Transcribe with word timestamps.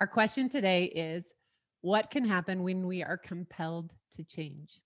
Our 0.00 0.06
question 0.06 0.48
today 0.48 0.84
is 0.84 1.34
what 1.82 2.10
can 2.10 2.24
happen 2.24 2.62
when 2.62 2.86
we 2.86 3.02
are 3.02 3.18
compelled 3.18 3.92
to 4.16 4.24
change? 4.24 4.80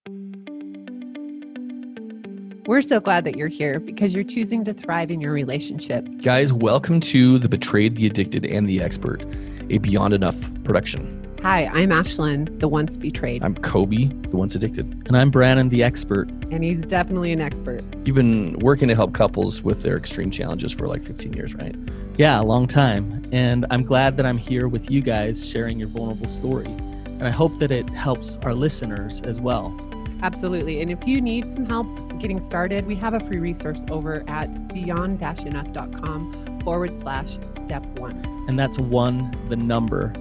We're 2.66 2.82
so 2.82 2.98
glad 2.98 3.24
that 3.26 3.36
you're 3.36 3.46
here 3.46 3.78
because 3.78 4.12
you're 4.12 4.24
choosing 4.24 4.64
to 4.64 4.74
thrive 4.74 5.12
in 5.12 5.20
your 5.20 5.30
relationship. 5.30 6.04
Guys, 6.20 6.52
welcome 6.52 6.98
to 6.98 7.38
The 7.38 7.48
Betrayed, 7.48 7.94
the 7.94 8.06
Addicted, 8.06 8.44
and 8.44 8.68
the 8.68 8.82
Expert, 8.82 9.24
a 9.70 9.78
Beyond 9.78 10.14
Enough 10.14 10.64
production. 10.64 11.24
Hi, 11.44 11.66
I'm 11.66 11.90
Ashlynn, 11.90 12.58
the 12.58 12.66
once 12.66 12.96
betrayed. 12.96 13.44
I'm 13.44 13.54
Coby, 13.54 14.28
the 14.32 14.36
once 14.36 14.56
addicted. 14.56 14.90
And 15.06 15.16
I'm 15.16 15.30
Brandon, 15.30 15.68
the 15.68 15.84
expert. 15.84 16.28
And 16.50 16.64
he's 16.64 16.82
definitely 16.86 17.32
an 17.32 17.40
expert. 17.40 17.84
You've 18.04 18.16
been 18.16 18.58
working 18.58 18.88
to 18.88 18.96
help 18.96 19.12
couples 19.12 19.62
with 19.62 19.84
their 19.84 19.96
extreme 19.96 20.32
challenges 20.32 20.72
for 20.72 20.88
like 20.88 21.04
15 21.04 21.34
years, 21.34 21.54
right? 21.54 21.76
Yeah, 22.16 22.40
a 22.40 22.44
long 22.44 22.68
time. 22.68 23.22
And 23.32 23.66
I'm 23.70 23.82
glad 23.82 24.16
that 24.18 24.24
I'm 24.24 24.38
here 24.38 24.68
with 24.68 24.88
you 24.88 25.00
guys 25.00 25.50
sharing 25.50 25.80
your 25.80 25.88
vulnerable 25.88 26.28
story. 26.28 26.66
And 26.66 27.24
I 27.24 27.30
hope 27.30 27.58
that 27.58 27.72
it 27.72 27.90
helps 27.90 28.36
our 28.42 28.54
listeners 28.54 29.20
as 29.22 29.40
well. 29.40 29.76
Absolutely. 30.22 30.80
And 30.80 30.92
if 30.92 31.08
you 31.08 31.20
need 31.20 31.50
some 31.50 31.66
help 31.66 31.88
getting 32.20 32.40
started, 32.40 32.86
we 32.86 32.94
have 32.94 33.14
a 33.14 33.20
free 33.20 33.38
resource 33.38 33.84
over 33.90 34.22
at 34.28 34.72
beyond 34.72 35.20
enough.com 35.22 36.60
forward 36.62 36.96
slash 37.00 37.36
step 37.50 37.84
one. 37.98 38.24
And 38.48 38.56
that's 38.56 38.78
one, 38.78 39.36
the 39.48 39.56
number. 39.56 40.12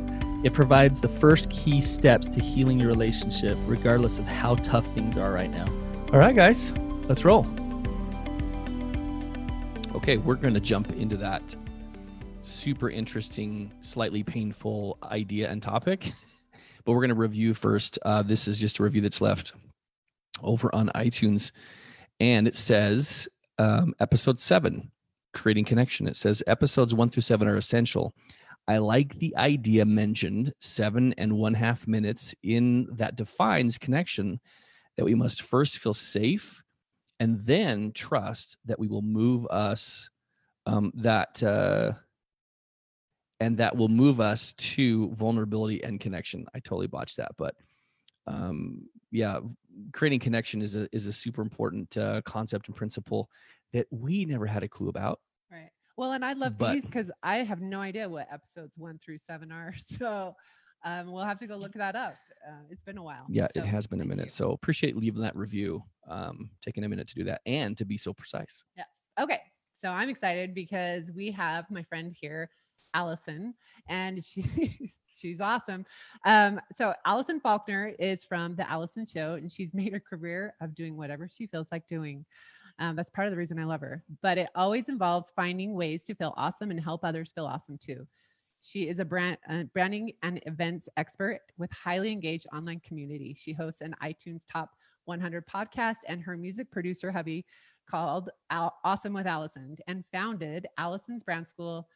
It 0.43 0.53
provides 0.53 0.99
the 0.99 1.07
first 1.07 1.51
key 1.51 1.79
steps 1.79 2.27
to 2.29 2.41
healing 2.41 2.79
your 2.79 2.89
relationship, 2.89 3.55
regardless 3.67 4.17
of 4.17 4.25
how 4.25 4.55
tough 4.55 4.87
things 4.95 5.15
are 5.15 5.31
right 5.31 5.51
now. 5.51 5.67
All 6.11 6.17
right, 6.17 6.35
guys, 6.35 6.71
let's 7.07 7.23
roll. 7.23 7.45
Okay, 9.95 10.17
we're 10.17 10.35
going 10.35 10.55
to 10.55 10.59
jump 10.59 10.91
into 10.91 11.17
that 11.17 11.55
super 12.43 12.89
interesting, 12.89 13.71
slightly 13.81 14.23
painful 14.23 14.97
idea 15.03 15.49
and 15.49 15.61
topic. 15.61 16.11
but 16.85 16.91
we're 16.91 16.99
going 16.99 17.09
to 17.09 17.15
review 17.15 17.53
first. 17.53 17.97
Uh, 18.03 18.21
this 18.21 18.47
is 18.47 18.59
just 18.59 18.79
a 18.79 18.83
review 18.83 19.01
that's 19.01 19.21
left 19.21 19.53
over 20.41 20.73
on 20.75 20.91
iTunes. 20.95 21.51
And 22.19 22.47
it 22.47 22.55
says 22.55 23.27
um, 23.57 23.93
episode 23.99 24.39
seven, 24.39 24.91
creating 25.33 25.65
connection. 25.65 26.07
It 26.07 26.15
says 26.15 26.43
episodes 26.47 26.93
one 26.93 27.09
through 27.09 27.21
seven 27.21 27.47
are 27.47 27.57
essential. 27.57 28.13
I 28.67 28.77
like 28.77 29.17
the 29.19 29.35
idea 29.37 29.85
mentioned 29.85 30.53
seven 30.57 31.13
and 31.17 31.33
one 31.33 31.53
half 31.53 31.87
minutes 31.87 32.33
in 32.43 32.87
that 32.91 33.15
defines 33.15 33.77
connection 33.77 34.39
that 34.97 35.05
we 35.05 35.15
must 35.15 35.41
first 35.41 35.79
feel 35.79 35.93
safe 35.93 36.61
and 37.19 37.39
then 37.39 37.91
trust 37.93 38.57
that 38.65 38.79
we 38.79 38.87
will 38.87 39.01
move 39.01 39.45
us 39.47 40.09
um, 40.65 40.91
that 40.95 41.41
uh, 41.43 41.91
and 43.43 43.57
that 43.57 43.75
will 43.75 43.89
move 43.89 44.21
us 44.21 44.53
to 44.53 45.09
vulnerability 45.09 45.83
and 45.83 45.99
connection. 45.99 46.45
I 46.55 46.59
totally 46.59 46.87
botched 46.87 47.17
that, 47.17 47.31
but 47.37 47.55
um, 48.25 48.87
yeah, 49.11 49.39
creating 49.91 50.21
connection 50.21 50.61
is 50.61 50.77
a 50.77 50.87
is 50.95 51.07
a 51.07 51.13
super 51.13 51.41
important 51.41 51.97
uh, 51.97 52.21
concept 52.21 52.67
and 52.67 52.75
principle 52.75 53.29
that 53.73 53.85
we 53.91 54.23
never 54.23 54.45
had 54.45 54.63
a 54.63 54.69
clue 54.69 54.87
about. 54.87 55.19
Right. 55.51 55.71
Well, 55.97 56.13
and 56.13 56.23
I 56.23 56.33
love 56.33 56.57
but, 56.57 56.71
these 56.71 56.85
because 56.85 57.11
I 57.21 57.37
have 57.37 57.59
no 57.59 57.81
idea 57.81 58.07
what 58.07 58.27
episodes 58.31 58.77
one 58.77 58.97
through 59.03 59.19
seven 59.19 59.51
are. 59.51 59.73
So 59.97 60.35
um, 60.85 61.11
we'll 61.11 61.25
have 61.25 61.39
to 61.39 61.47
go 61.47 61.57
look 61.57 61.73
that 61.73 61.95
up. 61.95 62.15
Uh, 62.47 62.63
it's 62.69 62.81
been 62.81 62.97
a 62.97 63.03
while. 63.03 63.25
Yeah, 63.29 63.47
so, 63.53 63.61
it 63.61 63.65
has 63.65 63.87
been 63.87 64.01
a 64.01 64.05
minute. 64.05 64.25
You. 64.25 64.29
So 64.31 64.51
appreciate 64.51 64.95
leaving 64.95 65.21
that 65.21 65.35
review, 65.35 65.83
um, 66.09 66.49
taking 66.61 66.83
a 66.85 66.89
minute 66.89 67.07
to 67.09 67.15
do 67.15 67.23
that, 67.25 67.41
and 67.45 67.77
to 67.77 67.85
be 67.85 67.97
so 67.97 68.13
precise. 68.13 68.63
Yes. 68.77 68.87
Okay. 69.19 69.41
So 69.73 69.89
I'm 69.89 70.07
excited 70.07 70.53
because 70.53 71.11
we 71.11 71.31
have 71.31 71.69
my 71.69 71.83
friend 71.83 72.15
here, 72.17 72.49
Alison, 72.93 73.53
and 73.87 74.23
she 74.23 74.93
she's 75.15 75.41
awesome. 75.41 75.85
Um, 76.25 76.59
so 76.73 76.93
Alison 77.05 77.39
Faulkner 77.39 77.93
is 77.99 78.23
from 78.23 78.55
the 78.55 78.69
Alison 78.69 79.05
Show, 79.05 79.33
and 79.33 79.51
she's 79.51 79.73
made 79.73 79.93
a 79.93 79.99
career 79.99 80.53
of 80.61 80.75
doing 80.75 80.97
whatever 80.97 81.29
she 81.31 81.47
feels 81.47 81.71
like 81.71 81.87
doing. 81.87 82.25
Um, 82.79 82.95
that's 82.95 83.09
part 83.09 83.27
of 83.27 83.31
the 83.31 83.37
reason 83.37 83.59
I 83.59 83.65
love 83.65 83.81
her. 83.81 84.03
But 84.21 84.37
it 84.37 84.49
always 84.55 84.89
involves 84.89 85.31
finding 85.35 85.75
ways 85.75 86.03
to 86.05 86.15
feel 86.15 86.33
awesome 86.37 86.71
and 86.71 86.79
help 86.79 87.03
others 87.03 87.31
feel 87.31 87.45
awesome 87.45 87.77
too. 87.77 88.07
She 88.61 88.87
is 88.87 88.99
a 88.99 89.05
brand 89.05 89.37
uh, 89.49 89.63
branding 89.73 90.13
and 90.23 90.41
events 90.45 90.87
expert 90.97 91.41
with 91.57 91.71
highly 91.71 92.11
engaged 92.11 92.47
online 92.53 92.79
community. 92.79 93.35
She 93.37 93.53
hosts 93.53 93.81
an 93.81 93.93
iTunes 94.01 94.43
Top 94.51 94.71
100 95.05 95.45
podcast 95.45 95.97
and 96.07 96.21
her 96.21 96.37
music 96.37 96.71
producer 96.71 97.11
hubby 97.11 97.45
called 97.89 98.29
Al- 98.49 98.77
Awesome 98.83 99.13
with 99.13 99.27
Alison 99.27 99.75
and 99.87 100.05
founded 100.11 100.67
Alison's 100.77 101.23
Brand 101.23 101.47
School, 101.47 101.87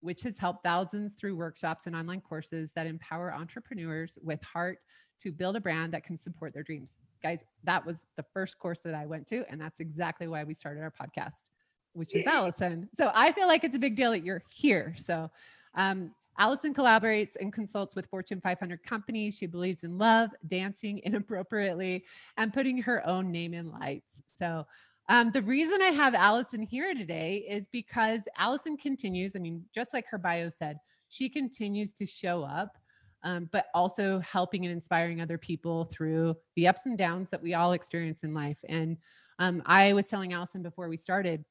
which 0.00 0.22
has 0.22 0.38
helped 0.38 0.64
thousands 0.64 1.14
through 1.14 1.36
workshops 1.36 1.86
and 1.86 1.96
online 1.96 2.20
courses 2.20 2.72
that 2.72 2.86
empower 2.86 3.34
entrepreneurs 3.34 4.18
with 4.22 4.42
heart 4.42 4.78
to 5.18 5.32
build 5.32 5.56
a 5.56 5.60
brand 5.60 5.92
that 5.92 6.04
can 6.04 6.16
support 6.16 6.52
their 6.52 6.62
dreams 6.62 6.96
guys, 7.22 7.44
that 7.64 7.84
was 7.84 8.06
the 8.16 8.24
first 8.32 8.58
course 8.58 8.80
that 8.80 8.94
I 8.94 9.06
went 9.06 9.26
to. 9.28 9.44
And 9.50 9.60
that's 9.60 9.80
exactly 9.80 10.28
why 10.28 10.44
we 10.44 10.54
started 10.54 10.82
our 10.82 10.92
podcast, 10.92 11.44
which 11.92 12.14
is 12.14 12.26
Alison. 12.26 12.88
So 12.94 13.10
I 13.14 13.32
feel 13.32 13.48
like 13.48 13.64
it's 13.64 13.76
a 13.76 13.80
big 13.80 13.96
deal 13.96 14.12
that 14.12 14.24
you're 14.24 14.42
here. 14.48 14.94
So, 14.98 15.30
um, 15.74 16.12
Alison 16.38 16.74
collaborates 16.74 17.32
and 17.40 17.50
consults 17.50 17.96
with 17.96 18.06
Fortune 18.06 18.42
500 18.42 18.82
companies. 18.82 19.34
She 19.36 19.46
believes 19.46 19.84
in 19.84 19.96
love, 19.96 20.30
dancing 20.46 21.00
inappropriately, 21.02 22.04
and 22.36 22.52
putting 22.52 22.76
her 22.82 23.06
own 23.06 23.32
name 23.32 23.54
in 23.54 23.72
lights. 23.72 24.20
So, 24.38 24.66
um, 25.08 25.30
the 25.32 25.42
reason 25.42 25.80
I 25.82 25.90
have 25.90 26.14
Alison 26.14 26.62
here 26.62 26.94
today 26.94 27.46
is 27.48 27.68
because 27.72 28.28
Alison 28.38 28.76
continues, 28.76 29.36
I 29.36 29.38
mean, 29.38 29.64
just 29.74 29.94
like 29.94 30.06
her 30.08 30.18
bio 30.18 30.48
said, 30.48 30.78
she 31.08 31.28
continues 31.28 31.92
to 31.94 32.06
show 32.06 32.42
up 32.42 32.76
um, 33.26 33.48
but 33.52 33.66
also 33.74 34.20
helping 34.20 34.64
and 34.64 34.72
inspiring 34.72 35.20
other 35.20 35.36
people 35.36 35.86
through 35.86 36.36
the 36.54 36.68
ups 36.68 36.86
and 36.86 36.96
downs 36.96 37.28
that 37.30 37.42
we 37.42 37.54
all 37.54 37.72
experience 37.72 38.22
in 38.22 38.32
life. 38.32 38.58
And 38.68 38.96
um, 39.40 39.62
I 39.66 39.92
was 39.94 40.06
telling 40.06 40.32
Alison 40.32 40.62
before 40.62 40.88
we 40.88 40.96
started, 40.96 41.44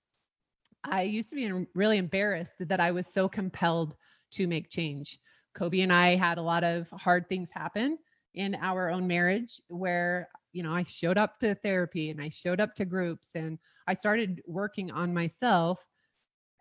I 0.85 1.01
used 1.01 1.29
to 1.31 1.35
be 1.35 1.51
really 1.75 1.97
embarrassed 1.97 2.55
that 2.59 2.79
I 2.79 2.91
was 2.91 3.07
so 3.07 3.27
compelled 3.27 3.95
to 4.31 4.47
make 4.47 4.69
change. 4.69 5.19
Coby 5.57 5.83
and 5.83 5.91
I 5.91 6.15
had 6.15 6.38
a 6.38 6.41
lot 6.41 6.63
of 6.63 6.89
hard 6.91 7.27
things 7.27 7.49
happen 7.51 7.97
in 8.35 8.55
our 8.55 8.89
own 8.89 9.05
marriage 9.05 9.59
where 9.67 10.29
you 10.55 10.63
know 10.63 10.73
I 10.73 10.83
showed 10.83 11.17
up 11.17 11.38
to 11.39 11.53
therapy 11.53 12.09
and 12.09 12.21
I 12.21 12.29
showed 12.29 12.61
up 12.61 12.73
to 12.75 12.85
groups 12.85 13.31
and 13.35 13.59
I 13.88 13.93
started 13.93 14.41
working 14.47 14.89
on 14.89 15.13
myself 15.13 15.85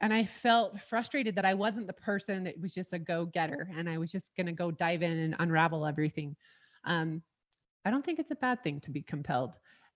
and 0.00 0.12
I 0.12 0.25
felt 0.25 0.81
frustrated 0.81 1.37
that 1.37 1.44
I 1.44 1.55
wasn't 1.55 1.87
the 1.87 1.93
person 1.93 2.44
that 2.44 2.60
was 2.60 2.75
just 2.75 2.93
a 2.93 2.99
go 2.99 3.25
getter 3.25 3.71
and 3.77 3.88
I 3.88 3.99
was 3.99 4.10
just 4.10 4.34
going 4.37 4.47
to 4.47 4.53
go 4.53 4.72
dive 4.72 5.03
in 5.03 5.16
and 5.16 5.37
unravel 5.38 5.87
everything. 5.87 6.34
Um, 6.84 7.22
I 7.84 7.91
don't 7.91 8.04
think 8.04 8.19
it's 8.19 8.33
a 8.33 8.37
bad 8.37 8.62
thing 8.65 8.81
to 8.81 8.91
be 8.91 9.03
compelled. 9.03 9.53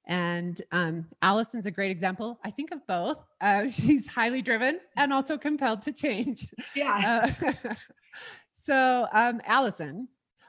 And 0.07 0.63
um, 0.73 1.07
Alison's 1.21 1.67
a 1.67 1.71
great 1.71 1.91
example. 1.91 2.39
I 2.45 2.51
think 2.53 2.71
of 2.71 2.87
both. 2.87 3.19
Uh, 3.41 3.69
she's 3.71 4.07
highly 4.07 4.43
driven 4.43 4.79
and 4.97 5.13
also 5.13 5.37
compelled 5.37 5.83
to 5.83 5.93
change. 5.93 6.49
Yeah. 6.75 7.33
Uh, 7.43 7.75
so, 8.55 9.09
um, 9.13 9.41
Alison, 9.45 10.09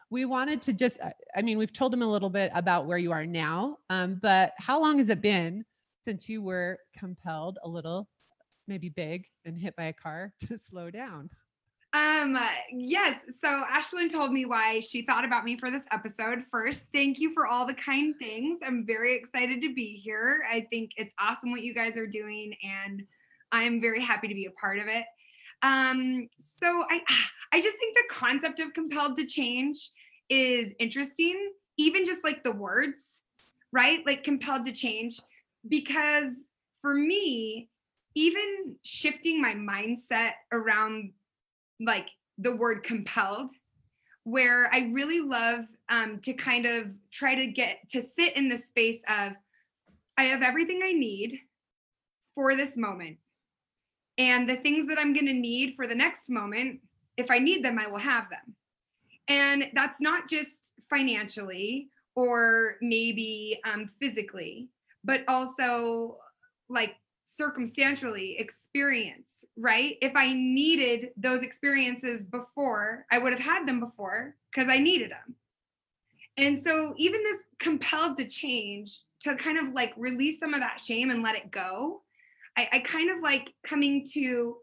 we 0.09 0.25
wanted 0.25 0.61
to 0.63 0.73
just, 0.73 0.97
I 1.35 1.41
mean, 1.41 1.57
we've 1.57 1.73
told 1.73 1.93
him 1.93 2.01
a 2.01 2.11
little 2.11 2.29
bit 2.29 2.51
about 2.55 2.85
where 2.85 2.97
you 2.97 3.11
are 3.11 3.25
now, 3.25 3.77
um, 3.89 4.19
but 4.21 4.53
how 4.57 4.81
long 4.81 4.97
has 4.97 5.09
it 5.09 5.21
been 5.21 5.65
since 6.03 6.27
you 6.27 6.41
were 6.41 6.79
compelled 6.97 7.59
a 7.63 7.69
little 7.69 8.07
maybe 8.67 8.89
big 8.89 9.25
and 9.45 9.57
hit 9.57 9.75
by 9.75 9.85
a 9.85 9.93
car 9.93 10.33
to 10.47 10.57
slow 10.57 10.89
down? 10.89 11.29
Um, 11.91 12.37
yes. 12.71 13.19
So 13.41 13.47
Ashlynn 13.47 14.11
told 14.11 14.31
me 14.31 14.45
why 14.45 14.79
she 14.79 15.01
thought 15.01 15.25
about 15.25 15.43
me 15.43 15.57
for 15.57 15.71
this 15.71 15.81
episode. 15.91 16.43
First, 16.51 16.83
thank 16.93 17.19
you 17.19 17.33
for 17.33 17.47
all 17.47 17.65
the 17.65 17.73
kind 17.73 18.13
things. 18.19 18.59
I'm 18.63 18.85
very 18.85 19.15
excited 19.15 19.61
to 19.61 19.73
be 19.73 19.99
here. 20.03 20.43
I 20.51 20.67
think 20.69 20.91
it's 20.97 21.13
awesome 21.19 21.49
what 21.49 21.63
you 21.63 21.73
guys 21.73 21.97
are 21.97 22.05
doing, 22.05 22.53
and 22.63 23.01
I'm 23.51 23.81
very 23.81 24.03
happy 24.03 24.27
to 24.27 24.35
be 24.35 24.45
a 24.45 24.51
part 24.51 24.77
of 24.77 24.85
it. 24.87 25.05
Um, 25.63 26.29
so 26.57 26.67
I 26.89 27.01
I 27.51 27.61
just 27.61 27.77
think 27.79 27.97
the 27.97 28.13
concept 28.13 28.59
of 28.59 28.73
compelled 28.73 29.17
to 29.17 29.25
change 29.25 29.89
is 30.29 30.73
interesting, 30.79 31.51
even 31.77 32.05
just 32.05 32.23
like 32.23 32.43
the 32.43 32.51
words, 32.51 33.01
right? 33.71 34.05
Like 34.05 34.23
compelled 34.23 34.65
to 34.65 34.71
change, 34.71 35.19
because 35.67 36.33
for 36.81 36.93
me, 36.93 37.69
even 38.15 38.75
shifting 38.83 39.41
my 39.41 39.53
mindset 39.53 40.31
around 40.51 41.11
like 41.79 42.07
the 42.37 42.55
word 42.55 42.83
compelled 42.83 43.51
where 44.23 44.69
i 44.73 44.89
really 44.91 45.21
love 45.21 45.65
um, 45.89 46.19
to 46.19 46.33
kind 46.33 46.65
of 46.65 46.87
try 47.11 47.35
to 47.35 47.47
get 47.47 47.77
to 47.89 48.03
sit 48.17 48.35
in 48.35 48.49
the 48.49 48.57
space 48.57 48.99
of 49.07 49.33
i 50.17 50.23
have 50.23 50.41
everything 50.41 50.81
i 50.83 50.91
need 50.91 51.39
for 52.35 52.55
this 52.55 52.75
moment 52.75 53.17
and 54.17 54.49
the 54.49 54.57
things 54.57 54.87
that 54.87 54.99
i'm 54.99 55.13
going 55.13 55.25
to 55.25 55.33
need 55.33 55.75
for 55.75 55.87
the 55.87 55.95
next 55.95 56.27
moment 56.27 56.79
if 57.17 57.31
i 57.31 57.39
need 57.39 57.63
them 57.63 57.79
i 57.79 57.87
will 57.87 57.99
have 57.99 58.29
them 58.29 58.55
and 59.29 59.65
that's 59.73 60.01
not 60.01 60.27
just 60.27 60.51
financially 60.89 61.89
or 62.15 62.75
maybe 62.81 63.59
um, 63.71 63.89
physically 64.01 64.67
but 65.03 65.23
also 65.27 66.17
like 66.67 66.95
circumstantially 67.27 68.35
experience 68.39 69.29
right? 69.59 69.97
If 70.01 70.15
I 70.15 70.33
needed 70.33 71.09
those 71.17 71.43
experiences 71.43 72.23
before, 72.23 73.05
I 73.11 73.17
would 73.17 73.33
have 73.33 73.41
had 73.41 73.67
them 73.67 73.79
before 73.79 74.35
because 74.53 74.69
I 74.71 74.77
needed 74.79 75.11
them. 75.11 75.35
And 76.37 76.63
so, 76.63 76.93
even 76.97 77.21
this 77.23 77.41
compelled 77.59 78.17
to 78.17 78.25
change, 78.25 79.03
to 79.21 79.35
kind 79.35 79.57
of 79.57 79.73
like 79.73 79.93
release 79.97 80.39
some 80.39 80.53
of 80.53 80.61
that 80.61 80.79
shame 80.79 81.09
and 81.09 81.21
let 81.21 81.35
it 81.35 81.51
go, 81.51 82.03
I, 82.57 82.69
I 82.71 82.79
kind 82.79 83.11
of 83.11 83.21
like 83.21 83.53
coming 83.65 84.07
to 84.13 84.57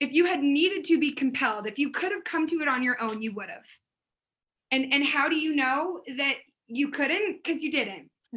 if 0.00 0.12
you 0.12 0.26
had 0.26 0.40
needed 0.40 0.84
to 0.84 1.00
be 1.00 1.10
compelled, 1.10 1.66
if 1.66 1.76
you 1.76 1.90
could 1.90 2.12
have 2.12 2.22
come 2.22 2.46
to 2.46 2.60
it 2.60 2.68
on 2.68 2.84
your 2.84 3.02
own, 3.02 3.20
you 3.20 3.34
would 3.34 3.48
have. 3.48 3.64
And 4.70 4.92
and 4.92 5.04
how 5.04 5.28
do 5.28 5.36
you 5.36 5.54
know 5.54 6.00
that 6.16 6.36
you 6.66 6.90
couldn't? 6.90 7.42
Because 7.42 7.62
you 7.62 7.70
didn't. 7.70 8.10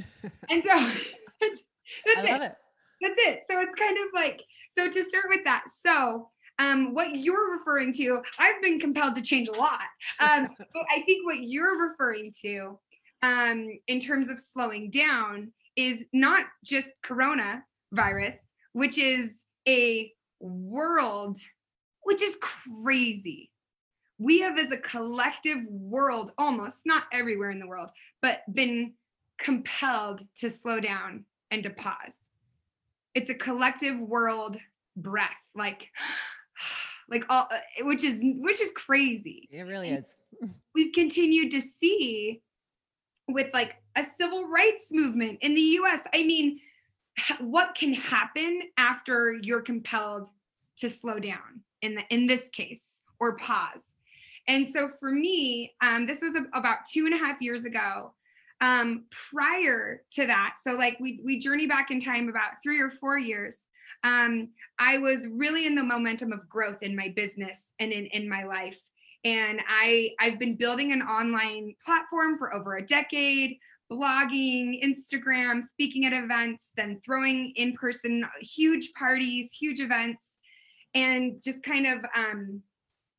and 0.49 0.63
so 0.63 0.69
that's, 0.69 1.03
that's 2.05 2.17
I 2.17 2.21
it. 2.23 2.31
love 2.31 2.41
it. 2.41 2.53
That's 3.01 3.15
it. 3.17 3.41
So 3.49 3.59
it's 3.59 3.75
kind 3.75 3.97
of 3.97 4.13
like 4.13 4.41
so 4.77 4.89
to 4.89 5.03
start 5.03 5.25
with 5.29 5.43
that. 5.43 5.63
So 5.85 6.29
um, 6.59 6.93
what 6.93 7.15
you're 7.15 7.57
referring 7.57 7.93
to, 7.93 8.21
I've 8.39 8.61
been 8.61 8.79
compelled 8.79 9.15
to 9.15 9.21
change 9.21 9.47
a 9.47 9.53
lot. 9.53 9.79
Um, 10.19 10.49
but 10.57 10.83
I 10.95 11.01
think 11.01 11.25
what 11.25 11.41
you're 11.41 11.89
referring 11.89 12.33
to 12.43 12.79
um, 13.23 13.67
in 13.87 13.99
terms 13.99 14.29
of 14.29 14.39
slowing 14.39 14.89
down 14.89 15.51
is 15.75 16.03
not 16.13 16.45
just 16.63 16.89
coronavirus, 17.05 18.37
which 18.73 18.97
is 18.97 19.31
a 19.67 20.11
world, 20.39 21.37
which 22.03 22.21
is 22.21 22.37
crazy. 22.41 23.50
We 24.21 24.41
have, 24.41 24.59
as 24.59 24.71
a 24.71 24.77
collective 24.77 25.65
world, 25.67 26.31
almost 26.37 26.77
not 26.85 27.05
everywhere 27.11 27.49
in 27.49 27.57
the 27.59 27.65
world, 27.65 27.89
but 28.21 28.41
been 28.53 28.93
compelled 29.39 30.23
to 30.41 30.49
slow 30.51 30.79
down 30.79 31.25
and 31.49 31.63
to 31.63 31.71
pause. 31.71 32.13
It's 33.15 33.31
a 33.31 33.33
collective 33.33 33.97
world 33.99 34.57
breath, 34.95 35.33
like, 35.55 35.87
like 37.09 37.25
all, 37.29 37.47
uh, 37.51 37.83
which 37.83 38.03
is 38.03 38.19
which 38.21 38.61
is 38.61 38.71
crazy 38.75 39.49
It 39.51 39.63
really 39.63 39.89
And- 39.89 40.05
is. 40.05 40.15
we've 40.75 40.93
continued 40.93 41.49
to 41.51 41.61
see 41.79 42.41
with 43.27 43.51
like 43.55 43.77
a 43.95 44.05
civil 44.19 44.47
rights 44.49 44.85
movement 44.91 45.39
in 45.41 45.55
the 45.55 45.61
US. 45.81 45.99
I 46.13 46.23
mean, 46.23 46.59
what 47.39 47.73
can 47.73 47.93
happen 47.95 48.61
after 48.77 49.33
you're 49.41 49.61
compelled 49.61 50.29
to 50.77 50.89
slow 50.89 51.17
down 51.17 51.63
in 51.81 51.95
the 51.95 52.03
in 52.11 52.27
this 52.27 52.43
case 52.53 52.81
or 53.19 53.35
pause? 53.37 53.81
And 54.47 54.69
so 54.71 54.89
for 54.99 55.11
me, 55.11 55.73
um, 55.81 56.07
this 56.07 56.19
was 56.21 56.33
a- 56.35 56.57
about 56.57 56.79
two 56.91 57.05
and 57.05 57.13
a 57.13 57.17
half 57.17 57.41
years 57.41 57.65
ago. 57.65 58.13
Um, 58.59 59.05
prior 59.31 60.03
to 60.13 60.27
that, 60.27 60.57
so 60.63 60.73
like 60.73 60.99
we 60.99 61.19
we 61.23 61.39
journey 61.39 61.65
back 61.65 61.89
in 61.89 61.99
time 61.99 62.29
about 62.29 62.61
three 62.61 62.79
or 62.79 62.91
four 62.91 63.17
years. 63.17 63.57
Um, 64.03 64.49
I 64.77 64.99
was 64.99 65.25
really 65.27 65.65
in 65.65 65.73
the 65.73 65.83
momentum 65.83 66.31
of 66.31 66.47
growth 66.47 66.83
in 66.83 66.95
my 66.95 67.09
business 67.15 67.57
and 67.79 67.91
in 67.91 68.05
in 68.07 68.29
my 68.29 68.43
life 68.43 68.77
and 69.23 69.59
i 69.67 70.09
i've 70.19 70.39
been 70.39 70.55
building 70.55 70.91
an 70.91 71.01
online 71.01 71.75
platform 71.83 72.37
for 72.37 72.53
over 72.53 72.77
a 72.77 72.85
decade 72.85 73.57
blogging 73.91 74.81
instagram 74.83 75.61
speaking 75.67 76.05
at 76.05 76.13
events 76.13 76.69
then 76.75 76.99
throwing 77.05 77.51
in 77.55 77.73
person 77.73 78.25
huge 78.41 78.91
parties 78.97 79.51
huge 79.59 79.79
events 79.79 80.23
and 80.95 81.41
just 81.43 81.61
kind 81.63 81.85
of 81.85 81.99
um 82.15 82.61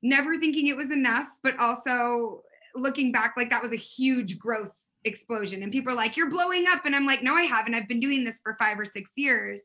never 0.02 0.38
thinking 0.38 0.66
it 0.66 0.76
was 0.76 0.90
enough 0.90 1.28
but 1.43 1.58
also 1.58 2.43
looking 2.75 3.12
back 3.12 3.34
like 3.37 3.50
that 3.50 3.62
was 3.62 3.72
a 3.72 3.76
huge 3.76 4.38
growth 4.38 4.72
explosion 5.04 5.62
and 5.62 5.72
people 5.72 5.93
are 5.93 5.96
like 5.96 6.16
you're 6.16 6.31
blowing 6.31 6.66
up 6.69 6.84
and 6.84 6.94
i'm 6.94 7.06
like 7.06 7.22
no 7.22 7.34
i 7.34 7.43
haven't 7.43 7.75
i've 7.75 7.88
been 7.88 8.00
doing 8.00 8.25
this 8.25 8.40
for 8.43 8.56
5 8.58 8.81
or 8.81 8.84
6 8.84 9.10
years 9.16 9.62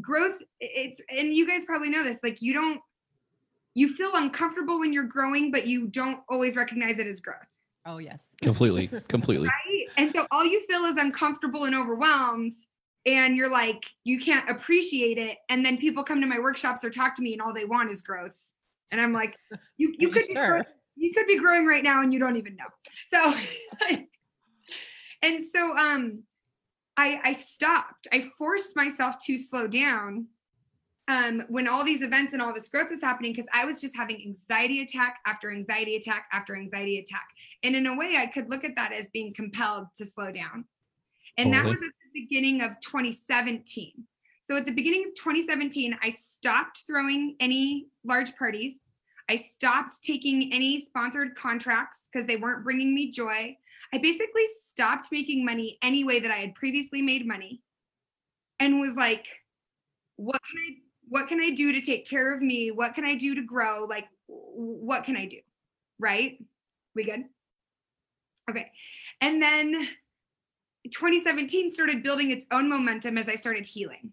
growth 0.00 0.38
it's 0.60 1.00
and 1.08 1.34
you 1.34 1.46
guys 1.46 1.64
probably 1.64 1.90
know 1.90 2.02
this 2.02 2.18
like 2.22 2.42
you 2.42 2.52
don't 2.52 2.80
you 3.74 3.92
feel 3.94 4.12
uncomfortable 4.14 4.78
when 4.78 4.92
you're 4.92 5.04
growing, 5.04 5.50
but 5.50 5.66
you 5.66 5.88
don't 5.88 6.20
always 6.28 6.56
recognize 6.56 6.98
it 6.98 7.06
as 7.06 7.20
growth, 7.20 7.38
Oh 7.84 7.98
yes. 7.98 8.28
Completely, 8.42 8.88
completely. 9.08 9.48
right? 9.48 9.86
And 9.96 10.12
so 10.14 10.26
all 10.30 10.44
you 10.44 10.64
feel 10.66 10.84
is 10.84 10.96
uncomfortable 10.96 11.64
and 11.64 11.74
overwhelmed, 11.74 12.54
and 13.04 13.36
you're 13.36 13.50
like, 13.50 13.84
you 14.04 14.20
can't 14.20 14.48
appreciate 14.48 15.18
it. 15.18 15.38
And 15.50 15.66
then 15.66 15.76
people 15.76 16.04
come 16.04 16.20
to 16.20 16.26
my 16.26 16.38
workshops 16.38 16.84
or 16.84 16.90
talk 16.90 17.14
to 17.16 17.22
me, 17.22 17.32
and 17.34 17.42
all 17.42 17.52
they 17.52 17.64
want 17.66 17.90
is 17.90 18.00
growth. 18.00 18.36
And 18.90 19.00
I'm 19.00 19.12
like, 19.12 19.36
you 19.76 19.94
you 19.98 20.10
could 20.10 20.26
be 20.26 20.34
growing, 20.34 20.64
you 20.96 21.12
could 21.12 21.26
be 21.26 21.38
growing 21.38 21.66
right 21.66 21.82
now, 21.82 22.02
and 22.02 22.12
you 22.12 22.18
don't 22.18 22.36
even 22.36 22.56
know. 22.56 22.64
So, 23.12 23.96
and 25.22 25.44
so 25.44 25.76
um, 25.76 26.22
I 26.96 27.20
I 27.24 27.32
stopped. 27.32 28.08
I 28.12 28.30
forced 28.38 28.76
myself 28.76 29.16
to 29.26 29.38
slow 29.38 29.66
down 29.66 30.26
um, 31.08 31.44
when 31.48 31.68
all 31.68 31.84
these 31.84 32.02
events 32.02 32.32
and 32.32 32.40
all 32.40 32.54
this 32.54 32.68
growth 32.68 32.90
was 32.90 33.00
happening 33.02 33.32
because 33.32 33.48
I 33.52 33.64
was 33.64 33.80
just 33.80 33.94
having 33.96 34.22
anxiety 34.24 34.80
attack 34.80 35.18
after 35.26 35.50
anxiety 35.50 35.96
attack 35.96 36.26
after 36.32 36.56
anxiety 36.56 36.98
attack. 36.98 37.26
And 37.62 37.76
in 37.76 37.86
a 37.86 37.96
way, 37.96 38.16
I 38.16 38.26
could 38.26 38.48
look 38.48 38.64
at 38.64 38.74
that 38.76 38.92
as 38.92 39.06
being 39.12 39.34
compelled 39.34 39.88
to 39.98 40.06
slow 40.06 40.32
down. 40.32 40.64
And 41.36 41.52
that 41.52 41.64
was 41.64 41.74
at 41.74 41.80
the 41.80 42.20
beginning 42.22 42.62
of 42.62 42.80
2017. 42.80 44.04
So 44.50 44.56
at 44.56 44.66
the 44.66 44.72
beginning 44.72 45.04
of 45.08 45.14
2017, 45.14 45.96
I 46.02 46.14
stopped 46.36 46.82
throwing 46.86 47.36
any 47.40 47.86
large 48.04 48.36
parties. 48.36 48.74
I 49.28 49.36
stopped 49.36 50.02
taking 50.04 50.52
any 50.52 50.84
sponsored 50.84 51.34
contracts 51.34 52.00
because 52.12 52.26
they 52.26 52.36
weren't 52.36 52.64
bringing 52.64 52.94
me 52.94 53.10
joy. 53.10 53.56
I 53.92 53.98
basically 53.98 54.44
stopped 54.68 55.08
making 55.10 55.44
money 55.44 55.78
any 55.82 56.04
way 56.04 56.20
that 56.20 56.30
I 56.30 56.36
had 56.36 56.54
previously 56.54 57.00
made 57.00 57.26
money 57.26 57.62
and 58.60 58.80
was 58.80 58.94
like, 58.96 59.26
what 60.16 60.40
can 60.42 60.58
I 60.58 60.76
what 61.06 61.28
can 61.28 61.40
I 61.40 61.50
do 61.50 61.72
to 61.72 61.80
take 61.80 62.08
care 62.08 62.34
of 62.34 62.40
me? 62.40 62.70
What 62.70 62.94
can 62.94 63.04
I 63.04 63.14
do 63.14 63.34
to 63.34 63.42
grow? 63.42 63.86
Like 63.88 64.08
what 64.26 65.04
can 65.04 65.16
I 65.16 65.26
do? 65.26 65.38
Right? 65.98 66.38
We 66.94 67.04
good? 67.04 67.24
Okay. 68.50 68.70
And 69.20 69.40
then 69.40 69.88
2017 70.84 71.72
started 71.72 72.02
building 72.02 72.30
its 72.30 72.46
own 72.50 72.68
momentum 72.68 73.16
as 73.16 73.28
I 73.28 73.36
started 73.36 73.64
healing. 73.64 74.12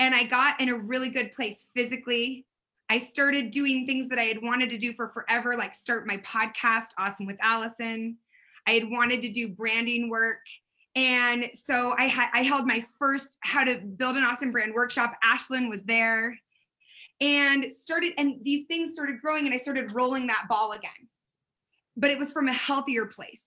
And 0.00 0.14
I 0.14 0.24
got 0.24 0.60
in 0.60 0.70
a 0.70 0.74
really 0.74 1.10
good 1.10 1.30
place 1.32 1.66
physically. 1.76 2.46
I 2.88 2.98
started 2.98 3.50
doing 3.50 3.86
things 3.86 4.08
that 4.08 4.18
I 4.18 4.24
had 4.24 4.42
wanted 4.42 4.70
to 4.70 4.78
do 4.78 4.94
for 4.94 5.10
forever, 5.10 5.56
like 5.56 5.74
start 5.74 6.06
my 6.06 6.16
podcast, 6.18 6.86
Awesome 6.98 7.26
with 7.26 7.36
Alison. 7.40 8.16
I 8.66 8.72
had 8.72 8.90
wanted 8.90 9.20
to 9.22 9.32
do 9.32 9.50
branding 9.50 10.08
work. 10.08 10.38
And 10.96 11.50
so 11.54 11.94
I 11.96 12.28
I 12.32 12.42
held 12.42 12.66
my 12.66 12.84
first 12.98 13.36
how 13.42 13.62
to 13.62 13.76
build 13.76 14.16
an 14.16 14.24
awesome 14.24 14.50
brand 14.50 14.74
workshop. 14.74 15.14
Ashlynn 15.22 15.68
was 15.68 15.82
there 15.84 16.36
and 17.20 17.66
started 17.80 18.14
and 18.16 18.36
these 18.42 18.66
things 18.66 18.94
started 18.94 19.20
growing 19.20 19.44
and 19.44 19.54
I 19.54 19.58
started 19.58 19.92
rolling 19.92 20.26
that 20.28 20.46
ball 20.48 20.72
again. 20.72 20.90
But 21.96 22.10
it 22.10 22.18
was 22.18 22.32
from 22.32 22.48
a 22.48 22.52
healthier 22.52 23.04
place. 23.04 23.44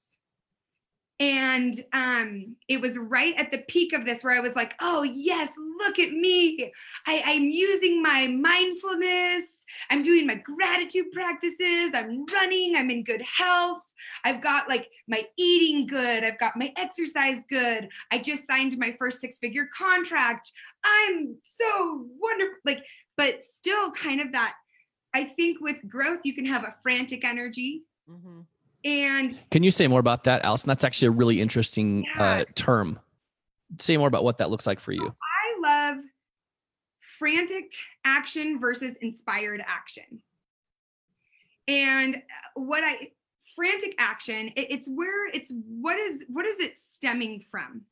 And 1.20 1.76
um, 1.94 2.56
it 2.68 2.82
was 2.82 2.98
right 2.98 3.36
at 3.38 3.52
the 3.52 3.60
peak 3.60 3.94
of 3.94 4.06
this 4.06 4.24
where 4.24 4.36
I 4.36 4.40
was 4.40 4.56
like, 4.56 4.74
oh, 4.82 5.04
yes, 5.04 5.50
look 5.80 6.00
at 6.00 6.12
me. 6.12 6.72
I, 7.06 7.22
I'm 7.26 7.44
using 7.50 8.02
my 8.02 8.28
mindfulness. 8.28 9.44
I'm 9.90 10.04
doing 10.04 10.28
my 10.28 10.36
gratitude 10.36 11.12
practices. 11.14 11.92
I'm 11.94 12.26
running. 12.32 12.76
I'm 12.76 12.90
in 12.90 13.04
good 13.04 13.22
health. 13.22 13.80
I've 14.26 14.42
got 14.42 14.68
like 14.68 14.90
my 15.08 15.26
eating 15.38 15.88
good. 15.88 16.24
I've 16.24 16.40
got 16.40 16.58
my 16.58 16.74
exercise 16.78 17.42
good. 17.50 17.88
I 18.12 18.18
just 18.18 18.46
signed 18.48 18.78
my 18.78 18.96
first 19.00 19.22
six 19.22 19.38
figure 19.40 19.70
contract. 19.76 20.52
I'm 20.84 21.38
so 21.44 22.06
wonderful. 22.20 22.58
Like, 22.66 22.84
but 23.18 23.44
still 23.44 23.92
kind 23.92 24.20
of 24.20 24.32
that. 24.34 24.56
I 25.14 25.26
think 25.26 25.60
with 25.62 25.78
growth, 25.88 26.22
you 26.24 26.34
can 26.34 26.46
have 26.46 26.64
a 26.64 26.76
frantic 26.82 27.24
energy. 27.24 27.84
Mhm. 28.10 28.46
And 28.86 29.38
Can 29.52 29.64
you 29.64 29.72
say 29.72 29.88
more 29.88 30.00
about 30.00 30.26
that, 30.26 30.44
Alison? 30.44 30.68
That's 30.68 30.84
actually 30.84 31.08
a 31.10 31.12
really 31.12 31.40
interesting 31.42 32.04
Yeah. 32.04 32.24
uh, 32.24 32.46
term. 32.56 33.00
Say 33.80 33.98
more 33.98 34.08
about 34.08 34.24
what 34.24 34.38
that 34.40 34.50
looks 34.50 34.68
like 34.68 34.80
for 34.80 34.92
you. 34.92 35.16
I 35.22 35.60
love 35.94 36.04
frantic 37.18 37.74
action 38.04 38.60
versus 38.60 38.96
inspired 39.02 39.64
action. 39.66 40.22
And 41.68 42.16
uh, 42.16 42.20
what 42.56 42.84
I 42.84 43.12
frantic 43.56 43.96
action, 44.00 44.50
it- 44.56 44.68
it's 44.70 44.88
where 44.88 45.28
it's 45.28 45.50
what 45.50 45.98
is 45.98 46.24
what 46.28 46.46
is 46.46 46.60
it 46.60 46.74
stemming 46.94 47.46
from? 47.50 47.84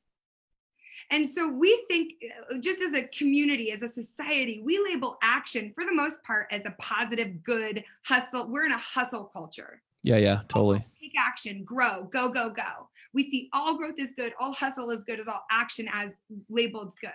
And 1.12 1.30
so 1.30 1.48
we 1.50 1.84
think 1.90 2.14
uh, 2.50 2.58
just 2.60 2.82
as 2.82 2.94
a 2.94 3.04
community, 3.08 3.72
as 3.72 3.82
a 3.82 3.90
society, 3.90 4.62
we 4.64 4.80
label 4.80 5.18
action 5.22 5.74
for 5.76 5.84
the 5.84 5.94
most 5.94 6.24
part 6.24 6.48
as 6.52 6.62
a 6.66 6.74
positive, 6.82 7.44
good 7.44 7.84
hustle. 8.04 8.48
We're 8.48 8.66
in 8.66 8.72
a 8.72 8.78
hustle 8.78 9.26
culture. 9.26 9.82
Yeah, 10.04 10.18
yeah, 10.18 10.42
totally. 10.48 10.86
Take 11.00 11.12
action, 11.20 11.64
grow, 11.64 12.06
go, 12.12 12.30
go, 12.30 12.50
go. 12.50 12.88
We 13.14 13.24
see 13.24 13.50
all 13.54 13.78
growth 13.78 13.96
is 14.00 14.14
good, 14.16 14.34
all 14.40 14.54
hustle 14.54 14.90
is 14.90 15.04
good, 15.04 15.20
as 15.20 15.28
all 15.28 15.44
action 15.52 15.88
as 15.94 16.12
labeled 16.50 16.94
good. 17.02 17.12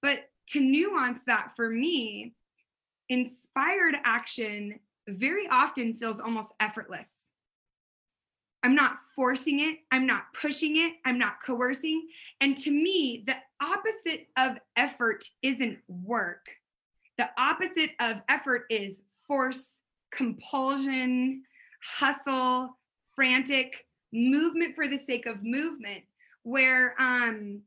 But 0.00 0.30
to 0.50 0.60
nuance 0.60 1.22
that 1.26 1.52
for 1.56 1.68
me, 1.68 2.32
inspired 3.08 3.96
action 4.04 4.78
very 5.08 5.48
often 5.48 5.94
feels 5.94 6.20
almost 6.20 6.50
effortless. 6.60 7.10
I'm 8.62 8.74
not 8.74 8.96
forcing 9.16 9.60
it, 9.60 9.78
I'm 9.90 10.06
not 10.06 10.24
pushing 10.40 10.76
it, 10.76 10.94
I'm 11.04 11.18
not 11.18 11.36
coercing. 11.44 12.08
And 12.40 12.56
to 12.58 12.70
me, 12.70 13.24
the 13.26 13.36
opposite 13.62 14.28
of 14.36 14.58
effort 14.76 15.24
isn't 15.42 15.78
work. 15.88 16.46
the 17.18 17.28
opposite 17.38 17.90
of 18.00 18.16
effort 18.28 18.64
is 18.70 19.00
force, 19.26 19.78
compulsion, 20.10 21.42
hustle, 21.82 22.78
frantic 23.14 23.86
movement 24.12 24.74
for 24.74 24.88
the 24.88 24.96
sake 24.98 25.26
of 25.26 25.42
movement 25.44 26.02
where 26.42 26.94
um 26.98 27.60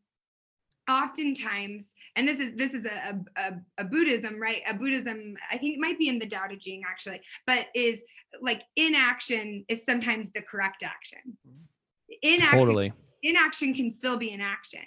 oftentimes 0.89 1.83
and 2.15 2.27
this 2.27 2.39
is 2.39 2.55
this 2.55 2.73
is 2.73 2.85
a, 2.85 3.19
a, 3.37 3.53
a 3.77 3.83
buddhism 3.85 4.41
right 4.41 4.61
a 4.67 4.73
buddhism 4.73 5.35
i 5.51 5.57
think 5.57 5.75
it 5.75 5.79
might 5.79 5.97
be 5.97 6.09
in 6.09 6.19
the 6.19 6.27
Tao 6.27 6.47
Te 6.47 6.57
Ching 6.57 6.81
actually 6.89 7.21
but 7.47 7.67
is 7.73 7.99
like 8.41 8.63
inaction 8.75 9.65
is 9.67 9.81
sometimes 9.87 10.29
the 10.33 10.41
correct 10.41 10.83
action. 10.83 11.37
Mm-hmm. 11.47 12.17
Inaction 12.21 12.59
Totally. 12.59 12.93
inaction 13.23 13.73
can 13.73 13.93
still 13.93 14.17
be 14.17 14.31
inaction 14.31 14.81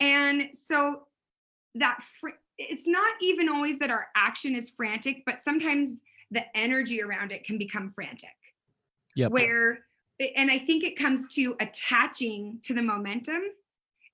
and 0.00 0.48
so 0.68 1.06
that 1.76 2.00
fr- 2.20 2.38
it's 2.58 2.82
not 2.86 3.14
even 3.22 3.48
always 3.48 3.78
that 3.78 3.90
our 3.90 4.08
action 4.14 4.54
is 4.54 4.70
frantic 4.76 5.22
but 5.24 5.38
sometimes 5.44 5.96
the 6.30 6.42
energy 6.56 7.02
around 7.02 7.32
it 7.32 7.44
can 7.44 7.56
become 7.56 7.92
frantic. 7.94 8.30
Yep. 9.16 9.30
where 9.30 9.80
and 10.36 10.50
i 10.50 10.58
think 10.58 10.84
it 10.84 10.98
comes 10.98 11.32
to 11.34 11.54
attaching 11.60 12.58
to 12.64 12.74
the 12.74 12.82
momentum 12.82 13.42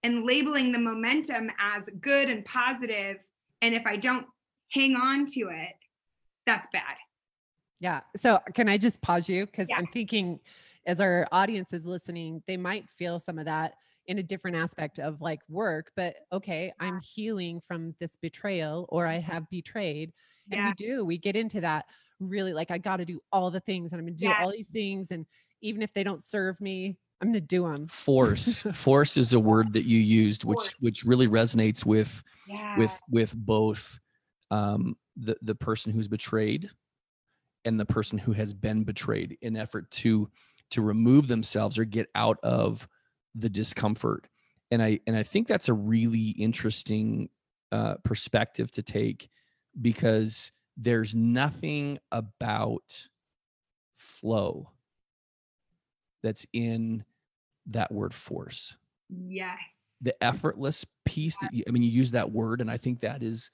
and 0.03 0.25
labeling 0.25 0.73
the 0.73 0.79
momentum 0.79 1.51
as 1.59 1.83
good 2.01 2.31
and 2.31 2.45
positive. 2.45 3.17
And 3.63 3.75
if 3.75 3.87
i 3.87 3.97
don't 3.97 4.27
hang 4.71 4.95
on 4.95 5.27
to 5.27 5.49
it 5.49 5.77
that's 6.47 6.69
bad 6.73 6.97
Yeah. 7.81 8.01
So 8.17 8.41
can 8.55 8.69
I 8.69 8.79
just 8.79 9.01
pause 9.01 9.29
you? 9.29 9.47
Because 9.47 9.69
Yeah. 9.69 9.77
I'm 9.79 9.87
thinking 9.87 10.41
as 10.87 11.01
our 11.01 11.27
audience 11.33 11.73
is 11.73 11.87
listening, 11.87 12.43
they 12.47 12.57
might 12.57 12.89
feel 12.99 13.21
some 13.21 13.39
of 13.39 13.45
that 13.45 13.75
in 14.07 14.19
a 14.19 14.23
different 14.23 14.57
aspect 14.57 14.99
of 14.99 15.21
like 15.21 15.41
work, 15.49 15.93
but 15.95 16.17
okay, 16.33 16.73
I'm 16.81 17.01
healing 17.03 17.61
from 17.69 17.95
this 18.01 18.17
betrayal 18.17 18.87
or 18.89 19.07
I 19.07 19.19
have 19.19 19.49
betrayed. 19.51 20.13
And 20.51 20.61
yeah 20.61 20.69
we 20.71 20.73
do, 20.73 21.05
we 21.05 21.19
get 21.19 21.37
into 21.37 21.61
that 21.61 21.85
really 22.19 22.55
like, 22.55 22.71
I 22.71 22.79
got 22.79 22.97
to 22.97 23.05
do 23.05 23.21
all 23.33 23.51
the 23.51 23.61
things 23.61 23.93
and 23.93 24.01
I'm 24.01 24.07
going 24.07 24.17
to 24.17 24.25
do 24.25 24.29
Yes. 24.31 24.39
all 24.41 24.51
these 24.51 24.69
things. 24.69 25.11
And 25.11 25.27
even 25.61 25.83
if 25.83 25.93
they 25.93 26.03
don't 26.03 26.23
serve 26.23 26.59
me, 26.61 26.97
I'm 27.21 27.29
going 27.29 27.35
to 27.35 27.41
do 27.41 27.65
them. 27.65 27.87
Force. 27.89 28.63
Force 28.73 29.17
is 29.19 29.35
a 29.35 29.41
word 29.41 29.73
that 29.75 29.85
you 29.85 29.99
used, 29.99 30.45
which 30.45 30.57
Force. 30.57 30.75
which 30.81 31.05
really 31.05 31.29
resonates 31.29 31.85
with 31.85 32.23
yeah 32.47 32.79
with 32.79 32.99
with 33.11 33.37
both 33.37 33.99
um, 34.51 34.97
the 35.17 35.37
the 35.43 35.55
person 35.55 35.93
who's 35.93 36.09
betrayed 36.09 36.71
and 37.65 37.79
the 37.79 37.85
person 37.85 38.19
who 38.19 38.33
has 38.33 38.53
been 38.53 38.85
betrayed 38.85 39.37
in 39.43 39.57
effort 39.57 39.91
to 39.91 40.29
to 40.71 40.83
remove 40.83 41.29
themselves 41.29 41.79
or 41.79 41.85
get 41.85 42.09
out 42.15 42.39
of 42.43 42.87
the 43.35 43.49
discomfort. 43.49 44.29
And 44.71 44.83
i 44.83 45.01
and 45.07 45.17
i 45.17 45.23
think 45.23 45.49
that's 45.49 45.69
a 45.69 45.75
really 45.75 46.31
interesting 46.31 47.29
uh, 47.73 47.95
perspective 48.03 48.71
to 48.73 48.83
take 48.83 49.29
because 49.81 50.53
there's 50.77 51.15
nothing 51.15 51.99
about 52.13 53.09
flow 53.97 54.71
that's 56.23 56.47
in 56.53 57.05
that 57.67 57.93
word 57.93 58.15
force. 58.15 58.75
Yes. 59.09 59.59
The 60.01 60.23
effortless 60.23 60.87
piece 61.05 61.37
that 61.39 61.53
you, 61.53 61.65
I 61.67 61.71
mean, 61.73 61.83
you 61.83 61.91
use 61.91 62.13
that 62.13 62.31
word, 62.31 62.61
and 62.61 62.71
I 62.71 62.77
think 62.77 63.01
that 63.01 63.23
is 63.23 63.51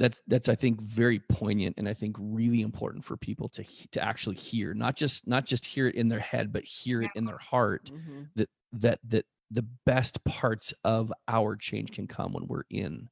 that's 0.00 0.20
that's 0.26 0.48
I 0.48 0.56
think 0.56 0.80
very 0.80 1.20
poignant, 1.20 1.76
and 1.78 1.88
I 1.88 1.94
think 1.94 2.16
really 2.18 2.62
important 2.62 3.04
for 3.04 3.16
people 3.16 3.48
to 3.50 3.64
to 3.92 4.02
actually 4.02 4.36
hear, 4.36 4.74
not 4.74 4.96
just 4.96 5.28
not 5.28 5.46
just 5.46 5.64
hear 5.64 5.86
it 5.86 5.94
in 5.94 6.08
their 6.08 6.18
head, 6.18 6.52
but 6.52 6.64
hear 6.64 7.02
it 7.02 7.10
in 7.14 7.24
their 7.24 7.38
heart. 7.38 7.92
Mm-hmm. 7.94 8.22
That 8.34 8.48
that 8.72 8.98
that 9.10 9.26
the 9.50 9.66
best 9.84 10.24
parts 10.24 10.74
of 10.84 11.12
our 11.28 11.54
change 11.54 11.92
can 11.92 12.06
come 12.06 12.32
when 12.32 12.46
we're 12.48 12.64
in 12.70 13.08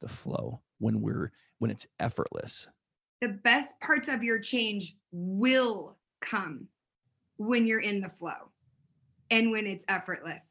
the 0.00 0.08
flow, 0.08 0.62
when 0.78 1.00
we're 1.02 1.30
when 1.58 1.70
it's 1.70 1.86
effortless. 2.00 2.66
the 3.20 3.28
best 3.28 3.70
parts 3.80 4.08
of 4.08 4.22
your 4.22 4.38
change 4.38 4.96
will 5.12 5.96
come 6.20 6.68
when 7.36 7.66
you're 7.66 7.80
in 7.80 8.00
the 8.00 8.08
flow 8.08 8.52
and 9.30 9.50
when 9.50 9.66
it's 9.66 9.84
effortless. 9.88 10.42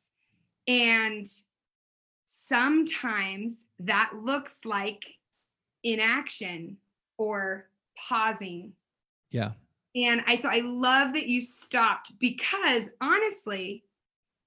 And 0.67 1.27
sometimes 2.49 3.53
that 3.79 4.11
looks 4.21 4.57
like 4.65 5.01
inaction 5.93 6.77
or 7.17 7.69
pausing. 7.97 8.73
Yeah, 9.31 9.51
And 9.95 10.23
I 10.27 10.39
so 10.39 10.49
I 10.49 10.59
love 10.59 11.13
that 11.13 11.27
you 11.27 11.43
stopped 11.43 12.17
because 12.19 12.83
honestly, 13.01 13.83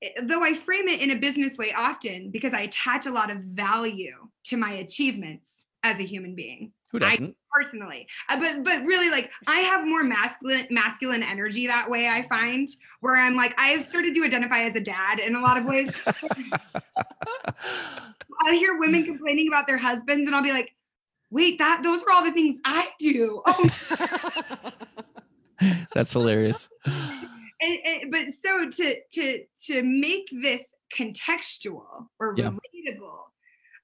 eh, 0.02 0.08
though 0.22 0.42
I 0.42 0.54
frame 0.54 0.88
it 0.88 1.00
in 1.00 1.10
a 1.10 1.16
business 1.16 1.58
way 1.58 1.72
often 1.76 2.30
because 2.30 2.54
I 2.54 2.62
attach 2.62 3.06
a 3.06 3.10
lot 3.10 3.30
of 3.30 3.38
value 3.38 4.28
to 4.44 4.56
my 4.56 4.72
achievements 4.72 5.48
as 5.82 5.98
a 5.98 6.02
human 6.02 6.34
being 6.34 6.72
who 6.92 6.98
doesn't? 6.98 7.36
personally 7.52 8.06
Uh, 8.28 8.38
but 8.38 8.62
but 8.62 8.84
really 8.84 9.10
like 9.10 9.30
i 9.46 9.60
have 9.60 9.86
more 9.86 10.02
masculine 10.02 10.66
masculine 10.70 11.22
energy 11.22 11.66
that 11.66 11.88
way 11.88 12.08
i 12.08 12.26
find 12.28 12.68
where 13.00 13.16
i'm 13.16 13.34
like 13.34 13.54
i've 13.58 13.86
started 13.86 14.14
to 14.14 14.22
identify 14.24 14.62
as 14.62 14.76
a 14.76 14.80
dad 14.80 15.18
in 15.18 15.34
a 15.34 15.40
lot 15.40 15.56
of 15.56 15.64
ways 15.64 15.90
i 18.44 18.54
hear 18.54 18.78
women 18.78 19.04
complaining 19.04 19.48
about 19.48 19.66
their 19.66 19.78
husbands 19.78 20.26
and 20.26 20.34
i'll 20.34 20.42
be 20.42 20.52
like 20.52 20.74
wait 21.30 21.58
that 21.58 21.82
those 21.82 22.02
are 22.02 22.10
all 22.12 22.24
the 22.24 22.32
things 22.32 22.58
i 22.64 22.88
do 22.98 23.42
oh 23.46 24.72
that's 25.94 26.12
hilarious. 26.12 26.68
and, 26.86 27.78
and- 27.84 28.10
but 28.10 28.26
so 28.42 28.68
to 28.70 28.96
to 29.12 29.44
to 29.66 29.82
make 29.82 30.28
this 30.42 30.62
contextual 30.96 32.08
or 32.18 32.34
Yeah. 32.36 32.50
relatable 32.50 33.18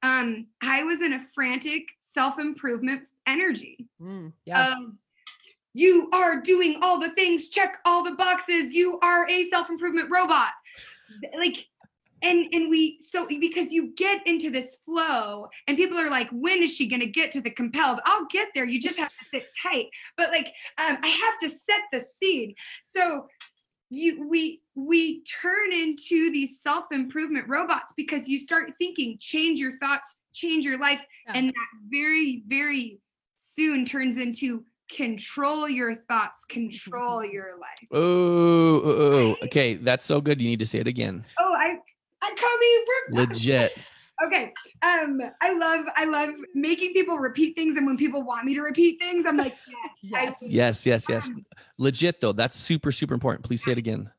um 0.02 0.46
i 0.62 0.82
was 0.82 1.00
in 1.00 1.12
a 1.12 1.20
frantic 1.34 1.84
self-improvement 2.14 3.02
energy 3.26 3.86
Mm, 4.02 4.32
yeah. 4.44 4.72
of 4.72 4.78
you 5.74 6.08
are 6.14 6.40
doing 6.40 6.78
all 6.80 6.98
the 6.98 7.10
things, 7.10 7.50
check 7.50 7.76
all 7.84 8.02
the 8.02 8.12
boxes, 8.12 8.72
you 8.72 8.98
are 9.00 9.28
a 9.28 9.46
self-improvement 9.50 10.08
robot. 10.10 10.48
Like 11.38 11.66
and 12.22 12.46
and 12.52 12.70
we 12.70 12.98
so 13.10 13.26
because 13.26 13.72
you 13.72 13.92
get 13.96 14.26
into 14.26 14.50
this 14.50 14.78
flow 14.84 15.48
and 15.68 15.76
people 15.76 15.98
are 15.98 16.10
like 16.10 16.28
when 16.30 16.62
is 16.62 16.74
she 16.74 16.88
going 16.88 17.00
to 17.00 17.06
get 17.06 17.30
to 17.32 17.40
the 17.40 17.50
compelled 17.50 18.00
i'll 18.06 18.26
get 18.30 18.48
there 18.54 18.64
you 18.64 18.80
just 18.80 18.98
have 18.98 19.10
to 19.10 19.24
sit 19.30 19.46
tight 19.62 19.86
but 20.16 20.30
like 20.30 20.46
um, 20.78 20.96
i 21.02 21.08
have 21.08 21.38
to 21.40 21.48
set 21.48 21.82
the 21.92 22.02
seed 22.20 22.54
so 22.82 23.26
you 23.90 24.26
we 24.28 24.62
we 24.74 25.22
turn 25.42 25.72
into 25.72 26.30
these 26.32 26.50
self-improvement 26.66 27.46
robots 27.48 27.92
because 27.96 28.26
you 28.26 28.38
start 28.38 28.72
thinking 28.78 29.16
change 29.20 29.60
your 29.60 29.78
thoughts 29.78 30.16
change 30.32 30.64
your 30.64 30.78
life 30.78 31.00
Yeah. 31.26 31.32
and 31.36 31.48
that 31.48 31.68
very 31.88 32.42
very 32.46 32.98
soon 33.36 33.84
turns 33.84 34.16
into 34.16 34.64
control 34.90 35.68
your 35.68 35.94
thoughts 36.08 36.44
control 36.48 37.24
your 37.36 37.58
life 37.58 37.88
Oh, 37.92 38.00
oh, 38.00 38.82
oh, 38.84 39.26
Right? 39.28 39.36
okay, 39.44 39.74
that's 39.74 40.04
so 40.04 40.20
good. 40.20 40.40
You 40.40 40.48
need 40.48 40.58
to 40.60 40.66
say 40.66 40.78
it 40.80 40.86
again. 40.86 41.24
oh 41.40 41.54
i 41.56 41.76
i 42.26 42.34
come 42.36 42.60
in 43.20 43.28
Legit. 43.28 43.72
okay 44.24 44.52
um 44.82 45.20
i 45.42 45.52
love 45.52 45.84
i 45.96 46.04
love 46.04 46.30
making 46.54 46.92
people 46.92 47.18
repeat 47.18 47.54
things 47.54 47.76
and 47.76 47.86
when 47.86 47.96
people 47.96 48.22
want 48.22 48.44
me 48.44 48.54
to 48.54 48.62
repeat 48.62 48.98
things 48.98 49.24
i'm 49.26 49.36
like 49.36 49.56
yes, 50.02 50.12
I- 50.14 50.34
Yes, 50.40 50.86
yes, 50.86 51.06
yes. 51.08 51.30
Legit 51.78 52.20
though. 52.20 52.32
That's 52.32 52.56
super, 52.56 52.90
super 52.92 53.12
important. 53.14 53.44
Please 53.44 53.62
say 53.62 53.72
it 53.72 53.78
again. 53.78 54.10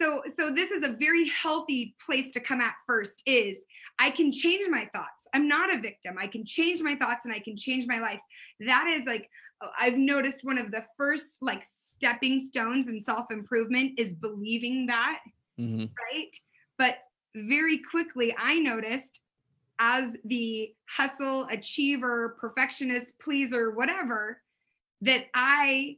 so 0.00 0.22
so 0.36 0.50
this 0.50 0.70
is 0.70 0.82
a 0.84 0.96
very 0.98 1.28
healthy 1.28 1.94
place 2.04 2.30
to 2.32 2.40
come 2.40 2.60
at 2.60 2.74
first 2.86 3.22
is 3.26 3.58
i 3.98 4.10
can 4.10 4.32
change 4.32 4.64
my 4.70 4.88
thoughts 4.94 5.22
i'm 5.34 5.46
not 5.46 5.72
a 5.74 5.78
victim 5.80 6.16
i 6.18 6.26
can 6.26 6.44
change 6.44 6.80
my 6.82 6.94
thoughts 6.96 7.24
and 7.26 7.34
i 7.34 7.38
can 7.38 7.56
change 7.56 7.86
my 7.86 7.98
life 8.00 8.20
that 8.60 8.86
is 8.88 9.02
like 9.06 9.28
uh, 9.62 9.68
i've 9.78 9.96
noticed 9.98 10.40
one 10.42 10.58
of 10.58 10.70
the 10.70 10.82
first 10.96 11.36
like 11.40 11.62
stepping 11.92 12.40
stones 12.50 12.88
in 12.88 13.02
self-improvement 13.02 13.92
is 13.98 14.12
believing 14.14 14.86
that 14.86 15.18
hmm 15.58 15.84
right 16.10 16.34
but 16.78 16.94
very 17.34 17.78
quickly 17.78 18.34
i 18.38 18.58
noticed 18.58 19.20
as 19.78 20.14
the 20.24 20.72
hustle 20.88 21.46
achiever 21.50 22.36
perfectionist 22.40 23.12
pleaser 23.20 23.70
whatever 23.70 24.40
that 25.00 25.26
i 25.34 25.96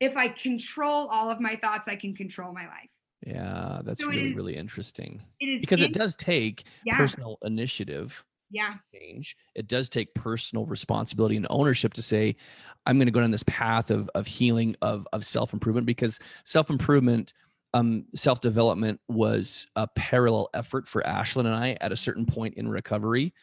if 0.00 0.16
i 0.16 0.28
control 0.28 1.08
all 1.08 1.30
of 1.30 1.40
my 1.40 1.56
thoughts 1.56 1.88
i 1.88 1.96
can 1.96 2.14
control 2.14 2.52
my 2.52 2.62
life. 2.66 2.88
Yeah, 3.26 3.80
that's 3.84 4.00
So 4.00 4.08
really, 4.08 4.30
is- 4.30 4.36
really 4.36 4.56
interesting. 4.56 5.20
it 5.40 5.46
is 5.46 5.60
because 5.60 5.80
it 5.80 5.92
does 5.92 6.14
take 6.14 6.64
yeah. 6.84 6.96
personal 6.96 7.38
initiative 7.42 8.24
yeah. 8.50 8.74
change. 8.94 9.36
It 9.56 9.66
does 9.66 9.88
take 9.88 10.14
personal 10.14 10.66
responsibility 10.66 11.36
and 11.36 11.46
ownership 11.50 11.92
to 11.94 12.02
say, 12.02 12.36
I'm 12.84 12.96
going 12.98 13.06
to 13.06 13.12
go 13.12 13.20
down 13.20 13.32
this 13.32 13.42
path 13.44 13.90
of 13.90 14.08
of 14.14 14.26
healing, 14.26 14.76
of 14.82 15.08
of 15.12 15.24
self 15.24 15.52
improvement, 15.52 15.86
because 15.86 16.20
self 16.44 16.70
improvement, 16.70 17.32
um, 17.76 18.04
self 18.14 18.40
development 18.40 19.00
was 19.08 19.66
a 19.76 19.86
parallel 19.88 20.48
effort 20.54 20.88
for 20.88 21.02
Ashlynn 21.02 21.46
and 21.46 21.54
I 21.54 21.76
at 21.80 21.92
a 21.92 21.96
certain 21.96 22.24
point 22.24 22.54
in 22.54 22.68
recovery, 22.68 23.34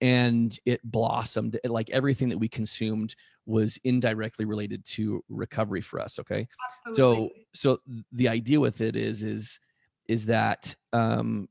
and 0.00 0.56
it 0.66 0.80
blossomed. 0.84 1.58
Like 1.64 1.90
everything 1.90 2.28
that 2.30 2.38
we 2.38 2.48
consumed 2.48 3.14
was 3.46 3.78
indirectly 3.84 4.44
related 4.44 4.84
to 4.84 5.22
recovery 5.28 5.80
for 5.80 6.00
us. 6.00 6.18
Okay, 6.18 6.48
so 6.94 7.12
absolutely. 7.12 7.46
so 7.54 7.78
th- 7.86 8.04
the 8.12 8.28
idea 8.28 8.58
with 8.58 8.80
it 8.80 8.96
is 8.96 9.22
is 9.22 9.60
is 10.08 10.26
that 10.26 10.74
um 10.92 11.48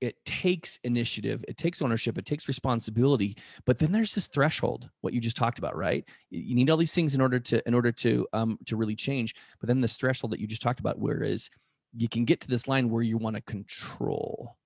it 0.00 0.24
takes 0.24 0.78
initiative, 0.84 1.44
it 1.48 1.56
takes 1.56 1.82
ownership, 1.82 2.18
it 2.18 2.26
takes 2.26 2.48
responsibility. 2.48 3.36
But 3.64 3.78
then 3.78 3.92
there's 3.92 4.14
this 4.14 4.28
threshold, 4.28 4.88
what 5.00 5.12
you 5.12 5.20
just 5.20 5.36
talked 5.36 5.58
about, 5.58 5.76
right? 5.76 6.04
You 6.30 6.54
need 6.54 6.70
all 6.70 6.76
these 6.76 6.94
things 6.94 7.14
in 7.14 7.20
order 7.20 7.40
to 7.40 7.66
in 7.66 7.74
order 7.74 7.92
to 7.92 8.26
um 8.32 8.58
to 8.66 8.76
really 8.76 8.94
change. 8.94 9.34
But 9.60 9.68
then 9.68 9.80
this 9.80 9.96
threshold 9.96 10.32
that 10.32 10.40
you 10.40 10.46
just 10.46 10.62
talked 10.62 10.80
about, 10.80 10.98
where 10.98 11.22
is 11.22 11.50
you 11.96 12.08
can 12.08 12.24
get 12.24 12.40
to 12.40 12.48
this 12.48 12.68
line 12.68 12.90
where 12.90 13.02
you 13.02 13.16
want 13.16 13.36
to 13.36 13.42
control. 13.42 14.56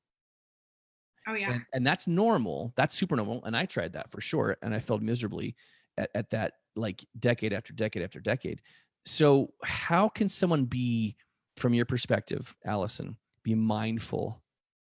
Oh 1.26 1.34
yeah. 1.34 1.52
And, 1.52 1.62
and 1.72 1.86
that's 1.86 2.06
normal. 2.06 2.72
That's 2.76 2.94
super 2.94 3.16
normal. 3.16 3.44
And 3.44 3.56
I 3.56 3.66
tried 3.66 3.92
that 3.92 4.10
for 4.10 4.20
sure. 4.20 4.56
And 4.62 4.74
I 4.74 4.80
failed 4.80 5.02
miserably 5.02 5.54
at, 5.96 6.10
at 6.14 6.30
that 6.30 6.54
like 6.74 7.04
decade 7.18 7.52
after 7.52 7.72
decade 7.72 8.02
after 8.02 8.18
decade. 8.18 8.60
So 9.04 9.52
how 9.62 10.08
can 10.08 10.28
someone 10.28 10.64
be, 10.64 11.16
from 11.56 11.74
your 11.74 11.84
perspective, 11.84 12.56
Alison, 12.64 13.16
be 13.44 13.54
mindful 13.54 14.41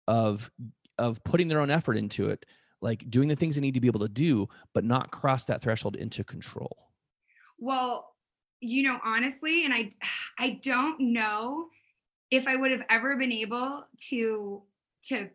of 0.08 0.50
of 0.98 1.24
putting 1.24 1.48
their 1.48 1.60
own 1.60 1.70
effort 1.70 1.98
into 1.98 2.30
it, 2.30 2.46
like 2.82 3.10
doing 3.10 3.28
the 3.28 3.36
things 3.36 3.56
they 3.56 3.62
need 3.62 3.74
to 3.74 3.82
be 3.82 3.88
able 3.88 4.00
to 4.00 4.10
do, 4.10 4.48
but 4.74 4.84
not 4.84 5.12
cross 5.12 5.46
that 5.46 5.62
threshold 5.62 5.96
into 5.96 6.24
control? 6.24 6.90
Well, 7.60 8.16
you 8.60 8.84
know, 8.84 9.00
honestly, 9.04 9.66
and 9.66 9.74
I 9.74 9.92
I 10.40 10.60
don't 10.64 11.00
know 11.14 11.68
if 12.32 12.48
I 12.48 12.56
would 12.56 12.72
have 12.72 12.84
ever 12.90 13.16
been 13.16 13.32
able 13.32 13.86
to 14.10 14.64
to 15.06 15.30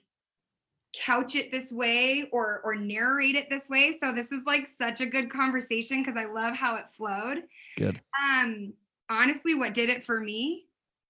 couch 0.94 1.34
it 1.36 1.50
this 1.50 1.72
way 1.72 2.28
or 2.32 2.60
or 2.64 2.74
narrate 2.74 3.34
it 3.34 3.48
this 3.48 3.68
way. 3.68 3.98
So 4.02 4.12
this 4.12 4.30
is 4.30 4.42
like 4.44 4.68
such 4.78 5.00
a 5.00 5.06
good 5.06 5.30
conversation 5.30 6.02
because 6.02 6.18
I 6.18 6.26
love 6.26 6.54
how 6.54 6.76
it 6.76 6.84
flowed. 6.96 7.44
Good. 7.76 8.00
Um 8.30 8.74
honestly 9.08 9.54
what 9.54 9.74
did 9.74 9.88
it 9.88 10.04
for 10.04 10.20
me 10.20 10.66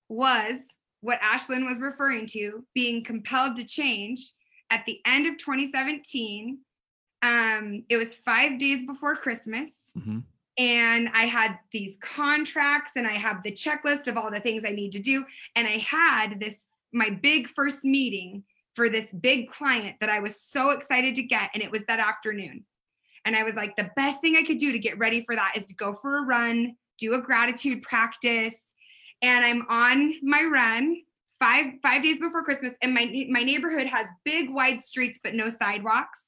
was 0.09 0.55
what 1.03 1.21
Ashlynn 1.21 1.69
was 1.69 1.79
referring 1.79 2.27
to, 2.29 2.65
being 2.75 3.05
compelled 3.05 3.57
to 3.57 3.65
change 3.65 4.33
at 4.71 4.85
the 4.87 5.01
end 5.05 5.27
of 5.27 5.37
2017. 5.39 6.59
Um 7.23 7.85
it 7.89 7.97
was 7.99 8.15
5 8.15 8.59
days 8.59 8.87
before 8.87 9.15
Christmas 9.15 9.69
hmm 9.95 10.21
and 10.59 11.09
I 11.15 11.23
had 11.23 11.59
these 11.71 11.97
contracts 12.03 12.93
and 12.97 13.07
I 13.07 13.13
have 13.13 13.43
the 13.43 13.53
checklist 13.53 14.07
of 14.07 14.17
all 14.17 14.31
the 14.31 14.41
things 14.41 14.65
I 14.67 14.73
need 14.73 14.93
to 14.93 14.99
do. 14.99 15.25
And 15.57 15.67
I 15.67 15.79
had 15.79 16.41
this, 16.41 16.67
my 16.93 17.11
big 17.11 17.49
first 17.49 17.85
meeting 17.85 18.45
for 18.75 18.91
this 18.91 19.11
big 19.13 19.51
client 19.51 19.97
that 20.01 20.11
I 20.11 20.21
was 20.21 20.41
so 20.41 20.71
excited 20.71 21.15
to 21.17 21.23
get. 21.23 21.51
And 21.55 21.63
it 21.63 21.71
was 21.71 21.83
that 21.89 22.01
afternoon. 22.01 22.65
And 23.25 23.37
I 23.37 23.45
was 23.45 23.55
like, 23.55 23.77
the 23.77 23.91
best 23.97 24.21
thing 24.21 24.37
I 24.37 24.43
could 24.43 24.59
do 24.59 24.73
to 24.73 24.79
get 24.79 24.99
ready 24.99 25.25
for 25.25 25.35
that 25.35 25.55
is 25.57 25.67
to 25.67 25.75
go 25.75 25.95
for 25.95 26.19
a 26.19 26.23
run, 26.23 26.77
do 26.99 27.15
a 27.15 27.21
gratitude 27.21 27.83
practice. 27.83 28.55
And 29.23 29.45
I'm 29.45 29.65
on 29.69 30.15
my 30.23 30.43
run 30.45 30.97
five 31.39 31.67
five 31.83 32.03
days 32.03 32.19
before 32.19 32.45
Christmas. 32.45 32.75
And 32.83 32.93
my 32.93 33.27
my 33.31 33.43
neighborhood 33.43 33.87
has 33.87 34.07
big 34.25 34.51
wide 34.51 34.83
streets, 34.83 35.19
but 35.23 35.35
no 35.35 35.49
sidewalks. 35.49 36.21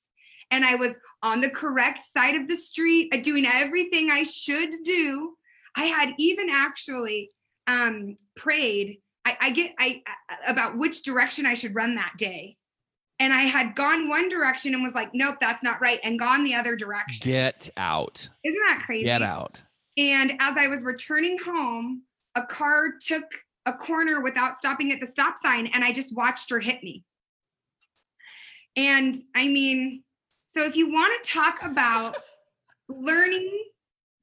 And 0.50 0.64
I 0.64 0.76
was 0.76 0.94
on 1.22 1.40
the 1.40 1.50
correct 1.50 2.04
side 2.04 2.34
of 2.36 2.48
the 2.48 2.56
street, 2.56 3.12
uh, 3.12 3.16
doing 3.16 3.46
everything 3.46 4.10
I 4.10 4.22
should 4.22 4.70
do. 4.84 5.34
I 5.74 5.84
had 5.84 6.10
even 6.18 6.48
actually 6.50 7.30
um, 7.66 8.14
prayed. 8.36 8.98
I, 9.24 9.36
I 9.40 9.50
get 9.50 9.72
I 9.78 10.02
I- 10.28 10.50
about 10.50 10.76
which 10.78 11.02
direction 11.02 11.46
I 11.46 11.54
should 11.54 11.74
run 11.74 11.94
that 11.96 12.12
day, 12.18 12.56
and 13.18 13.32
I 13.32 13.42
had 13.42 13.74
gone 13.74 14.08
one 14.08 14.28
direction 14.28 14.74
and 14.74 14.84
was 14.84 14.94
like, 14.94 15.10
nope, 15.14 15.36
that's 15.40 15.62
not 15.62 15.80
right, 15.80 15.98
and 16.04 16.18
gone 16.18 16.44
the 16.44 16.54
other 16.54 16.76
direction. 16.76 17.28
Get 17.28 17.68
out. 17.76 18.28
Isn't 18.44 18.60
that 18.68 18.82
crazy? 18.84 19.04
Get 19.06 19.22
out. 19.22 19.62
And 19.96 20.32
as 20.40 20.56
I 20.58 20.68
was 20.68 20.82
returning 20.82 21.38
home, 21.38 22.02
a 22.34 22.42
car 22.46 22.92
took 23.00 23.24
a 23.66 23.72
corner 23.72 24.20
without 24.20 24.58
stopping 24.58 24.92
at 24.92 25.00
the 25.00 25.06
stop 25.06 25.36
sign, 25.42 25.66
and 25.68 25.82
I 25.84 25.92
just 25.92 26.14
watched 26.14 26.50
her 26.50 26.60
hit 26.60 26.82
me. 26.82 27.04
And 28.76 29.14
I 29.34 29.48
mean, 29.48 30.02
so 30.54 30.64
if 30.64 30.76
you 30.76 30.92
want 30.92 31.22
to 31.24 31.30
talk 31.30 31.62
about 31.62 32.16
learning 32.88 33.64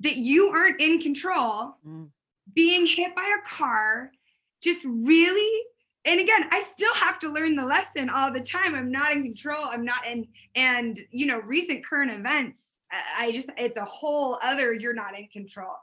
that 0.02 0.18
you 0.18 0.50
aren't 0.50 0.82
in 0.82 1.00
control, 1.00 1.76
Mm. 1.88 2.10
being 2.54 2.86
hit 2.86 3.16
by 3.16 3.36
a 3.40 3.48
car, 3.48 4.12
just 4.62 4.86
really 4.86 5.64
and 6.06 6.20
again 6.20 6.48
i 6.52 6.62
still 6.74 6.94
have 6.96 7.18
to 7.20 7.30
learn 7.30 7.56
the 7.56 7.66
lesson 7.66 8.10
all 8.12 8.32
the 8.32 8.40
time 8.42 8.74
i'm 8.76 8.92
not 8.92 9.12
in 9.12 9.22
control 9.24 9.66
i'm 9.66 9.84
not 9.86 10.06
in 10.08 10.28
and 10.56 11.00
you 11.12 11.26
know 11.28 11.40
recent 11.42 11.84
current 11.86 12.12
events 12.12 12.58
I- 12.92 13.26
i 13.26 13.32
just 13.32 13.50
it's 13.58 13.78
a 13.78 13.86
whole 13.86 14.38
other 14.44 14.72
you're 14.74 14.94
not 14.96 15.18
in 15.18 15.28
control 15.34 15.74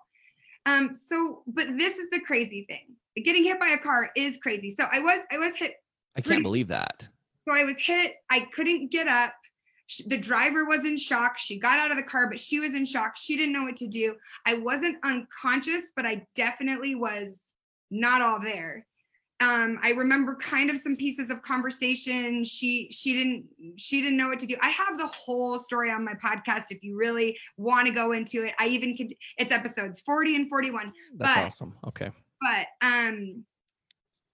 um 0.68 0.98
so 1.08 1.42
but 1.46 1.66
this 1.76 1.94
is 1.96 2.08
the 2.10 2.20
crazy 2.20 2.64
thing 2.68 2.94
getting 3.24 3.42
hit 3.44 3.58
by 3.58 3.68
a 3.68 3.78
car 3.78 4.10
is 4.16 4.36
crazy 4.42 4.74
so 4.78 4.86
i 4.92 4.98
was 5.00 5.20
i 5.32 5.38
was 5.38 5.56
hit 5.56 5.74
I 6.16 6.20
can't 6.20 6.26
Pretty- 6.26 6.42
believe 6.42 6.68
that. 6.68 7.06
so 7.44 7.54
I 7.54 7.62
was 7.62 7.76
hit. 7.78 8.14
I 8.28 8.40
couldn't 8.40 8.90
get 8.90 9.06
up. 9.06 9.34
The 10.06 10.18
driver 10.18 10.64
was 10.64 10.84
in 10.84 10.96
shock. 10.96 11.38
She 11.38 11.60
got 11.60 11.78
out 11.78 11.92
of 11.92 11.96
the 11.96 12.02
car, 12.02 12.28
but 12.28 12.40
she 12.40 12.58
was 12.58 12.74
in 12.74 12.84
shock. 12.84 13.12
She 13.16 13.36
didn't 13.36 13.52
know 13.52 13.62
what 13.62 13.76
to 13.76 13.86
do. 13.86 14.16
I 14.44 14.54
wasn't 14.54 14.96
unconscious, 15.04 15.82
but 15.94 16.06
I 16.06 16.26
definitely 16.34 16.96
was 16.96 17.28
not 17.92 18.20
all 18.20 18.40
there. 18.40 18.84
Um, 19.40 19.78
I 19.82 19.90
remember 19.90 20.34
kind 20.34 20.68
of 20.68 20.78
some 20.78 20.96
pieces 20.96 21.30
of 21.30 21.42
conversation. 21.42 22.42
She 22.44 22.88
she 22.90 23.12
didn't 23.14 23.44
she 23.76 24.00
didn't 24.02 24.16
know 24.16 24.28
what 24.28 24.40
to 24.40 24.46
do. 24.46 24.56
I 24.60 24.70
have 24.70 24.98
the 24.98 25.06
whole 25.06 25.58
story 25.60 25.90
on 25.92 26.04
my 26.04 26.14
podcast 26.14 26.64
if 26.70 26.82
you 26.82 26.96
really 26.96 27.38
want 27.56 27.86
to 27.86 27.92
go 27.94 28.12
into 28.12 28.44
it. 28.44 28.54
I 28.58 28.66
even 28.68 28.96
could 28.96 29.14
it's 29.36 29.52
episodes 29.52 30.00
40 30.00 30.34
and 30.36 30.48
41 30.48 30.92
That's 31.16 31.34
But- 31.36 31.44
awesome. 31.44 31.76
Okay. 31.86 32.10
but 32.40 32.66
um 32.86 33.44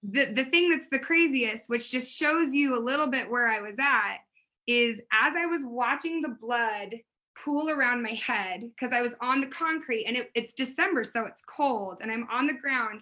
the 0.03 0.27
the 0.27 0.45
thing 0.47 0.69
that's 0.71 0.89
the 0.91 0.99
craziest 0.99 1.65
which 1.69 1.91
just 1.91 2.15
shows 2.15 2.53
you 2.55 2.79
a 2.79 2.83
little 2.83 3.07
bit 3.07 3.31
where 3.31 3.49
i 3.49 3.63
was 3.63 3.77
at 3.81 4.19
is 4.67 4.99
as 5.11 5.33
i 5.35 5.47
was 5.47 5.63
watching 5.65 6.21
the 6.21 6.29
blood 6.29 6.95
pool 7.43 7.71
around 7.71 8.03
my 8.03 8.11
head 8.11 8.61
because 8.61 8.93
i 8.95 9.01
was 9.01 9.13
on 9.23 9.41
the 9.41 9.47
concrete 9.47 10.05
and 10.05 10.15
it, 10.19 10.31
it's 10.35 10.53
december 10.53 11.05
so 11.05 11.25
it's 11.25 11.43
cold 11.47 12.01
and 12.03 12.13
i'm 12.13 12.27
on 12.31 12.47
the 12.47 12.53
ground 12.53 13.01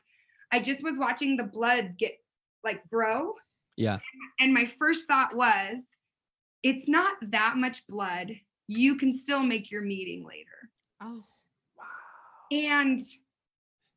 i 0.52 0.60
just 0.60 0.82
was 0.84 0.98
watching 0.98 1.36
the 1.36 1.44
blood 1.44 1.96
get 1.98 2.12
like 2.64 2.88
grow 2.90 3.34
Yeah. 3.76 3.98
and 4.38 4.52
my 4.54 4.66
first 4.66 5.06
thought 5.08 5.34
was 5.34 5.78
it's 6.62 6.86
not 6.88 7.16
that 7.30 7.56
much 7.56 7.86
blood 7.86 8.32
you 8.68 8.96
can 8.96 9.16
still 9.16 9.42
make 9.42 9.70
your 9.70 9.82
meeting 9.82 10.24
later 10.26 10.70
Oh, 11.00 11.24
wow. 11.76 11.84
and 12.52 13.00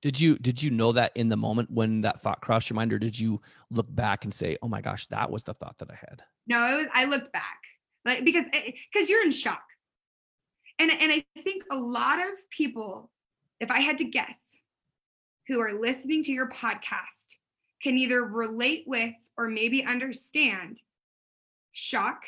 Did 0.01 0.19
you 0.19 0.37
did 0.39 0.61
you 0.63 0.71
know 0.71 0.91
that 0.93 1.11
in 1.15 1.29
the 1.29 1.37
moment 1.37 1.69
when 1.71 2.01
that 2.01 2.19
thought 2.21 2.41
crossed 2.41 2.69
your 2.69 2.75
mind, 2.75 2.91
or 2.93 2.99
did 2.99 3.17
you 3.19 3.41
look 3.69 3.87
back 3.93 4.23
and 4.23 4.33
say, 4.33 4.57
"Oh 4.61 4.67
my 4.67 4.81
gosh, 4.81 5.05
that 5.07 5.29
was 5.31 5.43
the 5.43 5.53
thought 5.53 5.77
that 5.79 5.89
I 5.91 5.95
had"? 5.95 6.23
No, 6.47 6.57
it 6.73 6.77
was, 6.77 6.87
I 6.93 7.05
looked 7.05 7.31
back, 7.31 7.59
like 8.05 8.23
because 8.25 8.45
eh, 8.53 8.61
eh, 8.67 8.71
because 8.91 9.09
you're 9.09 9.23
in 9.23 9.31
shock, 9.31 9.63
and 10.79 10.91
and 10.91 11.11
I 11.11 11.23
think 11.43 11.63
a 11.71 11.77
lot 11.77 12.19
of 12.19 12.33
people, 12.49 13.11
if 13.59 13.69
I 13.71 13.79
had 13.81 13.97
to 13.99 14.05
guess, 14.05 14.35
who 15.47 15.59
are 15.59 15.73
listening 15.73 16.23
to 16.23 16.31
your 16.31 16.49
podcast, 16.49 17.37
can 17.81 17.97
either 17.97 18.23
relate 18.23 18.83
with 18.87 19.13
or 19.37 19.47
maybe 19.47 19.83
understand 19.83 20.79
shock, 21.71 22.23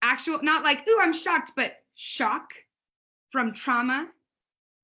actual 0.00 0.42
not 0.42 0.62
like 0.64 0.86
ooh 0.88 0.98
I'm 1.00 1.12
shocked, 1.12 1.52
but 1.56 1.72
shock 1.94 2.50
from 3.30 3.52
trauma 3.52 4.08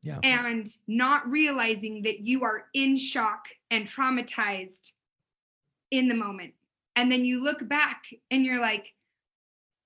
Yeah. 0.03 0.21
and 0.23 0.69
not 0.87 1.29
realizing 1.29 2.03
that 2.03 2.21
you 2.21 2.45
are 2.45 2.67
in 2.75 2.97
shock 2.97 3.47
and 3.71 3.87
traumatized 3.87 4.93
in 5.91 6.09
the 6.09 6.15
moment. 6.15 6.55
And 6.97 7.11
then 7.13 7.25
you 7.25 7.43
look 7.43 7.67
back 7.69 8.05
and 8.31 8.45
you're 8.45 8.61
like, 8.61 8.93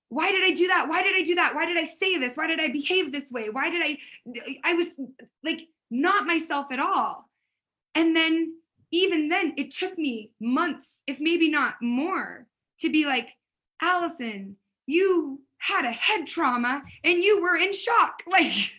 why 0.09 0.31
did 0.31 0.43
I 0.43 0.51
do 0.51 0.67
that? 0.67 0.87
Why 0.87 1.03
did 1.03 1.15
I 1.15 1.23
do 1.23 1.35
that? 1.35 1.55
Why 1.55 1.65
did 1.65 1.77
I 1.77 1.85
say 1.85 2.17
this? 2.17 2.37
Why 2.37 2.47
did 2.47 2.59
I 2.59 2.69
behave 2.69 3.11
this 3.11 3.29
way? 3.31 3.49
Why 3.49 3.69
did 3.69 3.81
I? 3.83 3.97
I 4.63 4.73
was 4.73 4.87
like 5.43 5.67
not 5.93 6.25
myself 6.25 6.67
at 6.71 6.79
all. 6.79 7.29
And 7.95 8.15
then, 8.15 8.55
even 8.91 9.29
then, 9.29 9.53
it 9.57 9.71
took 9.71 9.97
me 9.97 10.31
months, 10.39 10.99
if 11.07 11.19
maybe 11.19 11.49
not 11.49 11.75
more, 11.81 12.47
to 12.79 12.91
be 12.91 13.05
like, 13.05 13.29
Alison, 13.81 14.57
you 14.87 15.41
had 15.57 15.85
a 15.85 15.91
head 15.91 16.27
trauma 16.27 16.83
and 17.03 17.23
you 17.23 17.41
were 17.41 17.55
in 17.55 17.73
shock. 17.73 18.23
Like, 18.31 18.73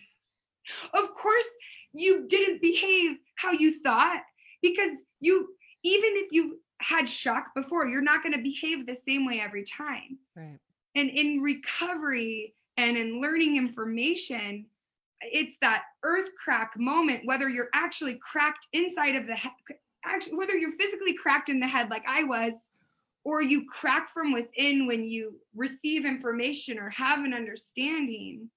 of 0.93 1.13
course 1.15 1.45
you 1.93 2.27
didn't 2.27 2.61
behave 2.61 3.17
how 3.35 3.51
you 3.51 3.79
thought 3.79 4.21
because 4.61 4.97
you 5.19 5.55
even 5.83 6.11
if 6.15 6.31
you've 6.31 6.57
had 6.81 7.09
shock 7.09 7.47
before 7.55 7.87
you're 7.87 8.01
not 8.01 8.21
going 8.21 8.33
to 8.33 8.41
behave 8.41 8.85
the 8.85 8.97
same 9.07 9.25
way 9.25 9.39
every 9.39 9.63
time 9.63 10.17
right. 10.35 10.59
and 10.95 11.09
in 11.09 11.41
recovery 11.41 12.53
and 12.77 12.97
in 12.97 13.21
learning 13.21 13.57
information 13.57 14.65
it's 15.31 15.55
that 15.61 15.83
earth 16.03 16.29
crack 16.41 16.71
moment 16.77 17.21
whether 17.25 17.49
you're 17.49 17.69
actually 17.73 18.19
cracked 18.21 18.67
inside 18.73 19.15
of 19.15 19.27
the 19.27 19.35
head 19.35 19.51
actually 20.05 20.35
whether 20.35 20.55
you're 20.55 20.77
physically 20.79 21.13
cracked 21.13 21.49
in 21.49 21.59
the 21.59 21.67
head 21.67 21.89
like 21.89 22.03
i 22.07 22.23
was 22.23 22.53
or 23.23 23.41
you 23.41 23.65
crack 23.67 24.13
from 24.13 24.31
within 24.33 24.85
when 24.85 25.03
you 25.03 25.39
receive 25.55 26.05
information 26.05 26.77
or 26.77 26.89
have 26.89 27.19
an 27.25 27.33
understanding 27.33 28.49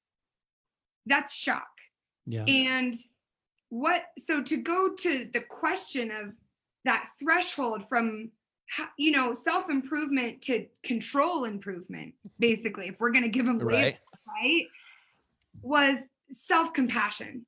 that's 1.07 1.35
shock 1.35 1.69
Yeah. 2.27 2.45
and 2.45 2.95
what, 3.71 4.05
so 4.19 4.43
to 4.43 4.57
go 4.57 4.95
to 4.95 5.29
the 5.33 5.41
question 5.43 6.11
of 6.11 6.33
that 6.85 7.11
threshold 7.21 7.87
from 7.89 8.31
you 8.99 9.11
know, 9.11 9.33
self 9.35 9.71
improvement 9.71 10.43
to 10.43 10.67
control 10.83 11.45
improvement, 11.45 12.13
basically, 12.39 12.89
if 12.89 12.97
we're 13.01 13.11
going 13.11 13.25
to 13.25 13.31
give 13.31 13.47
them 13.47 13.59
labels, 13.59 13.73
Right. 13.73 13.97
right? 14.43 14.67
Was 15.63 15.99
self 16.33 16.73
compassion. 16.73 17.47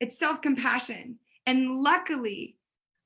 It's 0.00 0.18
self 0.18 0.42
compassion. 0.42 1.18
And 1.46 1.70
luckily, 1.70 2.56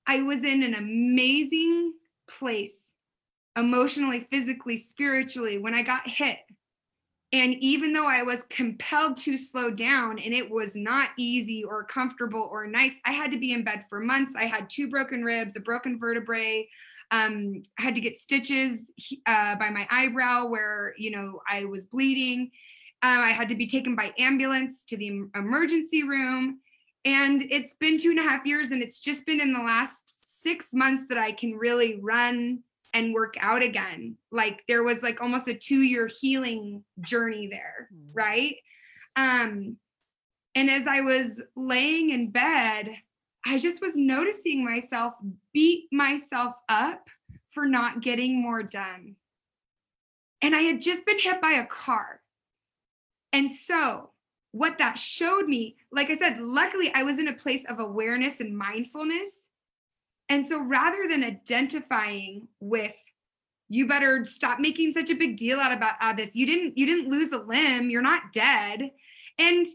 I 0.06 0.22
was 0.22 0.42
in 0.42 0.62
an 0.62 0.74
amazing 0.74 1.94
place 2.28 2.72
emotionally, 3.56 4.26
physically, 4.30 4.76
spiritually 4.76 5.58
when 5.58 5.74
I 5.74 5.82
got 5.82 6.08
hit. 6.08 6.38
And 7.32 7.54
even 7.60 7.92
though 7.92 8.08
I 8.08 8.22
was 8.22 8.40
compelled 8.48 9.16
to 9.18 9.38
slow 9.38 9.70
down 9.70 10.18
and 10.18 10.34
it 10.34 10.50
was 10.50 10.72
not 10.74 11.10
easy 11.16 11.62
or 11.62 11.84
comfortable 11.84 12.48
or 12.50 12.66
nice, 12.66 12.92
I 13.04 13.12
had 13.12 13.30
to 13.30 13.38
be 13.38 13.52
in 13.52 13.62
bed 13.62 13.84
for 13.88 14.00
months. 14.00 14.34
I 14.36 14.46
had 14.46 14.68
two 14.68 14.90
broken 14.90 15.22
ribs, 15.22 15.56
a 15.56 15.60
broken 15.60 15.98
vertebrae. 16.00 16.68
Um, 17.12 17.62
I 17.78 17.82
had 17.82 17.94
to 17.94 18.00
get 18.00 18.20
stitches 18.20 18.80
uh, 19.26 19.54
by 19.56 19.70
my 19.70 19.86
eyebrow 19.90 20.46
where, 20.46 20.94
you 20.98 21.12
know, 21.12 21.40
I 21.48 21.66
was 21.66 21.84
bleeding. 21.84 22.50
Um, 23.02 23.20
I 23.20 23.30
had 23.30 23.48
to 23.48 23.54
be 23.54 23.66
taken 23.66 23.94
by 23.96 24.12
ambulance 24.18 24.84
to 24.88 24.96
the 24.96 25.22
emergency 25.34 26.02
room. 26.02 26.60
And 27.04 27.42
it's 27.50 27.74
been 27.80 27.98
two 27.98 28.10
and 28.10 28.18
a 28.18 28.22
half 28.22 28.44
years, 28.44 28.70
and 28.72 28.82
it's 28.82 29.00
just 29.00 29.24
been 29.24 29.40
in 29.40 29.54
the 29.54 29.60
last 29.60 30.02
six 30.42 30.66
months 30.72 31.04
that 31.08 31.18
I 31.18 31.32
can 31.32 31.54
really 31.54 31.98
run 32.00 32.60
and 32.92 33.14
work 33.14 33.34
out 33.40 33.62
again. 33.62 34.16
Like 34.30 34.62
there 34.68 34.82
was 34.82 35.02
like 35.02 35.20
almost 35.20 35.48
a 35.48 35.54
two 35.54 35.80
year 35.80 36.08
healing 36.20 36.84
journey 37.00 37.48
there, 37.50 37.88
Mm. 37.94 38.10
right? 38.12 38.56
Um, 39.16 39.76
and 40.54 40.70
as 40.70 40.86
I 40.86 41.00
was 41.00 41.40
laying 41.56 42.10
in 42.10 42.30
bed, 42.30 42.96
I 43.46 43.58
just 43.58 43.80
was 43.80 43.92
noticing 43.94 44.64
myself 44.64 45.14
beat 45.54 45.88
myself 45.92 46.54
up 46.68 47.08
for 47.52 47.66
not 47.66 48.02
getting 48.02 48.40
more 48.42 48.62
done. 48.62 49.16
And 50.42 50.54
I 50.54 50.60
had 50.62 50.80
just 50.80 51.04
been 51.06 51.18
hit 51.18 51.40
by 51.40 51.52
a 51.52 51.66
car. 51.66 52.19
And 53.32 53.50
so, 53.50 54.10
what 54.52 54.78
that 54.78 54.98
showed 54.98 55.46
me, 55.46 55.76
like 55.92 56.10
I 56.10 56.18
said, 56.18 56.40
luckily 56.40 56.92
I 56.94 57.04
was 57.04 57.18
in 57.18 57.28
a 57.28 57.32
place 57.32 57.64
of 57.68 57.78
awareness 57.78 58.40
and 58.40 58.56
mindfulness. 58.56 59.30
And 60.28 60.46
so, 60.46 60.60
rather 60.62 61.06
than 61.08 61.24
identifying 61.24 62.48
with, 62.58 62.92
you 63.68 63.86
better 63.86 64.24
stop 64.24 64.58
making 64.58 64.92
such 64.92 65.10
a 65.10 65.14
big 65.14 65.36
deal 65.36 65.60
out 65.60 65.72
about 65.72 65.94
out 66.00 66.18
of 66.18 66.26
this. 66.26 66.34
You 66.34 66.46
didn't 66.46 66.76
you 66.76 66.86
didn't 66.86 67.10
lose 67.10 67.30
a 67.32 67.38
limb. 67.38 67.88
You're 67.88 68.02
not 68.02 68.32
dead. 68.32 68.90
And 69.38 69.66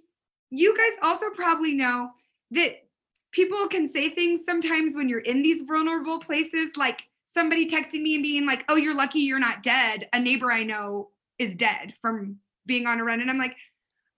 you 0.49 0.77
guys 0.77 0.99
also 1.01 1.27
probably 1.33 1.73
know 1.73 2.11
that 2.51 2.83
people 3.31 3.67
can 3.67 3.91
say 3.91 4.09
things 4.09 4.41
sometimes 4.45 4.95
when 4.95 5.09
you're 5.09 5.19
in 5.19 5.41
these 5.41 5.63
vulnerable 5.65 6.19
places, 6.19 6.71
like 6.75 7.03
somebody 7.33 7.69
texting 7.69 8.01
me 8.01 8.15
and 8.15 8.23
being 8.23 8.45
like, 8.45 8.65
"Oh, 8.67 8.75
you're 8.75 8.93
lucky 8.93 9.19
you're 9.19 9.39
not 9.39 9.63
dead." 9.63 10.09
A 10.13 10.19
neighbor 10.19 10.51
I 10.51 10.63
know 10.63 11.09
is 11.39 11.55
dead 11.55 11.93
from 12.01 12.39
being 12.65 12.87
on 12.87 12.99
a 12.99 13.03
run, 13.03 13.21
and 13.21 13.29
I'm 13.29 13.37
like, 13.37 13.55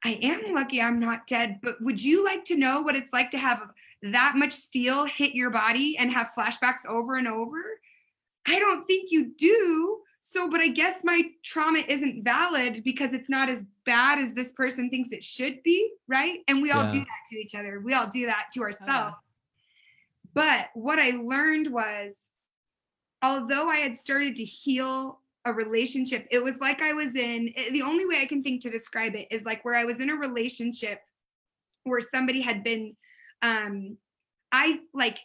I 0.03 0.19
am 0.21 0.53
lucky 0.53 0.81
I'm 0.81 0.99
not 0.99 1.27
dead, 1.27 1.59
but 1.61 1.81
would 1.81 2.01
you 2.03 2.23
like 2.23 2.45
to 2.45 2.55
know 2.55 2.81
what 2.81 2.95
it's 2.95 3.11
like 3.11 3.31
to 3.31 3.37
have 3.37 3.61
that 4.03 4.33
much 4.35 4.53
steel 4.53 5.05
hit 5.05 5.33
your 5.33 5.49
body 5.49 5.97
and 5.97 6.11
have 6.11 6.29
flashbacks 6.37 6.85
over 6.87 7.15
and 7.15 7.27
over? 7.27 7.61
I 8.47 8.59
don't 8.59 8.85
think 8.87 9.11
you 9.11 9.31
do. 9.37 9.99
So, 10.21 10.49
but 10.49 10.59
I 10.59 10.67
guess 10.67 11.03
my 11.03 11.23
trauma 11.43 11.79
isn't 11.87 12.23
valid 12.23 12.83
because 12.83 13.13
it's 13.13 13.29
not 13.29 13.49
as 13.49 13.63
bad 13.85 14.19
as 14.19 14.33
this 14.33 14.51
person 14.51 14.89
thinks 14.89 15.09
it 15.11 15.23
should 15.23 15.63
be, 15.63 15.89
right? 16.07 16.39
And 16.47 16.61
we 16.61 16.71
all 16.71 16.91
do 16.91 16.99
that 16.99 17.21
to 17.31 17.37
each 17.37 17.55
other. 17.55 17.79
We 17.79 17.93
all 17.93 18.07
do 18.07 18.25
that 18.25 18.47
to 18.53 18.59
Oh, 18.61 18.67
yeah. 18.67 18.77
ourselves. 18.85 19.15
But 20.33 20.69
what 20.73 20.99
I 20.99 21.11
learned 21.11 21.71
was, 21.71 22.13
although 23.21 23.69
I 23.69 23.77
had 23.77 23.97
started 23.99 24.35
to 24.35 24.43
heal 24.43 25.21
a 25.47 25.53
relationship, 25.53 26.27
it 26.29 26.43
was 26.43 26.55
like 26.59 26.81
I 26.81 26.93
was 26.93 27.15
in 27.15 27.53
eh, 27.55 27.71
the 27.71 27.81
only 27.81 28.05
way 28.05 28.21
I 28.21 28.25
can 28.25 28.43
think 28.43 28.61
to 28.63 28.69
describe 28.69 29.15
it 29.15 29.27
is 29.31 29.43
like 29.43 29.63
where 29.63 29.75
I 29.75 29.85
was 29.85 29.99
in 29.99 30.09
a 30.09 30.15
relationship 30.15 30.99
where 31.83 32.01
somebody 32.01 32.41
had 32.41 32.63
been, 32.63 32.95
um, 33.41 33.97
I 34.51 34.79
like, 34.93 35.19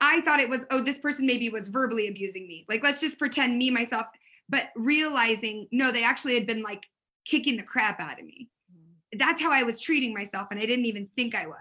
I 0.00 0.20
thought 0.20 0.40
it 0.40 0.48
was, 0.48 0.60
oh, 0.70 0.84
this 0.84 0.98
person 0.98 1.26
maybe 1.26 1.48
was 1.48 1.68
verbally 1.68 2.08
abusing 2.08 2.46
me. 2.46 2.64
Like, 2.68 2.82
let's 2.82 3.00
just 3.00 3.18
pretend 3.18 3.58
me, 3.58 3.70
myself, 3.70 4.06
but 4.48 4.68
realizing, 4.76 5.66
no, 5.72 5.90
they 5.90 6.04
actually 6.04 6.34
had 6.34 6.46
been 6.46 6.62
like 6.62 6.84
kicking 7.26 7.56
the 7.56 7.62
crap 7.62 7.98
out 7.98 8.20
of 8.20 8.24
me. 8.24 8.48
That's 9.18 9.40
how 9.40 9.50
I 9.50 9.62
was 9.62 9.80
treating 9.80 10.12
myself. 10.14 10.48
And 10.50 10.60
I 10.60 10.66
didn't 10.66 10.84
even 10.84 11.08
think 11.16 11.34
I 11.34 11.46
was. 11.46 11.56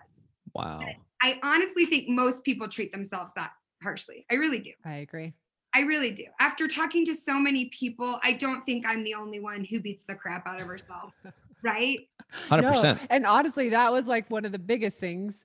Wow. 0.54 0.82
I 1.22 1.39
honestly 1.41 1.86
think 1.86 2.10
most 2.10 2.44
people 2.44 2.68
treat 2.68 2.91
themselves 2.91 3.32
that 3.36 3.52
harshly. 3.82 4.26
I 4.30 4.36
really 4.36 4.60
do. 4.60 4.72
I 4.84 4.96
agree. 4.96 5.34
I 5.76 5.82
really 5.82 6.12
do. 6.12 6.24
After 6.40 6.68
talking 6.68 7.06
to 7.06 7.16
so 7.16 7.38
many 7.38 7.66
people, 7.66 8.20
I 8.24 8.32
don't 8.34 8.66
think 8.66 8.86
I'm 8.88 9.04
the 9.04 9.14
only 9.14 9.40
one 9.40 9.66
who 9.66 9.82
beats 9.82 10.06
the 10.06 10.16
crap 10.16 10.48
out 10.48 10.62
of 10.62 10.68
herself. 10.68 11.12
right? 11.64 12.00
Hundred 12.32 12.64
No, 12.64 12.72
percent. 12.74 13.02
And 13.10 13.26
honestly, 13.26 13.70
that 13.70 13.92
was 13.92 14.08
like 14.08 14.30
one 14.30 14.46
of 14.46 14.52
the 14.52 14.60
biggest 14.60 15.00
things 15.00 15.44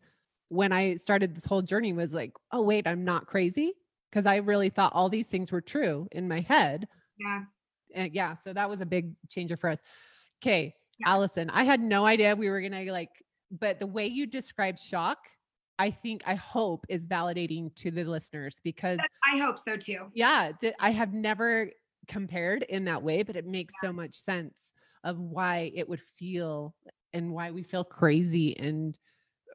when 0.48 0.72
I 0.72 0.96
started 0.96 1.34
this 1.34 1.44
whole 1.44 1.62
journey 1.62 1.92
was 1.92 2.14
like, 2.14 2.32
oh 2.52 2.62
wait, 2.62 2.86
I'm 2.86 3.04
not 3.04 3.26
crazy 3.26 3.72
because 4.10 4.26
I 4.26 4.36
really 4.36 4.68
thought 4.68 4.92
all 4.94 5.08
these 5.08 5.28
things 5.28 5.50
were 5.50 5.60
true 5.60 6.08
in 6.12 6.28
my 6.28 6.40
head. 6.40 6.86
Yeah. 7.18 7.42
And 7.94 8.14
yeah, 8.14 8.34
so 8.34 8.52
that 8.52 8.68
was 8.68 8.80
a 8.80 8.86
big 8.86 9.12
changer 9.28 9.56
for 9.56 9.70
us. 9.70 9.80
Okay, 10.42 10.74
Yeah. 10.98 11.10
Alison, 11.10 11.50
I 11.50 11.64
had 11.64 11.80
no 11.80 12.04
idea 12.04 12.36
we 12.36 12.50
were 12.50 12.60
gonna 12.60 12.84
like, 12.92 13.10
but 13.50 13.80
the 13.80 13.86
way 13.86 14.06
you 14.06 14.26
described 14.26 14.78
shock, 14.78 15.18
I 15.80 15.90
think 15.90 16.22
I 16.26 16.34
hope 16.34 16.84
is 16.90 17.06
validating 17.06 17.74
to 17.76 17.90
the 17.90 18.04
listeners 18.04 18.60
because 18.62 18.98
I 19.32 19.38
hope 19.38 19.58
so 19.58 19.76
too. 19.78 20.08
yeah, 20.12 20.52
I 20.78 20.90
have 20.90 21.14
never 21.14 21.70
compared 22.06 22.64
in 22.64 22.84
that 22.84 23.02
way, 23.02 23.22
but 23.22 23.34
it 23.34 23.46
makes 23.46 23.72
so 23.82 23.90
much 23.90 24.14
sense 24.14 24.72
of 25.04 25.18
why 25.18 25.72
it 25.74 25.88
would 25.88 26.02
feel 26.18 26.74
and 27.14 27.32
why 27.32 27.50
we 27.50 27.62
feel 27.62 27.82
crazy 27.82 28.54
and 28.58 28.98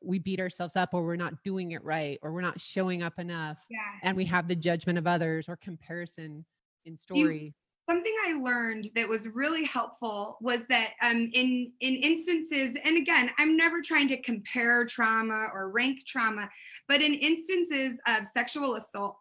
we 0.01 0.17
beat 0.17 0.39
ourselves 0.39 0.75
up 0.75 0.89
or 0.93 1.05
we're 1.05 1.15
not 1.15 1.43
doing 1.43 1.73
it 1.73 1.83
right 1.83 2.17
or 2.23 2.33
we're 2.33 2.41
not 2.41 2.59
showing 2.59 3.03
up 3.03 3.19
enough 3.19 3.57
Yeah. 3.69 3.77
and 4.01 4.17
we 4.17 4.25
have 4.25 4.47
the 4.47 4.55
judgment 4.55 4.97
of 4.97 5.05
others 5.05 5.47
or 5.47 5.55
comparison 5.57 6.43
in 6.85 6.97
story. 6.97 7.53
Something 7.87 8.13
I 8.27 8.33
learned 8.33 8.89
that 8.95 9.07
was 9.07 9.27
really 9.33 9.63
helpful 9.65 10.37
was 10.41 10.61
that 10.69 10.91
um, 11.01 11.29
in 11.33 11.71
in 11.79 11.95
instances, 11.95 12.75
and 12.83 12.97
again, 12.97 13.31
I'm 13.37 13.55
never 13.55 13.81
trying 13.81 14.07
to 14.09 14.21
compare 14.21 14.85
trauma 14.85 15.47
or 15.53 15.69
rank 15.69 15.99
trauma, 16.07 16.49
but 16.87 17.01
in 17.01 17.13
instances 17.13 17.99
of 18.07 18.25
sexual 18.33 18.75
assault, 18.75 19.17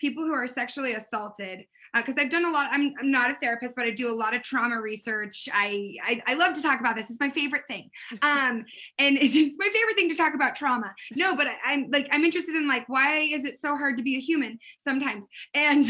people 0.00 0.24
who 0.24 0.32
are 0.32 0.46
sexually 0.46 0.94
assaulted, 0.94 1.64
because 1.94 2.16
I've 2.18 2.30
done 2.30 2.44
a 2.44 2.50
lot. 2.50 2.68
I'm, 2.72 2.92
I'm 3.00 3.10
not 3.10 3.30
a 3.30 3.36
therapist, 3.40 3.74
but 3.76 3.84
I 3.84 3.90
do 3.90 4.12
a 4.12 4.14
lot 4.14 4.34
of 4.34 4.42
trauma 4.42 4.80
research. 4.80 5.48
I, 5.52 5.94
I 6.04 6.22
I 6.26 6.34
love 6.34 6.54
to 6.54 6.62
talk 6.62 6.80
about 6.80 6.96
this. 6.96 7.08
It's 7.08 7.20
my 7.20 7.30
favorite 7.30 7.62
thing, 7.68 7.90
um, 8.22 8.64
and 8.98 9.16
it's 9.20 9.56
my 9.58 9.68
favorite 9.72 9.96
thing 9.96 10.08
to 10.08 10.16
talk 10.16 10.34
about 10.34 10.56
trauma. 10.56 10.94
No, 11.14 11.36
but 11.36 11.46
I, 11.46 11.56
I'm 11.66 11.90
like 11.90 12.08
I'm 12.10 12.24
interested 12.24 12.56
in 12.56 12.66
like 12.66 12.88
why 12.88 13.18
is 13.18 13.44
it 13.44 13.60
so 13.60 13.76
hard 13.76 13.96
to 13.98 14.02
be 14.02 14.16
a 14.16 14.20
human 14.20 14.58
sometimes, 14.82 15.26
and 15.54 15.86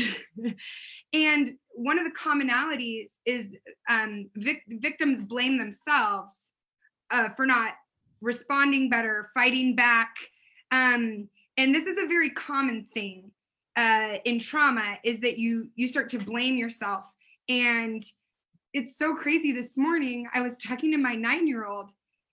and 1.12 1.52
one 1.74 1.98
of 1.98 2.04
the 2.04 2.12
commonalities 2.12 3.08
is 3.26 3.46
um, 3.88 4.30
vic- 4.36 4.64
victims 4.68 5.22
blame 5.22 5.58
themselves 5.58 6.34
uh, 7.10 7.28
for 7.30 7.46
not 7.46 7.74
responding 8.20 8.88
better, 8.88 9.30
fighting 9.34 9.76
back. 9.76 10.14
Um, 10.70 11.28
and 11.56 11.74
this 11.74 11.86
is 11.86 11.96
a 12.02 12.06
very 12.06 12.30
common 12.30 12.86
thing 12.94 13.30
uh, 13.76 14.14
in 14.24 14.38
trauma 14.38 14.98
is 15.04 15.20
that 15.20 15.38
you 15.38 15.68
you 15.74 15.88
start 15.88 16.10
to 16.10 16.18
blame 16.18 16.56
yourself. 16.56 17.04
And 17.48 18.04
it's 18.72 18.98
so 18.98 19.14
crazy. 19.14 19.52
This 19.52 19.76
morning, 19.76 20.28
I 20.34 20.40
was 20.40 20.54
talking 20.56 20.90
to 20.92 20.98
my 20.98 21.14
nine 21.14 21.46
year 21.46 21.66
old, 21.66 21.90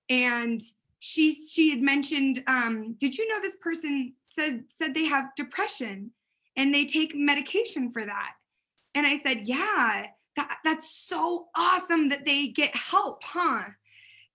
and 0.09 0.61
she 0.99 1.45
she 1.47 1.69
had 1.69 1.81
mentioned, 1.81 2.43
um, 2.47 2.95
"Did 2.99 3.17
you 3.17 3.27
know 3.27 3.41
this 3.41 3.55
person 3.61 4.13
said 4.23 4.63
said 4.77 4.93
they 4.93 5.05
have 5.05 5.35
depression, 5.35 6.11
and 6.55 6.73
they 6.73 6.85
take 6.85 7.15
medication 7.15 7.91
for 7.91 8.05
that?" 8.05 8.33
And 8.95 9.07
I 9.07 9.17
said, 9.19 9.47
"Yeah, 9.47 10.07
that, 10.35 10.57
that's 10.63 10.89
so 11.07 11.47
awesome 11.55 12.09
that 12.09 12.25
they 12.25 12.47
get 12.47 12.75
help, 12.75 13.23
huh?" 13.23 13.63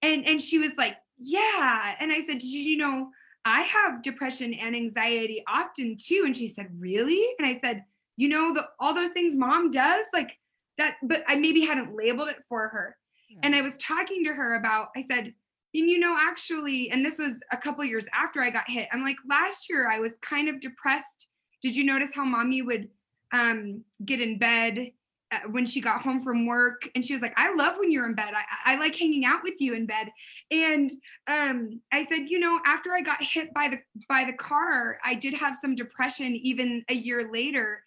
And 0.02 0.26
and 0.26 0.42
she 0.42 0.58
was 0.58 0.72
like, 0.76 0.96
"Yeah." 1.18 1.94
And 2.00 2.12
I 2.12 2.20
said, 2.20 2.38
"Did 2.38 2.44
you 2.44 2.76
know 2.76 3.10
I 3.44 3.62
have 3.62 4.02
depression 4.02 4.54
and 4.54 4.74
anxiety 4.74 5.44
often 5.48 5.96
too?" 5.96 6.22
And 6.26 6.36
she 6.36 6.48
said, 6.48 6.68
"Really?" 6.78 7.26
And 7.38 7.46
I 7.46 7.58
said, 7.60 7.84
"You 8.16 8.28
know 8.28 8.54
the 8.54 8.64
all 8.80 8.94
those 8.94 9.10
things 9.10 9.36
mom 9.36 9.70
does 9.70 10.04
like 10.12 10.38
that, 10.78 10.96
but 11.02 11.24
I 11.26 11.36
maybe 11.36 11.62
hadn't 11.62 11.96
labeled 11.96 12.28
it 12.28 12.42
for 12.48 12.68
her." 12.68 12.96
And 13.42 13.54
I 13.54 13.62
was 13.62 13.76
talking 13.76 14.24
to 14.24 14.32
her 14.32 14.54
about, 14.54 14.88
I 14.96 15.02
said, 15.02 15.34
and 15.74 15.90
you 15.90 15.98
know, 15.98 16.16
actually, 16.18 16.90
and 16.90 17.04
this 17.04 17.18
was 17.18 17.34
a 17.52 17.56
couple 17.56 17.84
years 17.84 18.06
after 18.14 18.40
I 18.42 18.50
got 18.50 18.68
hit. 18.68 18.88
I'm 18.92 19.02
like, 19.02 19.16
last 19.28 19.68
year 19.68 19.90
I 19.90 19.98
was 19.98 20.12
kind 20.22 20.48
of 20.48 20.60
depressed. 20.60 21.26
Did 21.62 21.76
you 21.76 21.84
notice 21.84 22.10
how 22.14 22.24
mommy 22.24 22.62
would 22.62 22.88
um, 23.32 23.82
get 24.04 24.20
in 24.20 24.38
bed 24.38 24.92
uh, 25.32 25.38
when 25.50 25.66
she 25.66 25.80
got 25.80 26.02
home 26.02 26.22
from 26.22 26.46
work? 26.46 26.88
And 26.94 27.04
she 27.04 27.12
was 27.12 27.22
like, 27.22 27.34
I 27.36 27.54
love 27.54 27.76
when 27.78 27.90
you're 27.90 28.06
in 28.06 28.14
bed. 28.14 28.32
I, 28.34 28.74
I 28.74 28.76
like 28.76 28.96
hanging 28.96 29.24
out 29.24 29.42
with 29.42 29.60
you 29.60 29.74
in 29.74 29.86
bed. 29.86 30.08
And 30.50 30.90
um, 31.28 31.80
I 31.92 32.04
said, 32.06 32.28
you 32.28 32.38
know, 32.38 32.60
after 32.64 32.92
I 32.94 33.00
got 33.00 33.22
hit 33.22 33.52
by 33.54 33.68
the 33.68 33.78
by 34.08 34.24
the 34.24 34.32
car, 34.32 34.98
I 35.04 35.14
did 35.14 35.34
have 35.34 35.56
some 35.60 35.74
depression 35.74 36.34
even 36.36 36.84
a 36.88 36.94
year 36.94 37.30
later. 37.32 37.82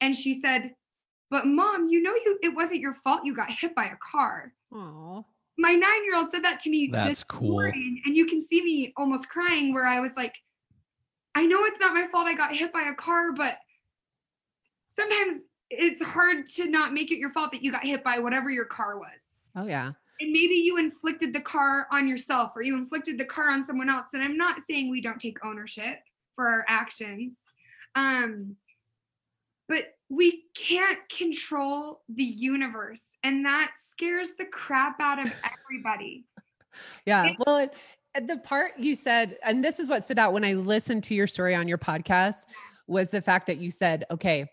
And 0.00 0.14
she 0.14 0.40
said, 0.40 0.72
But 1.30 1.46
mom, 1.46 1.88
you 1.88 2.02
know 2.02 2.14
you 2.14 2.38
it 2.42 2.54
wasn't 2.54 2.80
your 2.80 2.94
fault 2.94 3.24
you 3.24 3.34
got 3.34 3.50
hit 3.50 3.74
by 3.74 3.86
a 3.86 3.96
car. 4.12 4.52
Oh, 4.72 5.24
My 5.56 5.72
nine-year-old 5.72 6.30
said 6.32 6.42
that 6.44 6.60
to 6.60 6.70
me 6.70 6.90
That's 6.92 7.08
this 7.08 7.24
cool. 7.24 7.52
morning, 7.52 8.02
and 8.04 8.16
you 8.16 8.26
can 8.26 8.44
see 8.46 8.62
me 8.62 8.92
almost 8.96 9.28
crying 9.28 9.72
where 9.72 9.86
I 9.86 10.00
was 10.00 10.10
like, 10.16 10.34
I 11.34 11.46
know 11.46 11.64
it's 11.64 11.80
not 11.80 11.94
my 11.94 12.06
fault 12.12 12.26
I 12.26 12.34
got 12.34 12.54
hit 12.54 12.72
by 12.72 12.82
a 12.82 12.94
car, 12.94 13.32
but 13.32 13.56
sometimes 14.98 15.42
it's 15.70 16.02
hard 16.02 16.46
to 16.56 16.66
not 16.68 16.92
make 16.92 17.10
it 17.10 17.18
your 17.18 17.30
fault 17.30 17.52
that 17.52 17.62
you 17.62 17.72
got 17.72 17.84
hit 17.84 18.04
by 18.04 18.18
whatever 18.18 18.50
your 18.50 18.64
car 18.66 18.98
was. 18.98 19.20
oh 19.56 19.66
yeah. 19.66 19.92
And 20.20 20.30
maybe 20.32 20.54
you 20.54 20.76
inflicted 20.78 21.32
the 21.34 21.40
car 21.40 21.88
on 21.90 22.06
yourself 22.06 22.52
or 22.54 22.62
you 22.62 22.76
inflicted 22.76 23.18
the 23.18 23.24
car 23.24 23.50
on 23.50 23.66
someone 23.66 23.90
else. 23.90 24.06
And 24.12 24.22
I'm 24.22 24.36
not 24.36 24.58
saying 24.70 24.88
we 24.88 25.00
don't 25.00 25.20
take 25.20 25.44
ownership 25.44 25.98
for 26.36 26.46
our 26.46 26.64
actions. 26.68 27.32
Um, 27.96 28.54
but 29.68 29.94
we 30.08 30.44
can't 30.54 31.00
control 31.08 32.02
the 32.08 32.22
universe. 32.22 33.00
And 33.24 33.44
that 33.44 33.72
scares 33.90 34.28
the 34.38 34.44
crap 34.44 35.00
out 35.00 35.18
of 35.18 35.32
everybody. 35.68 36.24
Yeah. 37.06 37.26
It- 37.30 37.36
Well, 37.46 37.58
it, 37.58 37.70
and 38.16 38.28
the 38.28 38.38
part 38.38 38.72
you 38.78 38.94
said, 38.96 39.36
and 39.44 39.64
this 39.64 39.78
is 39.78 39.88
what 39.88 40.04
stood 40.04 40.18
out 40.18 40.32
when 40.32 40.44
I 40.44 40.54
listened 40.54 41.04
to 41.04 41.14
your 41.14 41.26
story 41.28 41.54
on 41.54 41.66
your 41.68 41.78
podcast, 41.78 42.44
was 42.88 43.10
the 43.12 43.20
fact 43.22 43.46
that 43.46 43.58
you 43.58 43.70
said, 43.70 44.04
okay, 44.10 44.46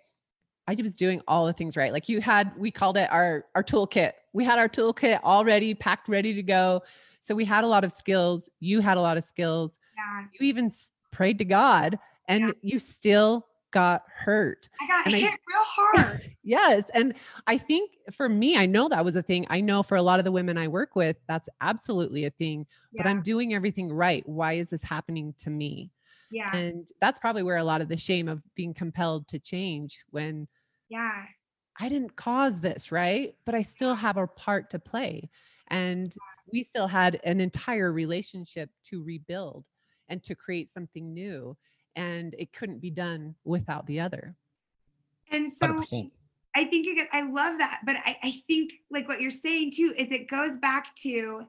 I 0.68 0.76
was 0.82 0.96
doing 0.96 1.22
all 1.28 1.46
the 1.46 1.54
things 1.54 1.76
right. 1.76 1.92
Like 1.92 2.08
you 2.08 2.22
had, 2.22 2.52
we 2.58 2.72
called 2.72 2.98
it 2.98 3.12
our 3.12 3.46
our 3.56 3.64
toolkit. 3.64 4.14
We 4.34 4.44
had 4.46 4.60
our 4.60 4.70
toolkit 4.70 5.22
already 5.24 5.74
packed, 5.74 6.08
ready 6.08 6.34
to 6.34 6.44
go. 6.44 6.82
So 7.20 7.36
we 7.36 7.46
had 7.46 7.64
a 7.64 7.68
lot 7.68 7.84
of 7.84 7.92
skills. 7.92 8.50
You 8.60 8.80
had 8.80 8.98
a 8.98 9.02
lot 9.02 9.18
of 9.18 9.24
skills. 9.24 9.78
Yeah. 9.98 10.26
You 10.40 10.48
even 10.48 10.72
prayed 11.12 11.38
to 11.40 11.46
God, 11.46 12.00
and 12.28 12.46
Yeah. 12.46 12.52
you 12.62 12.80
still 12.80 13.48
got 13.72 14.04
hurt. 14.14 14.68
I 14.82 14.88
got 14.88 15.06
And 15.06 15.16
I- 15.16 15.20
hit 15.20 15.32
real 15.48 15.64
hard. 15.64 16.36
Yes. 16.44 16.90
And 16.94 17.14
I 17.48 17.58
think 17.58 17.92
for 18.12 18.28
me, 18.28 18.58
I 18.58 18.66
know 18.66 18.90
that 18.90 19.06
was 19.06 19.16
a 19.16 19.22
thing. 19.22 19.46
I 19.50 19.62
know 19.62 19.82
for 19.84 19.96
a 19.96 20.02
lot 20.02 20.20
of 20.20 20.26
the 20.26 20.32
women 20.32 20.58
I 20.58 20.68
work 20.68 20.96
with, 20.96 21.16
that's 21.28 21.48
absolutely 21.62 22.26
a 22.26 22.32
thing, 22.32 22.66
but 22.98 23.06
I'm 23.08 23.22
doing 23.22 23.54
everything 23.54 23.92
right. 23.94 24.28
Why 24.28 24.54
is 24.54 24.72
this 24.72 24.82
happening 24.82 25.34
to 25.38 25.50
me? 25.50 25.90
Yeah. 26.32 26.56
And 26.56 26.88
that's 27.00 27.20
probably 27.20 27.44
where 27.44 27.58
a 27.58 27.64
lot 27.64 27.82
of 27.82 27.90
the 27.90 27.98
shame 27.98 28.28
of 28.28 28.42
being 28.56 28.74
compelled 28.74 29.28
to 29.30 29.40
change 29.40 30.00
when 30.10 30.48
Yeah. 30.90 31.26
I 31.80 31.90
didn't 31.90 32.16
cause 32.16 32.60
this, 32.60 32.92
right? 32.92 33.36
But 33.46 33.56
I 33.56 33.62
still 33.62 33.96
have 33.96 34.18
a 34.18 34.28
part 34.28 34.70
to 34.72 34.80
play. 34.80 35.30
And 35.70 36.14
we 36.52 36.64
still 36.64 36.88
had 36.88 37.20
an 37.24 37.40
entire 37.40 37.92
relationship 37.92 38.70
to 38.90 39.04
rebuild 39.04 39.66
and 40.10 40.22
to 40.24 40.36
create 40.36 40.70
something 40.70 41.14
new. 41.14 41.58
And 41.96 42.36
it 42.38 42.54
couldn't 42.54 42.80
be 42.80 42.92
done 42.92 43.36
without 43.44 43.86
the 43.88 44.00
other. 44.00 44.36
And 45.32 45.52
so 45.52 45.68
100%. 45.68 46.12
I 46.56 46.66
think 46.66 46.86
it, 46.88 47.08
I 47.14 47.22
love 47.22 47.60
that, 47.60 47.80
but 47.86 47.96
I, 48.06 48.18
I 48.22 48.42
think 48.48 48.74
like 48.90 49.08
what 49.08 49.22
you're 49.22 49.32
saying 49.32 49.72
too 49.76 49.94
is 49.98 50.12
it 50.12 50.30
goes 50.30 50.58
back 50.58 50.94
to 50.98 51.44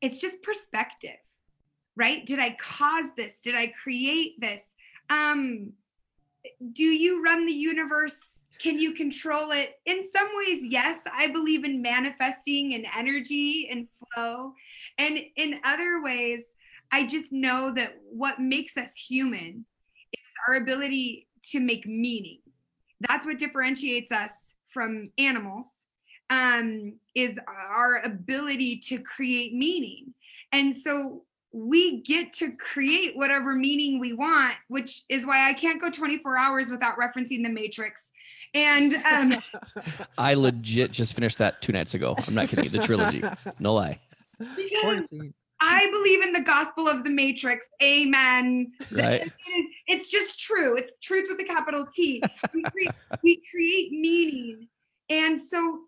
it's 0.00 0.20
just 0.20 0.42
perspective, 0.42 1.18
right? 1.98 2.24
Did 2.24 2.38
I 2.38 2.56
cause 2.60 3.06
this? 3.16 3.32
Did 3.42 3.54
I 3.54 3.66
create 3.82 4.40
this? 4.40 4.60
Um, 5.10 5.72
do 6.72 6.84
you 6.84 7.22
run 7.22 7.44
the 7.44 7.52
universe? 7.52 8.16
Can 8.60 8.78
you 8.78 8.94
control 8.94 9.50
it? 9.50 9.78
In 9.84 10.08
some 10.16 10.28
ways, 10.36 10.62
yes. 10.62 11.00
I 11.12 11.26
believe 11.28 11.64
in 11.64 11.82
manifesting 11.82 12.74
and 12.74 12.86
energy 12.96 13.68
and 13.70 13.88
flow. 14.14 14.54
And 14.96 15.18
in 15.36 15.60
other 15.64 16.00
ways, 16.02 16.42
I 16.90 17.06
just 17.06 17.32
know 17.32 17.74
that 17.74 17.96
what 18.10 18.40
makes 18.40 18.76
us 18.76 18.90
human 18.96 19.66
is 20.12 20.24
our 20.48 20.56
ability 20.56 21.26
to 21.50 21.60
make 21.60 21.86
meaning 21.86 22.38
that's 23.00 23.26
what 23.26 23.38
differentiates 23.38 24.10
us 24.10 24.30
from 24.72 25.10
animals 25.18 25.66
um, 26.30 26.94
is 27.14 27.38
our 27.48 28.02
ability 28.04 28.78
to 28.78 28.98
create 28.98 29.54
meaning 29.54 30.14
and 30.52 30.76
so 30.76 31.22
we 31.52 32.02
get 32.02 32.32
to 32.34 32.52
create 32.52 33.16
whatever 33.16 33.54
meaning 33.54 33.98
we 33.98 34.12
want 34.12 34.54
which 34.68 35.02
is 35.08 35.24
why 35.26 35.48
i 35.48 35.54
can't 35.54 35.80
go 35.80 35.90
24 35.90 36.36
hours 36.36 36.70
without 36.70 36.96
referencing 36.98 37.42
the 37.42 37.48
matrix 37.48 38.02
and 38.54 38.94
um, 39.04 39.34
I 40.18 40.32
legit 40.34 40.90
just 40.90 41.14
finished 41.14 41.36
that 41.36 41.60
two 41.60 41.70
nights 41.72 41.92
ago. 41.92 42.16
I'm 42.26 42.34
not 42.34 42.48
kidding. 42.48 42.64
you, 42.64 42.70
The 42.70 42.78
trilogy. 42.78 43.22
No 43.60 43.74
lie. 43.74 43.98
because 44.38 44.80
Quarantine. 44.80 45.34
i 45.60 45.86
believe 45.90 46.22
in 46.22 46.32
the 46.32 46.40
gospel 46.40 46.88
of 46.88 47.04
the 47.04 47.10
matrix 47.10 47.66
amen 47.82 48.72
Right. 48.90 49.20
It 49.22 49.32
is, 49.58 49.66
it's 49.86 50.10
just 50.10 50.38
true. 50.40 50.76
It's 50.78 50.92
truth 51.02 51.26
with 51.28 51.38
a 51.40 51.44
capital 51.44 51.86
T. 51.94 52.22
We 52.54 52.62
create, 52.62 52.90
we 53.22 53.42
create 53.50 53.92
meaning. 53.92 54.68
And 55.10 55.40
so, 55.40 55.80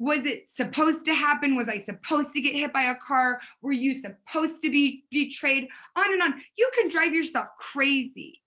was 0.00 0.24
it 0.24 0.46
supposed 0.56 1.04
to 1.04 1.14
happen? 1.14 1.56
Was 1.56 1.68
I 1.68 1.78
supposed 1.78 2.32
to 2.32 2.40
get 2.40 2.54
hit 2.54 2.72
by 2.72 2.84
a 2.84 2.94
car? 2.94 3.38
Were 3.60 3.70
you 3.70 3.94
supposed 3.94 4.62
to 4.62 4.70
be 4.70 5.04
betrayed? 5.10 5.68
On 5.94 6.10
and 6.10 6.22
on. 6.22 6.34
You 6.56 6.70
can 6.74 6.88
drive 6.88 7.12
yourself 7.14 7.48
crazy. 7.58 8.40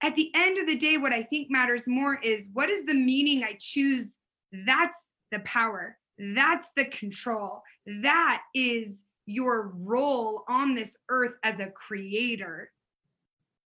At 0.00 0.14
the 0.14 0.30
end 0.34 0.56
of 0.56 0.68
the 0.68 0.76
day, 0.76 0.96
what 0.96 1.12
I 1.12 1.24
think 1.24 1.50
matters 1.50 1.88
more 1.88 2.20
is 2.22 2.44
what 2.52 2.70
is 2.70 2.86
the 2.86 2.94
meaning 2.94 3.42
I 3.42 3.58
choose? 3.58 4.06
That's 4.52 4.96
the 5.32 5.40
power. 5.40 5.98
That's 6.16 6.68
the 6.76 6.84
control. 6.84 7.64
That 7.86 8.42
is 8.54 8.94
your 9.26 9.72
role 9.74 10.44
on 10.48 10.76
this 10.76 10.96
earth 11.08 11.32
as 11.42 11.58
a 11.58 11.70
creator 11.70 12.70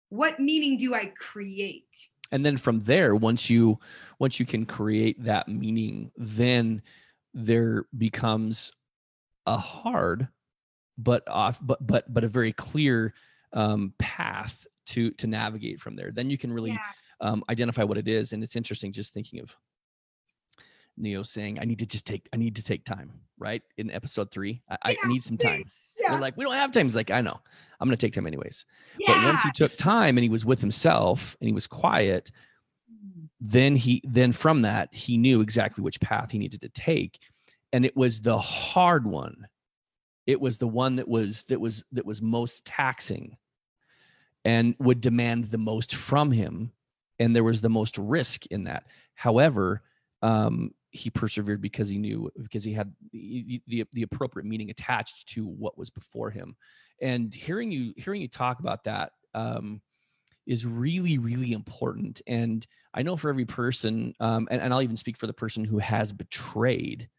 what 0.10 0.40
meaning 0.40 0.78
do 0.78 0.94
i 0.94 1.12
create 1.20 2.10
and 2.32 2.46
then 2.46 2.56
from 2.56 2.80
there 2.82 3.16
once 3.16 3.50
you 3.50 3.78
once 4.20 4.40
you 4.40 4.46
can 4.46 4.66
create 4.66 5.22
that 5.22 5.48
meaning 5.48 6.12
then 6.16 6.82
there 7.38 7.86
becomes 7.98 8.72
a 9.46 9.58
hard 9.58 10.28
but 10.98 11.24
off 11.28 11.60
but 11.62 11.86
but 11.86 12.12
but 12.12 12.24
a 12.24 12.28
very 12.28 12.52
clear 12.52 13.14
um, 13.54 13.94
path 14.00 14.66
to 14.88 15.12
to 15.12 15.28
navigate 15.28 15.80
from 15.80 15.96
there. 15.96 16.12
Then 16.12 16.30
you 16.30 16.38
can 16.38 16.52
really 16.52 16.72
yeah. 16.72 16.80
um, 17.22 17.44
identify 17.50 17.84
what 17.84 17.98
it 17.98 18.08
is 18.08 18.34
and 18.34 18.44
it's 18.44 18.56
interesting 18.56 18.92
just 18.92 19.14
thinking 19.14 19.40
of 19.40 19.56
neo 21.00 21.22
saying 21.22 21.60
i 21.62 21.64
need 21.64 21.78
to 21.78 21.86
just 21.86 22.08
take 22.08 22.28
i 22.34 22.38
need 22.38 22.56
to 22.56 22.64
take 22.64 22.84
time 22.84 23.12
right 23.38 23.62
in 23.78 23.92
episode 23.92 24.32
three. 24.32 24.62
I, 24.70 24.78
I 24.84 25.08
need 25.08 25.24
some 25.24 25.38
time. 25.38 25.66
yeah. 26.00 26.12
They're 26.12 26.20
like 26.20 26.36
we 26.38 26.44
don't 26.44 26.56
have 26.56 26.72
time. 26.72 26.86
He's 26.86 26.96
like 26.96 27.12
i 27.12 27.22
know. 27.22 27.40
I'm 27.80 27.88
gonna 27.88 27.98
take 27.98 28.14
time 28.14 28.28
anyways. 28.28 28.66
But 29.06 29.24
once 29.24 29.42
he 29.42 29.52
took 29.52 29.76
time 29.78 30.18
and 30.18 30.24
he 30.24 30.30
was 30.30 30.46
with 30.46 30.60
himself 30.60 31.38
and 31.40 31.48
he 31.48 31.54
was 31.54 31.68
quiet 31.68 32.32
then 33.40 33.76
he 33.76 34.02
then 34.04 34.32
from 34.32 34.62
that 34.64 34.94
he 34.94 35.18
knew 35.18 35.42
exactly 35.42 35.84
which 35.84 36.00
path 36.00 36.32
he 36.32 36.40
needed 36.40 36.62
to 36.62 36.70
take. 36.70 37.20
And 37.74 37.86
it 37.86 37.96
was 37.96 38.22
the 38.22 38.38
hard 38.38 39.06
one. 39.06 39.48
It 40.26 40.42
was 40.42 40.58
the 40.58 40.68
one 40.68 40.96
that 40.98 41.08
was 41.08 41.44
that 41.44 41.60
was 41.60 41.86
that 41.92 42.06
was 42.06 42.22
most 42.22 42.66
taxing 42.66 43.38
and 44.46 44.76
would 44.80 45.02
demand 45.02 45.46
the 45.46 45.58
most 45.58 45.96
from 45.96 46.32
him. 46.32 46.72
And 47.20 47.36
there 47.36 47.44
was 47.44 47.62
the 47.62 47.70
most 47.70 47.98
risk 47.98 48.46
in 48.48 48.66
that. 48.66 48.86
However 49.16 49.84
um 50.24 50.72
he 50.92 51.10
persevered 51.10 51.62
because 51.62 51.90
he 51.90 51.98
knew 51.98 52.30
because 52.42 52.64
he 52.64 52.74
had 52.74 52.92
the, 53.12 53.62
the 53.68 53.86
the 53.94 54.04
appropriate 54.04 54.46
meaning 54.46 54.70
attached 54.70 55.28
to 55.30 55.46
what 55.46 55.78
was 55.78 55.90
before 55.90 56.32
him. 56.32 56.56
And 57.02 57.34
hearing 57.34 57.72
you 57.72 57.94
hearing 57.98 58.22
you 58.22 58.28
talk 58.28 58.60
about 58.60 58.84
that 58.86 59.12
um 59.34 59.82
is 60.48 60.66
really 60.66 61.18
really 61.18 61.52
important 61.52 62.22
and 62.26 62.66
i 62.94 63.04
know 63.04 63.16
for 63.16 63.30
every 63.30 63.46
person 63.46 64.14
um 64.20 64.48
and, 64.50 64.62
and 64.62 64.74
i'll 64.74 64.82
even 64.82 64.96
speak 64.96 65.18
for 65.18 65.28
the 65.28 65.34
person 65.34 65.64
who 65.64 65.78
has 65.78 66.14
betrayed 66.14 67.10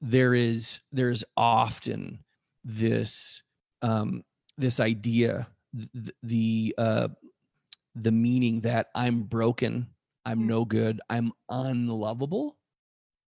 there 0.00 0.34
is 0.34 0.80
there's 0.92 1.24
often 1.36 2.22
this 2.64 3.42
um 3.82 4.22
this 4.56 4.78
idea 4.80 5.48
th- 5.74 6.14
the 6.22 6.74
uh 6.78 7.08
the 7.94 8.12
meaning 8.12 8.60
that 8.60 8.88
i'm 8.94 9.22
broken 9.22 9.88
i'm 10.24 10.40
Mm. 10.40 10.46
no 10.46 10.64
good 10.64 11.00
i'm 11.08 11.32
unlovable 11.48 12.56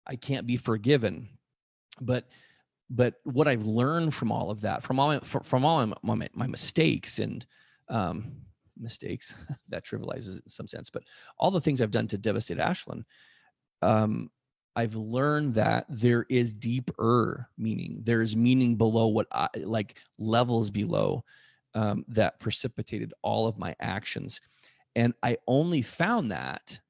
i 0.06 0.16
can't 0.16 0.46
be 0.46 0.56
forgiven 0.56 1.28
but 2.00 2.26
but 2.90 3.14
what 3.24 3.48
i've 3.48 3.66
learned 3.66 4.12
from 4.14 4.32
all 4.32 4.50
of 4.50 4.62
that 4.62 4.82
from 4.82 4.98
all 4.98 5.08
my, 5.08 5.20
from 5.20 5.64
all 5.64 5.86
my, 5.86 6.14
my, 6.14 6.28
my 6.34 6.46
mistakes 6.46 7.18
and 7.18 7.46
um 7.88 8.32
mistakes 8.80 9.34
that 9.68 9.84
trivializes 9.84 10.38
it 10.38 10.44
in 10.44 10.50
some 10.50 10.68
sense 10.68 10.90
but 10.90 11.02
all 11.38 11.50
the 11.50 11.60
things 11.60 11.80
i've 11.80 11.90
done 11.90 12.06
to 12.08 12.18
devastate 12.18 12.58
Ashlynn 12.58 13.04
um 13.82 14.30
i've 14.76 14.94
learned 14.94 15.54
that 15.54 15.86
there 15.88 16.24
is 16.28 16.52
deeper 16.52 17.48
meaning. 17.58 18.00
There's 18.04 18.36
meaning 18.36 18.76
below 18.76 19.08
what 19.08 19.26
i 19.32 19.48
like 19.56 19.98
levels 20.18 20.70
below 20.70 21.24
um, 21.74 22.04
that 22.08 22.40
precipitated 22.40 23.12
all 23.22 23.46
of 23.46 23.58
my 23.58 23.74
actions. 23.80 24.40
And 24.94 25.14
i 25.22 25.36
only 25.46 25.82
found 25.82 26.32
that 26.32 26.80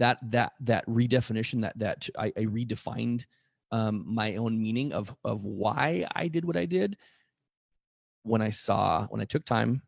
that 0.00 0.18
that 0.30 0.52
that 0.60 0.86
redefinition 0.86 1.60
that 1.60 1.78
that 1.78 2.08
i, 2.18 2.32
I 2.36 2.44
redefined 2.46 3.26
um, 3.70 4.04
my 4.06 4.36
own 4.36 4.60
meaning 4.60 4.92
of 4.92 5.14
of 5.24 5.44
why 5.44 6.06
i 6.14 6.26
did 6.26 6.44
what 6.44 6.56
i 6.56 6.64
did 6.64 6.96
when 8.24 8.42
i 8.42 8.50
saw 8.50 9.06
when 9.08 9.20
i 9.20 9.24
took 9.24 9.44
time 9.44 9.82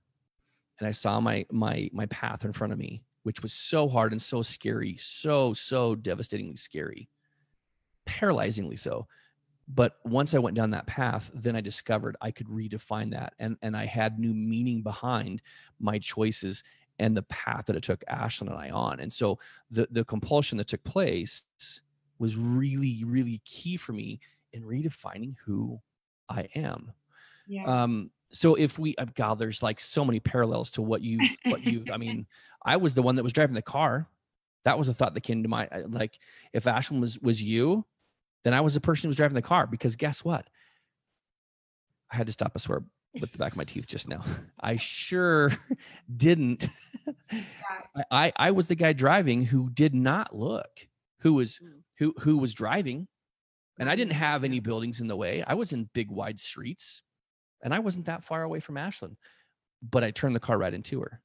and 0.83 0.89
i 0.89 0.93
saw 0.93 1.21
my 1.21 1.47
my 1.51 1.89
my 1.93 2.07
path 2.07 2.45
in 2.45 2.53
front 2.53 2.73
of 2.73 2.79
me 2.79 3.03
which 3.23 3.43
was 3.43 3.53
so 3.53 3.89
hard 3.89 4.13
and 4.13 4.21
so 4.21 4.43
scary, 4.43 4.97
so, 4.99 5.53
so 5.53 5.95
devastatingly 5.95 6.57
scary, 6.57 7.09
paralyzingly 8.07 8.79
so. 8.79 9.07
But 9.69 9.97
once 10.05 10.35
I 10.35 10.39
went 10.39 10.57
down 10.57 10.71
that 10.71 10.87
path, 10.87 11.31
then 11.35 11.55
I 11.55 11.61
discovered 11.61 12.17
I 12.21 12.31
could 12.33 12.49
redefine 12.49 13.13
that. 13.13 13.35
And, 13.39 13.57
and 13.63 13.77
I 13.77 13.87
had 13.87 14.19
new 14.19 14.35
meaning 14.35 14.83
behind 14.83 15.41
my 15.79 15.99
choices 15.99 16.65
and 16.99 17.17
the 17.17 17.23
path 17.23 17.67
that 17.67 17.77
it 17.77 17.83
took 17.83 18.03
Ashlynn 18.11 18.49
and 18.49 18.59
I 18.59 18.71
on. 18.71 19.01
And 19.01 19.13
so 19.13 19.39
the, 19.71 19.87
the 19.91 20.05
compulsion 20.05 20.59
that 20.59 20.67
took 20.67 20.83
place 20.83 21.47
was 22.19 22.37
really, 22.37 23.03
really 23.05 23.41
key 23.45 23.77
for 23.77 23.93
me 23.93 24.21
in 24.53 24.63
redefining 24.63 25.37
who 25.45 25.81
I 26.29 26.49
am. 26.55 26.93
Yeah. 27.47 27.65
Um, 27.65 28.11
so 28.33 28.55
if 28.55 28.79
we, 28.79 28.95
uh, 28.97 29.07
God, 29.15 29.39
there's 29.39 29.63
like 29.63 29.81
so 29.81 30.05
many 30.05 30.21
parallels 30.21 30.71
to 30.73 30.83
what 30.83 31.03
you, 31.03 31.29
what 31.45 31.63
you, 31.65 31.85
I 31.93 31.97
mean, 31.99 32.27
I 32.65 32.77
was 32.77 32.95
the 32.95 33.03
one 33.03 33.17
that 33.17 33.23
was 33.23 33.33
driving 33.33 33.55
the 33.55 33.63
car. 33.63 34.09
That 34.65 34.79
was 34.79 34.89
a 34.89 34.95
thought 34.95 35.15
that 35.15 35.23
came 35.23 35.43
to 35.43 35.49
my, 35.49 35.69
like, 35.89 36.19
if 36.53 36.65
Ashlynn 36.65 37.01
was, 37.01 37.19
was 37.19 37.43
you, 37.43 37.85
then 38.45 38.55
I 38.55 38.61
was 38.61 38.75
the 38.75 38.81
person 38.81 39.07
who 39.07 39.09
was 39.09 39.17
driving 39.17 39.35
the 39.35 39.43
car 39.43 39.67
because 39.67 39.97
guess 39.97 40.25
what? 40.25 40.49
I 42.11 42.17
had 42.17 42.27
to 42.27 42.33
stop 42.33 42.55
a 42.55 42.59
swear 42.59 42.83
with 43.21 43.33
the 43.33 43.39
back 43.39 43.53
of 43.53 43.59
my 43.59 43.65
teeth 43.65 43.87
just 43.87 44.09
now. 44.09 44.25
I 44.61 44.77
sure 44.77 45.51
didn't. 46.17 46.69
I, 47.31 48.05
I, 48.11 48.33
I 48.37 48.51
was 48.53 48.69
the 48.69 48.75
guy 48.75 48.93
driving 48.93 49.45
who 49.45 49.71
did 49.71 49.95
not 49.95 50.35
look, 50.37 50.87
who 51.21 51.35
was, 51.35 51.59
Mm. 51.63 51.81
who, 51.99 52.15
who 52.21 52.39
was 52.39 52.55
driving 52.55 53.09
and 53.79 53.89
I 53.89 53.97
didn't 53.97 54.13
have 54.15 54.45
any 54.45 54.61
buildings 54.61 55.01
in 55.01 55.09
the 55.09 55.17
way. 55.17 55.43
I 55.47 55.55
was 55.55 55.73
in 55.73 55.89
big 55.93 56.11
wide 56.11 56.39
streets 56.39 57.03
and 57.63 57.75
I 57.75 57.79
wasn't 57.79 58.07
that 58.07 58.25
far 58.25 58.43
away 58.43 58.61
from 58.61 58.77
Ashlynn, 58.77 59.17
but 59.91 60.05
I 60.05 60.11
turned 60.11 60.35
the 60.35 60.41
car 60.41 60.59
right 60.59 60.75
into 60.75 61.01
her. 61.01 61.21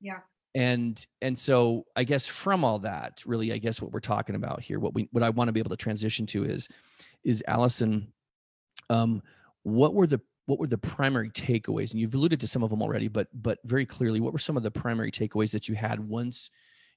Yeah. 0.00 0.20
And 0.54 1.04
and 1.20 1.38
so 1.38 1.86
I 1.96 2.04
guess 2.04 2.26
from 2.26 2.64
all 2.64 2.78
that, 2.80 3.22
really, 3.26 3.52
I 3.52 3.58
guess 3.58 3.82
what 3.82 3.92
we're 3.92 4.00
talking 4.00 4.36
about 4.36 4.62
here, 4.62 4.78
what 4.78 4.94
we 4.94 5.08
what 5.12 5.22
I 5.22 5.30
want 5.30 5.48
to 5.48 5.52
be 5.52 5.60
able 5.60 5.70
to 5.70 5.76
transition 5.76 6.24
to 6.26 6.44
is 6.44 6.68
is 7.24 7.44
Alison, 7.46 8.12
um, 8.88 9.22
what 9.64 9.92
were 9.92 10.06
the 10.06 10.20
what 10.46 10.58
were 10.58 10.66
the 10.66 10.78
primary 10.78 11.28
takeaways? 11.28 11.90
And 11.90 12.00
you've 12.00 12.14
alluded 12.14 12.40
to 12.40 12.48
some 12.48 12.62
of 12.62 12.70
them 12.70 12.80
already, 12.80 13.08
but 13.08 13.28
but 13.34 13.58
very 13.64 13.84
clearly, 13.84 14.20
what 14.20 14.32
were 14.32 14.38
some 14.38 14.56
of 14.56 14.62
the 14.62 14.70
primary 14.70 15.10
takeaways 15.10 15.50
that 15.50 15.68
you 15.68 15.74
had 15.74 16.00
once 16.00 16.50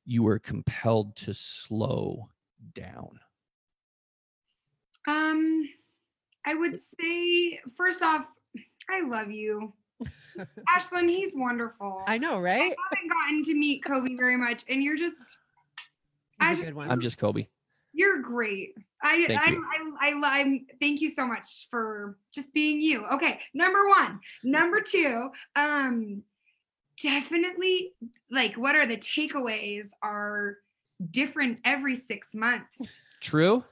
you 0.05 0.23
were 0.23 0.39
compelled 0.39 1.15
to 1.17 1.33
slow 1.33 2.29
down? 2.73 3.19
Um, 5.07 5.67
I 6.45 6.53
would 6.53 6.79
say 6.99 7.59
first 7.75 8.01
off, 8.01 8.25
I 8.91 9.01
love 9.01 9.31
you, 9.31 9.73
Ashlynn. 10.69 11.09
He's 11.09 11.33
wonderful. 11.35 12.03
I 12.07 12.17
know, 12.17 12.39
right? 12.39 12.71
I 12.71 12.95
haven't 12.95 13.09
gotten 13.09 13.43
to 13.45 13.53
meet 13.53 13.83
Coby 13.83 14.17
very 14.17 14.37
much, 14.37 14.63
and 14.69 14.83
you're 14.83 14.97
just 14.97 15.15
I 16.39 16.49
He's 16.49 16.59
a 16.59 16.61
just- 16.61 16.65
good 16.67 16.75
one. 16.75 16.89
I'm 16.91 17.01
just 17.01 17.19
Coby. 17.19 17.47
you're 17.93 18.21
great. 18.21 18.75
I 19.01 19.25
Thank 19.27 19.41
I, 19.41 19.51
you. 19.51 19.65
I 20.01 20.09
I 20.09 20.39
I 20.41 20.61
thank 20.81 20.99
you 21.01 21.09
so 21.09 21.25
much 21.25 21.67
for 21.71 22.17
just 22.33 22.53
being 22.53 22.81
you. 22.81 23.05
Okay, 23.13 23.39
number 23.53 23.87
one, 23.87 24.19
number 24.43 24.81
two, 24.81 25.29
um, 25.55 26.23
definitely 27.01 27.93
like 28.29 28.55
what 28.55 28.75
are 28.75 28.85
the 28.85 28.97
takeaways 28.97 29.87
are 30.03 30.57
different 31.11 31.59
every 31.63 31.95
six 31.95 32.29
months. 32.33 32.77
True. 33.21 33.63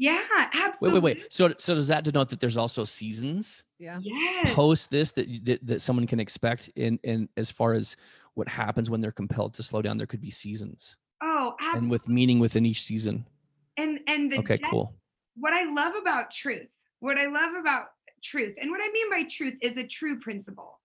Yeah, 0.00 0.22
Wait, 0.30 0.54
absolutely. 0.54 1.00
wait, 1.00 1.02
wait. 1.02 1.16
wait. 1.18 1.32
So, 1.32 1.54
so 1.58 1.74
does 1.74 1.88
that 1.88 2.04
denote 2.04 2.30
that 2.30 2.40
there's 2.40 2.56
also 2.56 2.84
seasons 2.84 3.64
yeah. 3.78 3.98
Yes. 4.02 4.54
post 4.54 4.90
this 4.90 5.12
that, 5.12 5.44
that 5.44 5.66
that 5.66 5.82
someone 5.82 6.06
can 6.06 6.18
expect 6.18 6.68
in 6.76 6.98
in 7.02 7.28
as 7.36 7.50
far 7.50 7.74
as 7.74 7.96
what 8.32 8.48
happens 8.48 8.88
when 8.88 9.00
they're 9.00 9.12
compelled 9.12 9.52
to 9.54 9.62
slow 9.62 9.82
down? 9.82 9.98
There 9.98 10.06
could 10.06 10.22
be 10.22 10.30
seasons, 10.30 10.96
oh, 11.22 11.54
absolutely. 11.60 11.78
and 11.78 11.90
with 11.90 12.08
meaning 12.08 12.38
within 12.38 12.64
each 12.64 12.82
season. 12.82 13.26
And 13.76 14.00
and 14.06 14.32
the 14.32 14.38
Okay, 14.38 14.56
depth 14.56 14.70
cool. 14.70 14.94
what 15.36 15.52
I 15.52 15.64
love 15.64 15.94
about 16.00 16.30
truth, 16.30 16.68
what 17.00 17.18
I 17.18 17.26
love 17.26 17.54
about 17.60 17.88
truth, 18.22 18.56
and 18.58 18.70
what 18.70 18.80
I 18.82 18.90
mean 18.90 19.10
by 19.10 19.24
truth 19.24 19.54
is 19.60 19.76
a 19.76 19.86
true 19.86 20.18
principle. 20.18 20.78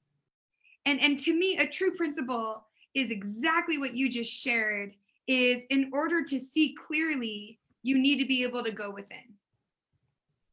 And 0.86 0.99
and 0.99 1.17
to 1.21 1.34
me, 1.34 1.58
a 1.58 1.67
true 1.67 1.95
principle 1.95 2.65
is 2.93 3.12
exactly 3.12 3.78
what 3.78 3.95
you 3.95 4.10
just 4.10 4.32
shared. 4.32 4.93
Is 5.28 5.63
in 5.69 5.89
order 5.91 6.23
to 6.23 6.39
see 6.54 6.75
clearly, 6.88 7.60
you 7.85 7.99
need 7.99 8.17
to 8.17 8.25
be 8.25 8.41
able 8.41 8.63
to 8.63 8.71
go 8.71 8.89
within. 8.89 9.35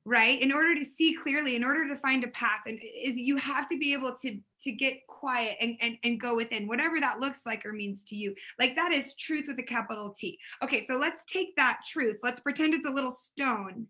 Right? 0.04 0.42
In 0.42 0.52
order 0.52 0.74
to 0.74 0.84
see 0.84 1.16
clearly, 1.22 1.54
in 1.54 1.62
order 1.62 1.86
to 1.88 1.96
find 1.96 2.24
a 2.24 2.28
path, 2.28 2.62
and 2.66 2.78
is 2.82 3.14
you 3.14 3.36
have 3.36 3.68
to 3.68 3.78
be 3.78 3.92
able 3.94 4.16
to 4.22 4.38
to 4.64 4.72
get 4.72 5.06
quiet 5.06 5.56
and, 5.60 5.76
and 5.80 5.96
and 6.02 6.20
go 6.20 6.34
within, 6.36 6.66
whatever 6.66 6.98
that 7.00 7.20
looks 7.20 7.46
like 7.46 7.64
or 7.64 7.72
means 7.72 8.02
to 8.04 8.16
you. 8.16 8.34
Like 8.58 8.74
that 8.74 8.92
is 8.92 9.14
truth 9.14 9.44
with 9.46 9.58
a 9.60 9.62
capital 9.62 10.14
T. 10.18 10.38
Okay, 10.62 10.84
so 10.86 10.94
let's 10.94 11.22
take 11.26 11.54
that 11.56 11.80
truth. 11.88 12.18
Let's 12.22 12.40
pretend 12.40 12.74
it's 12.74 12.86
a 12.86 12.90
little 12.90 13.12
stone. 13.12 13.86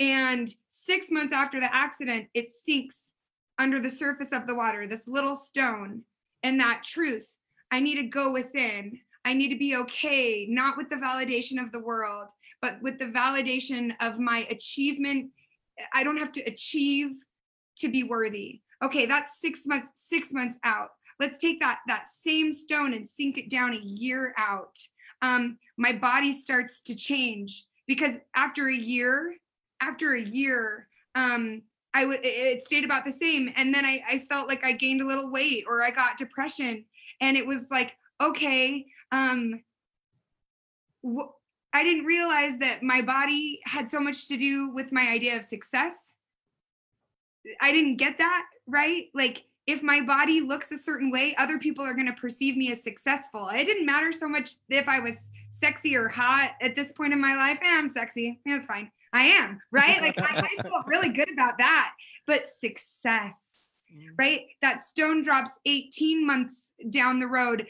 And 0.00 0.48
six 0.70 1.10
months 1.10 1.34
after 1.34 1.60
the 1.60 1.72
accident, 1.74 2.28
it 2.32 2.48
sinks 2.64 3.12
under 3.58 3.80
the 3.80 3.90
surface 3.90 4.30
of 4.32 4.46
the 4.46 4.54
water, 4.54 4.88
this 4.88 5.06
little 5.06 5.36
stone. 5.36 6.02
And 6.42 6.58
that 6.58 6.84
truth, 6.84 7.30
I 7.70 7.80
need 7.80 7.96
to 7.96 8.04
go 8.04 8.32
within. 8.32 9.00
I 9.26 9.34
need 9.34 9.50
to 9.50 9.58
be 9.58 9.76
okay, 9.76 10.46
not 10.48 10.78
with 10.78 10.88
the 10.88 10.96
validation 10.96 11.62
of 11.62 11.72
the 11.72 11.78
world, 11.78 12.28
but 12.62 12.80
with 12.82 12.98
the 12.98 13.06
validation 13.06 13.92
of 14.00 14.18
my 14.18 14.46
achievement. 14.50 15.30
I 15.94 16.04
don't 16.04 16.18
have 16.18 16.32
to 16.32 16.42
achieve 16.42 17.12
to 17.78 17.88
be 17.88 18.02
worthy. 18.02 18.60
Okay, 18.84 19.06
that's 19.06 19.40
six 19.40 19.60
months, 19.66 19.88
six 19.94 20.28
months 20.30 20.58
out. 20.62 20.90
Let's 21.18 21.38
take 21.38 21.60
that 21.60 21.78
that 21.86 22.04
same 22.24 22.52
stone 22.52 22.92
and 22.92 23.08
sink 23.08 23.38
it 23.38 23.50
down 23.50 23.72
a 23.74 23.80
year 23.80 24.34
out 24.36 24.76
um, 25.22 25.58
my 25.76 25.92
body 25.92 26.32
starts 26.32 26.80
to 26.82 26.94
change 26.94 27.66
because 27.86 28.14
after 28.34 28.68
a 28.68 28.74
year, 28.74 29.36
after 29.80 30.14
a 30.14 30.22
year, 30.22 30.88
um, 31.14 31.62
I 31.92 32.04
would 32.04 32.20
it- 32.22 32.66
stayed 32.66 32.84
about 32.84 33.04
the 33.04 33.12
same, 33.12 33.50
and 33.56 33.74
then 33.74 33.84
I, 33.84 34.02
I 34.08 34.26
felt 34.30 34.48
like 34.48 34.64
I 34.64 34.72
gained 34.72 35.00
a 35.00 35.06
little 35.06 35.30
weight 35.30 35.64
or 35.68 35.82
I 35.82 35.90
got 35.90 36.16
depression, 36.16 36.84
and 37.20 37.36
it 37.36 37.46
was 37.46 37.62
like 37.70 37.92
okay, 38.22 38.86
um, 39.12 39.62
wh- 41.02 41.32
I 41.72 41.84
didn't 41.84 42.04
realize 42.04 42.58
that 42.60 42.82
my 42.82 43.02
body 43.02 43.60
had 43.64 43.90
so 43.90 44.00
much 44.00 44.28
to 44.28 44.36
do 44.36 44.70
with 44.70 44.92
my 44.92 45.08
idea 45.08 45.36
of 45.36 45.44
success. 45.44 45.94
I 47.60 47.72
didn't 47.72 47.96
get 47.96 48.18
that 48.18 48.44
right, 48.66 49.06
like 49.14 49.44
if 49.66 49.82
my 49.82 50.00
body 50.00 50.40
looks 50.40 50.72
a 50.72 50.78
certain 50.78 51.10
way, 51.10 51.34
other 51.38 51.58
people 51.58 51.84
are 51.84 51.94
going 51.94 52.06
to 52.06 52.12
perceive 52.12 52.56
me 52.56 52.72
as 52.72 52.82
successful. 52.82 53.48
It 53.48 53.64
didn't 53.64 53.86
matter 53.86 54.12
so 54.12 54.28
much 54.28 54.56
if 54.68 54.88
I 54.88 55.00
was 55.00 55.14
sexy 55.50 55.96
or 55.96 56.08
hot 56.08 56.52
at 56.60 56.74
this 56.74 56.92
point 56.92 57.12
in 57.12 57.20
my 57.20 57.36
life. 57.36 57.58
Eh, 57.62 57.68
I'm 57.68 57.88
sexy. 57.88 58.40
It's 58.44 58.66
fine. 58.66 58.90
I 59.12 59.22
am, 59.24 59.60
right? 59.70 60.00
Like 60.00 60.18
I, 60.18 60.48
I 60.58 60.62
feel 60.62 60.82
really 60.86 61.10
good 61.10 61.30
about 61.32 61.58
that. 61.58 61.92
But 62.26 62.48
success, 62.48 63.36
right? 64.18 64.42
That 64.62 64.84
stone 64.84 65.22
drops 65.22 65.50
18 65.66 66.26
months 66.26 66.62
down 66.88 67.20
the 67.20 67.26
road. 67.26 67.66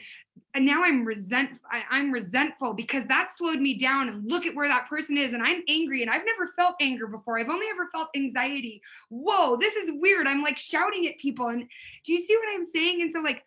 And 0.53 0.65
now 0.65 0.83
I'm 0.83 1.05
resent 1.05 1.51
I, 1.69 1.83
I'm 1.89 2.11
resentful 2.11 2.73
because 2.73 3.05
that 3.07 3.31
slowed 3.37 3.59
me 3.59 3.77
down 3.77 4.09
and 4.09 4.29
look 4.29 4.45
at 4.45 4.55
where 4.55 4.67
that 4.67 4.89
person 4.89 5.17
is 5.17 5.33
and 5.33 5.41
I'm 5.41 5.63
angry 5.69 6.01
and 6.01 6.11
I've 6.11 6.25
never 6.25 6.51
felt 6.57 6.75
anger 6.81 7.07
before. 7.07 7.39
I've 7.39 7.49
only 7.49 7.67
ever 7.71 7.87
felt 7.93 8.09
anxiety. 8.15 8.81
Whoa, 9.09 9.57
this 9.57 9.75
is 9.75 9.91
weird. 9.93 10.27
I'm 10.27 10.43
like 10.43 10.57
shouting 10.57 11.07
at 11.07 11.17
people 11.19 11.47
and 11.47 11.67
do 12.05 12.13
you 12.13 12.25
see 12.25 12.35
what 12.35 12.49
I'm 12.53 12.65
saying? 12.65 13.01
And 13.01 13.13
so 13.13 13.19
like 13.21 13.43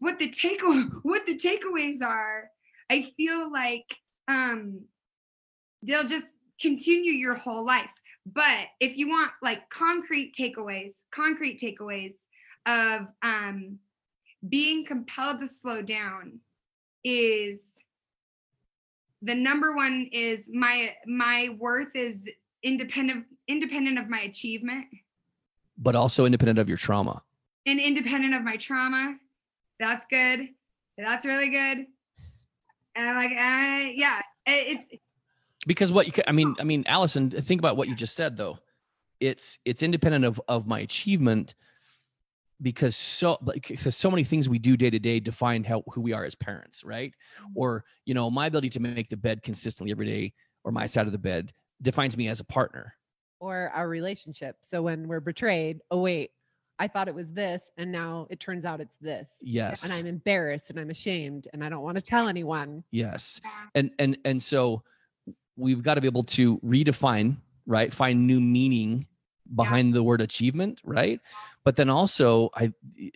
what 0.00 0.18
the 0.18 0.30
take 0.30 0.60
what 1.02 1.26
the 1.26 1.38
takeaways 1.38 2.02
are, 2.02 2.50
I 2.90 3.12
feel 3.16 3.52
like 3.52 3.86
um 4.26 4.80
they'll 5.82 6.08
just 6.08 6.26
continue 6.60 7.12
your 7.12 7.34
whole 7.34 7.64
life. 7.64 7.90
But 8.26 8.66
if 8.80 8.96
you 8.96 9.08
want 9.08 9.30
like 9.42 9.70
concrete 9.70 10.34
takeaways, 10.34 10.92
concrete 11.10 11.60
takeaways 11.60 12.14
of 12.66 13.06
um 13.22 13.78
being 14.48 14.84
compelled 14.86 15.40
to 15.40 15.48
slow 15.48 15.82
down 15.82 16.40
is 17.04 17.58
the 19.22 19.34
number 19.34 19.74
one 19.74 20.08
is 20.12 20.40
my 20.52 20.94
my 21.06 21.56
worth 21.58 21.94
is 21.94 22.16
independent 22.62 23.24
independent 23.48 23.98
of 23.98 24.08
my 24.08 24.20
achievement 24.20 24.86
But 25.76 25.96
also 25.96 26.24
independent 26.24 26.58
of 26.58 26.68
your 26.68 26.78
trauma. 26.78 27.22
and 27.66 27.80
independent 27.80 28.34
of 28.34 28.42
my 28.42 28.56
trauma. 28.56 29.16
That's 29.80 30.04
good. 30.10 30.48
That's 30.96 31.24
really 31.24 31.50
good. 31.50 31.86
And 32.96 33.08
I'm 33.08 33.14
like, 33.16 33.30
uh, 33.30 33.92
yeah, 33.94 34.20
it's 34.46 34.84
because 35.66 35.92
what 35.92 36.06
you 36.06 36.22
i 36.26 36.32
mean 36.32 36.54
i 36.60 36.64
mean 36.64 36.82
alison 36.86 37.30
think 37.30 37.60
about 37.60 37.76
what 37.76 37.88
you 37.88 37.94
just 37.94 38.14
said 38.16 38.36
though 38.36 38.58
it's 39.20 39.58
it's 39.64 39.82
independent 39.82 40.24
of 40.24 40.40
of 40.48 40.66
my 40.66 40.80
achievement 40.80 41.54
because 42.60 42.96
so 42.96 43.38
like 43.42 43.66
because 43.68 43.96
so 43.96 44.10
many 44.10 44.24
things 44.24 44.48
we 44.48 44.58
do 44.58 44.76
day 44.76 44.90
to 44.90 44.98
day 44.98 45.20
define 45.20 45.62
how 45.64 45.82
who 45.92 46.00
we 46.00 46.12
are 46.12 46.24
as 46.24 46.34
parents 46.34 46.84
right 46.84 47.14
mm-hmm. 47.40 47.52
or 47.54 47.84
you 48.04 48.14
know 48.14 48.30
my 48.30 48.46
ability 48.46 48.68
to 48.68 48.80
make 48.80 49.08
the 49.08 49.16
bed 49.16 49.42
consistently 49.42 49.90
every 49.92 50.06
day 50.06 50.32
or 50.64 50.72
my 50.72 50.86
side 50.86 51.06
of 51.06 51.12
the 51.12 51.18
bed 51.18 51.52
defines 51.82 52.16
me 52.16 52.28
as 52.28 52.40
a 52.40 52.44
partner 52.44 52.92
Or 53.40 53.70
our 53.74 53.88
relationship. 53.88 54.56
So 54.62 54.82
when 54.82 55.06
we're 55.06 55.20
betrayed, 55.20 55.78
oh 55.92 56.00
wait, 56.00 56.30
I 56.80 56.88
thought 56.88 57.06
it 57.06 57.14
was 57.14 57.32
this, 57.32 57.70
and 57.76 57.92
now 57.92 58.26
it 58.30 58.40
turns 58.40 58.64
out 58.64 58.80
it's 58.80 58.96
this. 58.96 59.38
yes 59.42 59.84
And 59.84 59.92
I'm 59.92 60.06
embarrassed 60.06 60.70
and 60.70 60.78
I'm 60.80 60.90
ashamed 60.90 61.46
and 61.52 61.62
I 61.64 61.68
don't 61.68 61.82
want 61.82 61.96
to 61.96 62.02
tell 62.02 62.26
anyone. 62.28 62.82
yes 62.90 63.40
and 63.74 63.90
and 63.98 64.18
and 64.24 64.42
so 64.42 64.82
we've 65.56 65.82
got 65.82 65.94
to 65.94 66.00
be 66.00 66.06
able 66.08 66.24
to 66.24 66.58
redefine 66.58 67.36
right 67.68 67.92
find 67.92 68.26
new 68.26 68.40
meaning 68.40 69.06
behind 69.54 69.94
the 69.94 70.02
word 70.02 70.20
achievement 70.20 70.80
right 70.84 71.20
but 71.64 71.76
then 71.76 71.88
also 71.88 72.50
i 72.54 72.72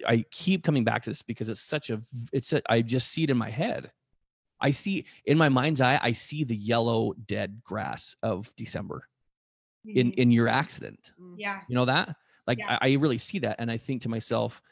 i 0.07 0.25
keep 0.31 0.63
coming 0.63 0.85
back 0.85 1.03
to 1.03 1.11
this 1.11 1.23
because 1.23 1.49
it's 1.49 1.61
such 1.61 1.91
a 1.91 2.01
it's 2.33 2.53
a, 2.53 2.63
i 2.71 2.81
just 2.81 3.09
see 3.09 3.25
it 3.25 3.31
in 3.31 3.37
my 3.37 3.51
head 3.51 3.91
i 4.61 4.71
see 4.71 5.05
in 5.27 5.37
my 5.37 5.49
mind's 5.49 5.81
eye 5.81 5.99
i 6.03 6.13
see 6.13 6.45
the 6.45 6.57
yellow 6.57 7.13
dead 7.27 7.61
grass 7.65 8.15
of 8.23 8.55
december 8.57 9.09
in 9.85 10.11
Mhm. 10.13 10.15
in 10.15 10.31
your 10.31 10.49
accident 10.49 11.13
yeah. 11.37 11.61
you 11.69 11.75
know 11.75 11.87
that 11.87 12.15
like 12.47 12.59
Yeah. 12.59 12.79
I, 12.81 12.91
I 12.91 12.93
really 12.95 13.19
see 13.19 13.39
that 13.41 13.57
and 13.59 13.71
i 13.71 13.77
think 13.77 14.03
to 14.03 14.09
myself 14.09 14.63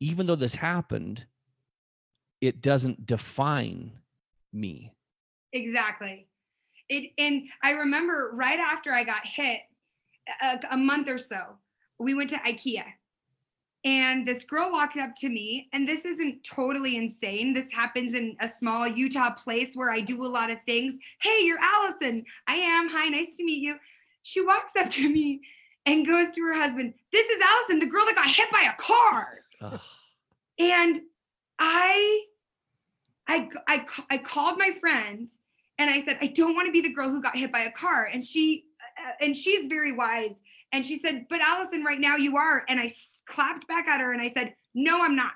even 0.00 0.26
though 0.26 0.36
this 0.36 0.54
happened 0.54 1.26
it 2.40 2.60
doesn't 2.60 3.06
define 3.06 3.92
me 4.52 4.92
Exactly. 5.54 6.26
It 6.92 7.12
and 7.16 7.44
I 7.62 7.70
remember 7.70 8.30
right 8.34 8.60
after 8.60 8.92
I 8.92 9.04
got 9.04 9.26
hit, 9.26 9.60
a, 10.42 10.60
a 10.72 10.76
month 10.76 11.08
or 11.08 11.18
so, 11.18 11.40
we 11.98 12.14
went 12.14 12.30
to 12.30 12.36
IKEA, 12.36 12.84
and 13.84 14.28
this 14.28 14.44
girl 14.44 14.70
walked 14.70 14.98
up 14.98 15.16
to 15.16 15.28
me, 15.28 15.68
and 15.72 15.88
this 15.88 16.04
isn't 16.04 16.44
totally 16.44 16.96
insane. 16.96 17.54
This 17.54 17.72
happens 17.72 18.14
in 18.14 18.36
a 18.40 18.50
small 18.58 18.86
Utah 18.86 19.34
place 19.34 19.70
where 19.74 19.90
I 19.90 20.00
do 20.00 20.24
a 20.24 20.28
lot 20.28 20.50
of 20.50 20.58
things. 20.66 20.94
Hey, 21.22 21.40
you're 21.44 21.58
Alison. 21.60 22.24
I 22.46 22.56
am. 22.56 22.90
Hi, 22.90 23.08
nice 23.08 23.34
to 23.38 23.44
meet 23.44 23.62
you. 23.62 23.76
She 24.22 24.44
walks 24.44 24.72
up 24.78 24.90
to 24.90 25.10
me 25.10 25.40
and 25.86 26.06
goes 26.06 26.32
to 26.34 26.42
her 26.42 26.54
husband. 26.54 26.94
This 27.10 27.26
is 27.26 27.42
Alison, 27.42 27.78
the 27.80 27.86
girl 27.86 28.04
that 28.04 28.14
got 28.14 28.28
hit 28.28 28.50
by 28.52 28.70
a 28.72 28.76
car 28.76 29.38
Ugh. 29.62 29.80
and 30.58 31.00
I, 31.58 32.24
I, 33.26 33.48
I, 33.66 33.86
I 34.10 34.18
called 34.18 34.58
my 34.58 34.72
friend 34.78 35.28
and 35.82 35.90
I 35.90 36.04
said, 36.04 36.18
I 36.20 36.28
don't 36.28 36.54
want 36.54 36.66
to 36.66 36.72
be 36.72 36.80
the 36.80 36.94
girl 36.94 37.10
who 37.10 37.20
got 37.20 37.36
hit 37.36 37.50
by 37.50 37.62
a 37.62 37.72
car. 37.72 38.04
And 38.04 38.24
she, 38.24 38.66
uh, 39.04 39.12
and 39.20 39.36
she's 39.36 39.66
very 39.66 39.92
wise. 39.92 40.30
And 40.70 40.86
she 40.86 41.00
said, 41.00 41.26
but 41.28 41.40
Alison, 41.40 41.82
right 41.82 41.98
now 41.98 42.16
you 42.16 42.36
are. 42.36 42.62
And 42.68 42.78
I 42.78 42.92
clapped 43.28 43.66
back 43.66 43.88
at 43.88 44.00
her 44.00 44.12
and 44.12 44.22
I 44.22 44.30
said, 44.32 44.54
no, 44.74 45.02
I'm 45.02 45.16
not. 45.16 45.32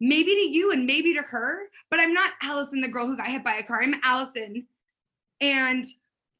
Maybe 0.00 0.30
to 0.30 0.48
you 0.48 0.70
and 0.70 0.86
maybe 0.86 1.14
to 1.14 1.22
her, 1.22 1.64
but 1.90 1.98
I'm 1.98 2.14
not 2.14 2.30
Alison, 2.42 2.80
the 2.80 2.88
girl 2.88 3.06
who 3.06 3.16
got 3.16 3.28
hit 3.28 3.42
by 3.42 3.56
a 3.56 3.64
car. 3.64 3.82
I'm 3.82 3.94
Alison. 4.04 4.66
And 5.40 5.84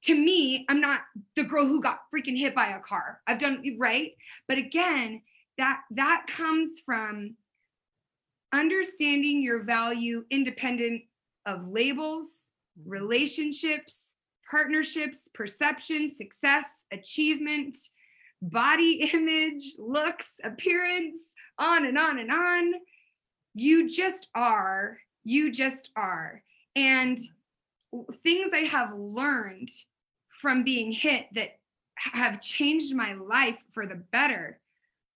to 0.04 0.14
me, 0.14 0.64
I'm 0.68 0.80
not 0.80 1.00
the 1.34 1.42
girl 1.42 1.66
who 1.66 1.82
got 1.82 2.02
freaking 2.14 2.38
hit 2.38 2.54
by 2.54 2.68
a 2.68 2.80
car. 2.80 3.20
I've 3.26 3.40
done 3.40 3.62
right. 3.76 4.12
But 4.46 4.58
again, 4.58 5.22
that 5.58 5.80
that 5.90 6.26
comes 6.28 6.80
from 6.86 7.34
understanding 8.52 9.42
your 9.42 9.64
value 9.64 10.24
independent 10.30 11.02
of 11.44 11.66
labels, 11.68 12.45
relationships, 12.84 14.12
partnerships, 14.50 15.28
perception, 15.34 16.12
success, 16.16 16.64
achievement, 16.92 17.76
body 18.42 19.08
image, 19.12 19.74
looks, 19.78 20.30
appearance, 20.44 21.16
on 21.58 21.86
and 21.86 21.98
on 21.98 22.18
and 22.18 22.30
on. 22.30 22.74
You 23.54 23.88
just 23.88 24.28
are. 24.34 24.98
You 25.24 25.50
just 25.50 25.90
are. 25.96 26.42
And 26.74 27.18
things 28.22 28.50
I 28.52 28.64
have 28.64 28.92
learned 28.94 29.70
from 30.28 30.64
being 30.64 30.92
hit 30.92 31.26
that 31.34 31.58
have 31.96 32.42
changed 32.42 32.94
my 32.94 33.14
life 33.14 33.56
for 33.72 33.86
the 33.86 33.94
better. 33.94 34.58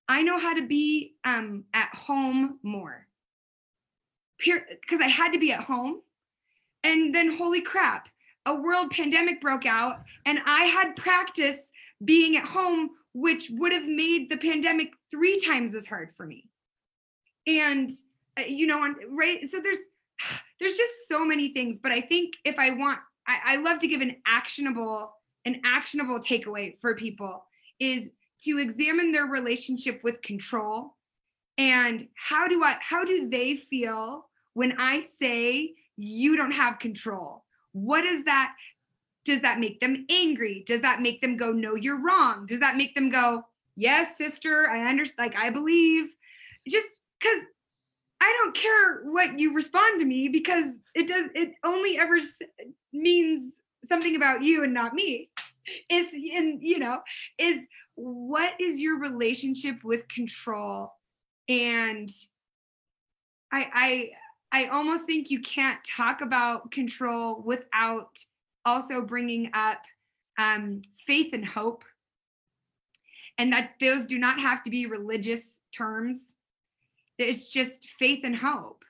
I 0.08 0.22
know 0.22 0.38
how 0.38 0.54
to 0.54 0.66
be 0.66 1.14
um, 1.24 1.64
at 1.74 1.94
home 1.94 2.58
more 2.62 3.06
because 4.38 5.00
I 5.00 5.08
had 5.08 5.32
to 5.32 5.38
be 5.38 5.52
at 5.52 5.64
home. 5.64 6.00
And 6.82 7.14
then, 7.14 7.36
holy 7.36 7.60
crap, 7.60 8.08
a 8.46 8.54
world 8.54 8.90
pandemic 8.90 9.40
broke 9.40 9.66
out, 9.66 10.02
and 10.24 10.40
I 10.46 10.64
had 10.64 10.96
practice 10.96 11.58
being 12.02 12.36
at 12.36 12.46
home, 12.46 12.90
which 13.12 13.50
would 13.50 13.72
have 13.72 13.86
made 13.86 14.30
the 14.30 14.38
pandemic 14.38 14.90
three 15.10 15.40
times 15.40 15.74
as 15.74 15.86
hard 15.86 16.10
for 16.16 16.26
me. 16.26 16.48
And 17.46 17.90
uh, 18.38 18.44
you 18.44 18.66
know, 18.66 18.82
on 18.82 18.96
right. 19.10 19.50
So 19.50 19.60
there's 19.60 19.78
there's 20.60 20.74
just 20.74 20.92
so 21.08 21.24
many 21.24 21.52
things. 21.52 21.78
But 21.82 21.92
I 21.92 22.00
think 22.00 22.34
if 22.44 22.58
I 22.58 22.70
want, 22.70 22.98
I, 23.26 23.54
I 23.54 23.56
love 23.56 23.80
to 23.80 23.88
give 23.88 24.00
an 24.00 24.16
actionable 24.26 25.12
an 25.44 25.60
actionable 25.64 26.18
takeaway 26.18 26.76
for 26.80 26.94
people 26.94 27.44
is 27.78 28.08
to 28.44 28.58
examine 28.58 29.12
their 29.12 29.24
relationship 29.24 30.00
with 30.02 30.20
control 30.22 30.96
and 31.58 32.08
how 32.14 32.46
do 32.46 32.62
i 32.62 32.76
how 32.80 33.04
do 33.04 33.28
they 33.28 33.56
feel 33.56 34.28
when 34.54 34.78
i 34.78 35.02
say 35.20 35.72
you 36.01 36.36
don't 36.36 36.53
have 36.53 36.78
control. 36.78 37.44
What 37.72 38.05
is 38.05 38.24
that? 38.24 38.55
Does 39.24 39.42
that 39.42 39.61
make 39.61 39.80
them 39.80 40.07
angry? 40.11 40.64
Does 40.66 40.80
that 40.80 41.03
make 41.03 41.20
them 41.20 41.36
go 41.36 41.53
no 41.53 41.74
you're 41.74 42.03
wrong. 42.03 42.46
Does 42.46 42.61
that 42.61 42.76
make 42.76 42.94
them 42.94 43.11
go 43.11 43.44
yes 43.76 44.18
sister 44.18 44.68
i 44.68 44.88
understand 44.88 45.30
like 45.32 45.38
i 45.38 45.51
believe. 45.51 46.09
Just 46.68 46.88
because 47.20 47.44
i 48.20 48.36
don't 48.42 48.55
care 48.55 49.03
what 49.05 49.38
you 49.38 49.55
respond 49.55 50.01
to 50.01 50.07
me 50.07 50.28
because 50.28 50.72
it 50.94 51.07
does 51.07 51.26
it 51.34 51.53
only 51.64 51.98
ever 51.98 52.18
means 52.92 53.53
something 53.88 54.16
about 54.16 54.42
you 54.42 54.64
and 54.64 54.74
not 54.74 54.94
me. 54.94 55.30
Is 55.90 56.09
and 56.34 56.61
you 56.62 56.78
know 56.78 57.01
is 57.38 57.62
what 57.94 58.59
is 58.59 58.80
your 58.80 58.98
relationship 58.98 59.84
with 59.84 60.09
control? 60.09 60.92
And 61.48 62.11
i 63.53 63.66
i 63.74 64.11
i 64.53 64.66
almost 64.66 65.05
think 65.05 65.30
you 65.30 65.40
can't 65.40 65.78
talk 65.84 66.20
about 66.20 66.70
control 66.70 67.42
without 67.44 68.18
also 68.64 69.03
bringing 69.03 69.51
up 69.55 69.78
um, 70.38 70.82
faith 71.07 71.32
and 71.32 71.44
hope. 71.44 71.84
And 73.38 73.53
that 73.53 73.72
those 73.80 74.05
do 74.05 74.18
not 74.18 74.40
have 74.40 74.62
to 74.64 74.70
be 74.70 74.86
religious 74.86 75.42
terms. 75.74 76.18
It's 77.18 77.51
just 77.51 77.72
faith 77.98 78.20
and 78.24 78.36
hope. 78.36 78.84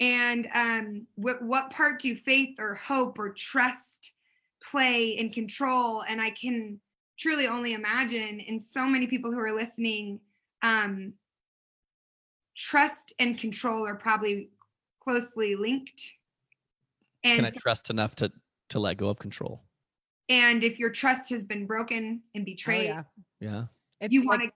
And 0.00 0.48
um, 0.54 1.06
what, 1.14 1.42
what 1.42 1.70
part 1.70 2.00
do 2.00 2.14
faith 2.14 2.56
or 2.58 2.74
hope 2.74 3.18
or 3.18 3.32
trust 3.32 4.12
play 4.62 5.08
in 5.08 5.30
control? 5.30 6.04
And 6.06 6.20
i 6.20 6.30
can 6.30 6.80
truly 7.18 7.46
only 7.46 7.72
imagine 7.72 8.42
and 8.46 8.60
so 8.62 8.84
many 8.84 9.06
people 9.06 9.32
who 9.32 9.38
are 9.38 9.54
listening 9.54 10.20
um, 10.62 11.14
trust 12.54 13.14
and 13.18 13.38
control 13.38 13.86
are 13.86 13.94
probably 13.94 14.50
closely 15.10 15.54
linked 15.56 16.02
and 17.24 17.36
can 17.36 17.44
i 17.44 17.50
so- 17.50 17.56
trust 17.60 17.90
enough 17.90 18.14
to 18.16 18.30
to 18.68 18.78
let 18.80 18.96
go 18.96 19.08
of 19.08 19.18
control 19.18 19.62
and 20.28 20.64
if 20.64 20.78
your 20.78 20.90
trust 20.90 21.30
has 21.30 21.44
been 21.44 21.66
broken 21.66 22.20
and 22.34 22.42
Oh, 22.42 22.44
betrayed 22.44 22.86
yeah. 22.86 23.02
yeah 23.40 23.64
It's 24.00 24.12
you 24.12 24.20
like 24.26 24.40
want 24.40 24.42
to 24.42 24.50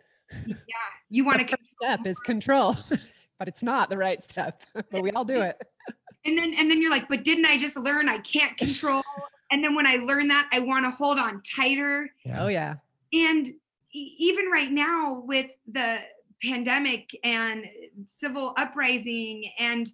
yeah 0.66 0.74
you 1.09 1.24
want 1.24 1.40
to 1.40 1.46
first 1.46 1.62
step 1.82 2.01
is 2.07 2.18
control, 2.20 2.76
but 3.38 3.48
it's 3.48 3.62
not 3.64 3.88
the 3.90 3.96
right 3.96 4.22
step. 4.22 4.62
But 4.92 5.03
we 5.03 5.11
all 5.12 5.24
do 5.24 5.40
it. 5.40 5.61
and 6.24 6.36
then 6.36 6.55
and 6.59 6.68
then 6.70 6.80
you're 6.82 6.90
like 6.90 7.09
but 7.09 7.22
didn't 7.24 7.46
i 7.46 7.57
just 7.57 7.76
learn 7.76 8.09
i 8.09 8.18
can't 8.18 8.57
control 8.57 9.03
and 9.53 9.62
then 9.64 9.74
when 9.76 9.86
i 9.86 9.96
learn 9.96 10.28
that 10.28 10.48
i 10.53 10.59
want 10.59 10.84
to 10.84 10.90
hold 10.90 11.18
on 11.18 11.42
tighter 11.42 12.11
Oh 12.34 12.48
yeah. 12.48 12.74
and 13.12 13.46
e- 13.94 14.14
even 14.18 14.46
right 14.46 14.70
now 14.72 15.22
with 15.24 15.51
the 15.70 15.98
pandemic 16.42 17.11
and 17.24 17.64
civil 18.20 18.55
uprising 18.57 19.44
and 19.59 19.88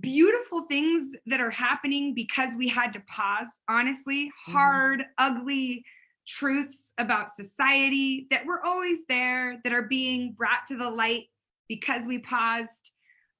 beautiful 0.00 0.62
things 0.66 1.16
that 1.26 1.40
are 1.40 1.50
happening 1.50 2.14
because 2.14 2.50
we 2.56 2.68
had 2.68 2.92
to 2.92 3.00
pause 3.00 3.46
honestly 3.68 4.26
Mhm. 4.26 4.52
hard 4.52 5.04
ugly 5.18 5.84
truths 6.26 6.92
about 6.98 7.34
society 7.36 8.26
that 8.30 8.44
were 8.46 8.64
always 8.64 8.98
there 9.08 9.60
that 9.64 9.72
are 9.72 9.82
being 9.82 10.32
brought 10.32 10.66
to 10.66 10.76
the 10.76 10.90
light 10.90 11.30
because 11.68 12.04
we 12.04 12.18
paused. 12.18 12.90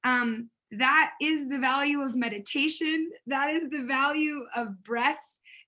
Um, 0.05 0.51
that 0.73 1.13
is 1.21 1.49
the 1.49 1.59
value 1.59 2.01
of 2.03 2.15
meditation. 2.15 3.11
That 3.27 3.51
is 3.51 3.71
the 3.71 3.83
value 3.83 4.47
of 4.55 4.83
breath. 4.85 5.19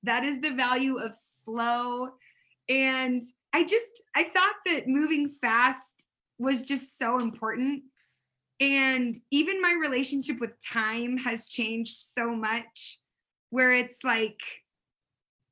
That 0.04 0.24
is 0.24 0.40
the 0.40 0.52
value 0.54 0.98
of 0.98 1.16
slow. 1.44 2.16
And 2.68 3.22
i 3.54 3.64
just 3.64 3.86
i 4.14 4.24
thought 4.24 4.56
that 4.66 4.86
moving 4.86 5.30
fast 5.40 6.06
was 6.38 6.62
just 6.64 6.98
so 6.98 7.18
important 7.18 7.82
and 8.60 9.16
even 9.30 9.62
my 9.62 9.72
relationship 9.80 10.40
with 10.40 10.50
time 10.64 11.16
has 11.18 11.46
changed 11.46 11.98
so 12.16 12.34
much 12.34 13.00
where 13.50 13.72
it's 13.72 14.02
like 14.04 14.40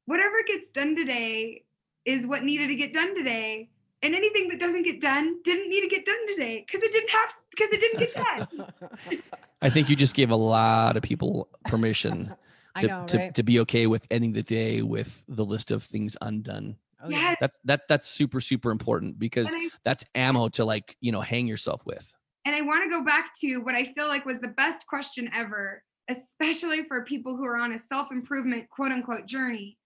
whatever 0.07 0.37
gets 0.47 0.71
done 0.71 0.97
today 0.97 1.65
is 2.05 2.27
what 2.27 2.45
needed 2.45 2.69
to 2.69 2.75
get 2.75 2.93
done 2.93 3.15
today 3.15 3.69
and 4.03 4.15
anything 4.15 4.49
that 4.49 4.61
doesn't 4.61 4.83
get 4.83 5.01
done 5.01 5.41
didn't 5.43 5.69
need 5.69 5.83
to 5.83 5.89
get 5.89 6.05
done 6.05 6.27
today 6.29 6.65
because 6.67 6.83
it 6.83 6.93
didn't 6.93 7.11
have 7.11 7.35
because 7.51 7.69
it 7.73 7.81
didn't 7.81 7.99
get 7.99 8.15
done 8.15 9.23
i 9.63 9.71
think 9.71 9.89
you 9.89 9.97
just 9.97 10.15
gave 10.15 10.31
a 10.31 10.37
lot 10.37 10.97
of 10.97 11.03
people 11.03 11.49
permission 11.65 12.33
to, 12.79 12.87
know, 12.87 13.05
to, 13.07 13.19
right? 13.19 13.35
to 13.35 13.43
be 13.43 13.61
okay 13.61 13.87
with 13.87 14.07
ending 14.11 14.33
the 14.33 14.43
day 14.43 14.83
with 14.83 15.25
the 15.29 15.45
list 15.45 15.71
of 15.71 15.83
things 15.83 16.17
undone 16.21 16.77
Oh, 17.03 17.11
Yes. 17.11 17.37
That's 17.41 17.59
that 17.65 17.83
that's 17.89 18.09
super 18.09 18.41
super 18.41 18.71
important 18.71 19.19
because 19.19 19.55
I, 19.55 19.69
that's 19.85 20.05
ammo 20.15 20.49
to 20.51 20.65
like 20.65 20.97
you 21.01 21.13
know 21.13 21.21
hang 21.21 21.47
yourself 21.47 21.85
with. 21.85 22.15
And 22.47 22.55
I 22.55 22.63
want 22.63 22.85
to 22.85 22.91
go 22.91 23.05
back 23.05 23.33
to 23.41 23.59
what 23.59 23.75
I 23.75 23.93
feel 23.93 24.07
like 24.07 24.25
was 24.25 24.39
the 24.39 24.49
best 24.49 24.87
question 24.87 25.29
ever, 25.35 25.83
especially 26.09 26.85
for 26.85 27.05
people 27.05 27.37
who 27.37 27.45
are 27.45 27.57
on 27.57 27.73
a 27.73 27.79
self-improvement 27.79 28.71
quote 28.71 28.93
unquote 28.93 29.27
journey. 29.27 29.77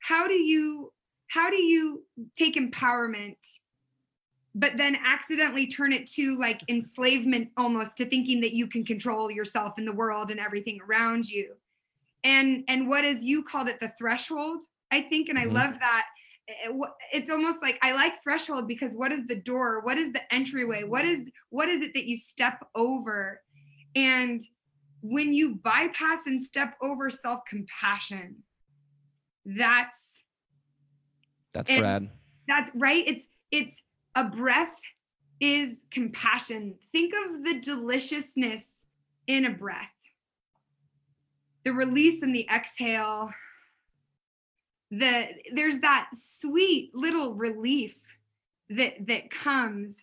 How 0.00 0.28
do 0.28 0.34
you 0.34 0.92
how 1.28 1.48
do 1.48 1.56
you 1.56 2.04
take 2.38 2.56
empowerment 2.56 3.36
but 4.54 4.76
then 4.76 4.94
accidentally 5.02 5.66
turn 5.66 5.94
it 5.94 6.06
to 6.06 6.38
like 6.38 6.60
enslavement 6.68 7.48
almost 7.56 7.96
to 7.96 8.04
thinking 8.04 8.42
that 8.42 8.52
you 8.52 8.66
can 8.66 8.84
control 8.84 9.30
yourself 9.30 9.72
and 9.78 9.88
the 9.88 9.92
world 9.92 10.30
and 10.30 10.38
everything 10.38 10.78
around 10.86 11.26
you 11.26 11.54
and 12.22 12.62
and 12.68 12.86
what 12.86 13.02
is 13.06 13.24
you 13.24 13.42
called 13.42 13.66
it 13.68 13.80
the 13.80 13.90
threshold 13.98 14.62
i 14.90 15.00
think 15.00 15.30
and 15.30 15.38
i 15.38 15.46
Mhm. 15.46 15.54
love 15.54 15.74
that 15.80 16.04
Eh, 16.48 16.72
it's 17.12 17.30
almost 17.30 17.58
like 17.62 17.78
i 17.82 17.92
like 17.92 18.22
threshold 18.22 18.66
because 18.66 18.92
what 18.94 19.12
is 19.12 19.20
the 19.28 19.36
door? 19.36 19.80
What 19.80 19.98
is 19.98 20.12
the 20.12 20.34
entryway? 20.34 20.84
What 20.84 21.04
is 21.04 21.20
what 21.50 21.68
is 21.68 21.82
it 21.82 21.94
that 21.94 22.06
you 22.06 22.18
step 22.18 22.64
over? 22.74 23.40
And 23.94 24.42
when 25.02 25.32
you 25.32 25.56
bypass 25.56 26.20
and 26.26 26.42
step 26.42 26.74
over 26.80 27.10
self-compassion 27.10 28.36
that's 29.44 30.22
That's 31.52 31.70
rad. 31.70 32.10
that's 32.46 32.70
right? 32.74 33.04
It's 33.06 33.26
it's 33.50 33.76
a 34.14 34.24
breath 34.24 34.72
is 35.40 35.76
compassion. 35.90 36.76
Think 36.92 37.12
of 37.14 37.44
the 37.44 37.60
deliciousness 37.60 38.64
in 39.26 39.46
a 39.46 39.50
breath. 39.50 39.88
The 41.64 41.72
release 41.72 42.22
and 42.22 42.34
the 42.34 42.48
exhale 42.48 43.30
the 44.92 45.28
there's 45.54 45.80
that 45.80 46.10
sweet 46.14 46.94
little 46.94 47.32
relief 47.34 47.94
that 48.68 49.06
that 49.08 49.30
comes. 49.30 49.96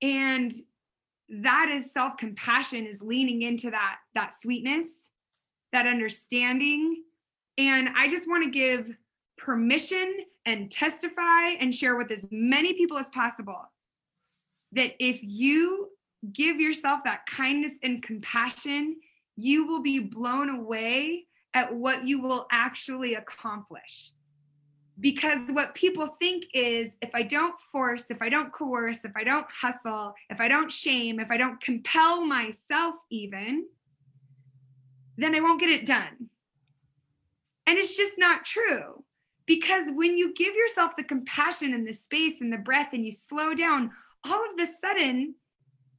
And 0.00 0.52
that 1.28 1.68
is 1.68 1.92
self-compassion 1.92 2.86
is 2.86 3.02
leaning 3.02 3.42
into 3.42 3.70
that 3.70 3.96
that 4.14 4.32
sweetness 4.40 4.86
that 5.72 5.86
understanding. 5.86 7.02
And 7.58 7.88
i 7.96 8.08
just 8.08 8.28
want 8.28 8.44
to 8.44 8.50
give 8.50 8.94
permission 9.36 10.14
and 10.46 10.70
testify 10.70 11.48
and 11.60 11.74
share 11.74 11.96
with 11.96 12.10
as 12.12 12.24
many 12.30 12.74
people 12.74 12.98
as 12.98 13.08
possible 13.08 13.60
that 14.72 14.94
if 15.00 15.18
you 15.22 15.88
give 16.32 16.60
yourself 16.60 17.00
that 17.04 17.26
kindness 17.26 17.72
and 17.82 18.02
compassion, 18.02 18.96
you 19.36 19.66
will 19.66 19.82
be 19.82 19.98
blown 20.00 20.48
away 20.48 21.25
at 21.56 21.74
what 21.74 22.06
you 22.06 22.20
will 22.20 22.46
actually 22.52 23.14
accomplish. 23.14 24.12
Because 25.00 25.50
what 25.50 25.74
people 25.74 26.16
think 26.20 26.44
is 26.54 26.90
if 27.00 27.10
I 27.14 27.22
don't 27.22 27.54
force, 27.72 28.04
if 28.10 28.20
I 28.20 28.28
don't 28.28 28.52
coerce, 28.52 28.98
if 29.04 29.12
I 29.16 29.24
don't 29.24 29.46
hustle, 29.50 30.14
if 30.30 30.38
I 30.38 30.48
don't 30.48 30.70
shame, 30.70 31.18
if 31.18 31.30
I 31.30 31.36
don't 31.38 31.60
compel 31.60 32.24
myself, 32.24 32.96
even, 33.10 33.66
then 35.16 35.34
I 35.34 35.40
won't 35.40 35.60
get 35.60 35.70
it 35.70 35.86
done. 35.86 36.28
And 37.66 37.78
it's 37.78 37.96
just 37.96 38.18
not 38.18 38.44
true 38.44 39.02
because 39.46 39.86
when 39.94 40.18
you 40.18 40.34
give 40.34 40.54
yourself 40.54 40.92
the 40.96 41.04
compassion 41.04 41.72
and 41.72 41.86
the 41.86 41.92
space 41.92 42.34
and 42.40 42.52
the 42.52 42.58
breath 42.58 42.90
and 42.92 43.04
you 43.04 43.12
slow 43.12 43.54
down 43.54 43.92
all 44.24 44.44
of 44.44 44.60
a 44.60 44.68
sudden 44.84 45.34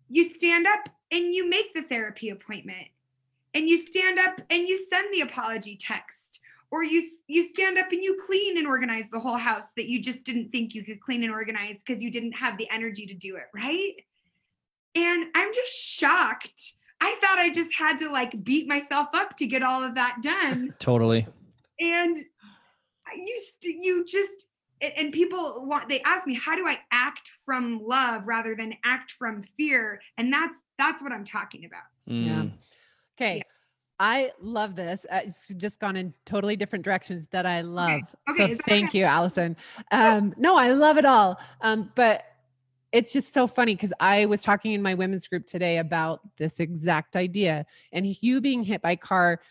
you 0.09 0.23
stand 0.23 0.65
up 0.67 0.89
and 1.11 1.33
you 1.33 1.49
make 1.49 1.73
the 1.73 1.81
therapy 1.81 2.29
appointment 2.29 2.87
and 3.57 3.67
you 3.67 3.77
stand 3.77 4.19
up 4.19 4.39
and 4.51 4.67
you 4.67 4.77
send 4.87 5.11
the 5.11 5.21
apology 5.21 5.75
text 5.75 6.39
or 6.69 6.83
you 6.83 7.01
you 7.25 7.41
stand 7.41 7.77
up 7.79 7.91
and 7.91 8.03
you 8.03 8.21
clean 8.27 8.57
and 8.57 8.67
organize 8.67 9.05
the 9.11 9.19
whole 9.19 9.37
house 9.37 9.69
that 9.75 9.87
you 9.87 9.99
just 9.99 10.23
didn't 10.23 10.51
think 10.51 10.75
you 10.75 10.83
could 10.83 11.01
clean 11.01 11.23
and 11.23 11.31
organize 11.31 11.77
because 11.83 12.03
you 12.03 12.11
didn't 12.11 12.33
have 12.33 12.55
the 12.59 12.69
energy 12.69 13.07
to 13.07 13.15
do 13.15 13.35
it 13.35 13.45
right? 13.55 13.93
And 14.95 15.25
i'm 15.35 15.53
just 15.53 15.73
shocked. 15.73 16.73
I 17.01 17.17
thought 17.19 17.39
i 17.39 17.49
just 17.49 17.73
had 17.73 17.97
to 17.99 18.11
like 18.11 18.43
beat 18.43 18.67
myself 18.67 19.07
up 19.13 19.35
to 19.37 19.47
get 19.47 19.63
all 19.63 19.83
of 19.83 19.95
that 19.95 20.17
done. 20.21 20.75
Totally. 20.79 21.27
and 21.79 22.17
you 23.15 23.39
st- 23.51 23.83
you 23.83 24.05
just 24.05 24.47
and 24.81 25.11
people 25.11 25.65
want 25.65 25.89
they 25.89 26.01
ask 26.01 26.27
me 26.27 26.35
how 26.35 26.55
do 26.55 26.67
i 26.67 26.77
act 26.91 27.31
from 27.43 27.81
love 27.83 28.21
rather 28.27 28.55
than 28.55 28.75
act 28.85 29.13
from 29.17 29.43
fear? 29.57 29.99
And 30.19 30.31
that's 30.31 30.59
that's 30.77 31.01
what 31.01 31.11
i'm 31.11 31.25
talking 31.25 31.65
about. 31.65 31.89
Mm. 32.07 32.25
Yeah. 32.27 32.45
Okay. 33.17 33.37
Yeah. 33.37 33.43
I 33.99 34.31
love 34.39 34.75
this. 34.75 35.05
Uh, 35.11 35.21
it's 35.25 35.47
just 35.55 35.79
gone 35.79 35.95
in 35.95 36.13
totally 36.25 36.55
different 36.55 36.85
directions 36.85 37.27
that 37.29 37.47
I 37.47 37.61
love. 37.61 38.01
Okay, 38.29 38.51
is 38.51 38.57
So 38.59 38.63
thank 38.67 38.89
okay? 38.89 38.99
you, 38.99 39.05
Alison. 39.05 39.57
Um, 39.91 40.35
no, 40.37 40.55
I 40.55 40.69
love 40.69 40.97
it 40.97 41.05
all. 41.05 41.39
Um, 41.61 41.91
but 41.95 42.23
it's 42.91 43.11
just 43.11 43.33
so 43.33 43.47
funny 43.47 43.73
because 43.75 43.93
I 43.99 44.27
was 44.27 44.43
talking 44.43 44.73
in 44.73 44.81
my 44.83 44.93
women's 44.93 45.27
group 45.27 45.47
today 45.47 45.79
about 45.79 46.21
this 46.37 46.59
exact 46.59 47.15
idea. 47.15 47.65
And 47.91 48.05
you 48.21 48.39
being 48.39 48.63
hit 48.63 48.83
by 48.83 48.95
car, 48.95 49.41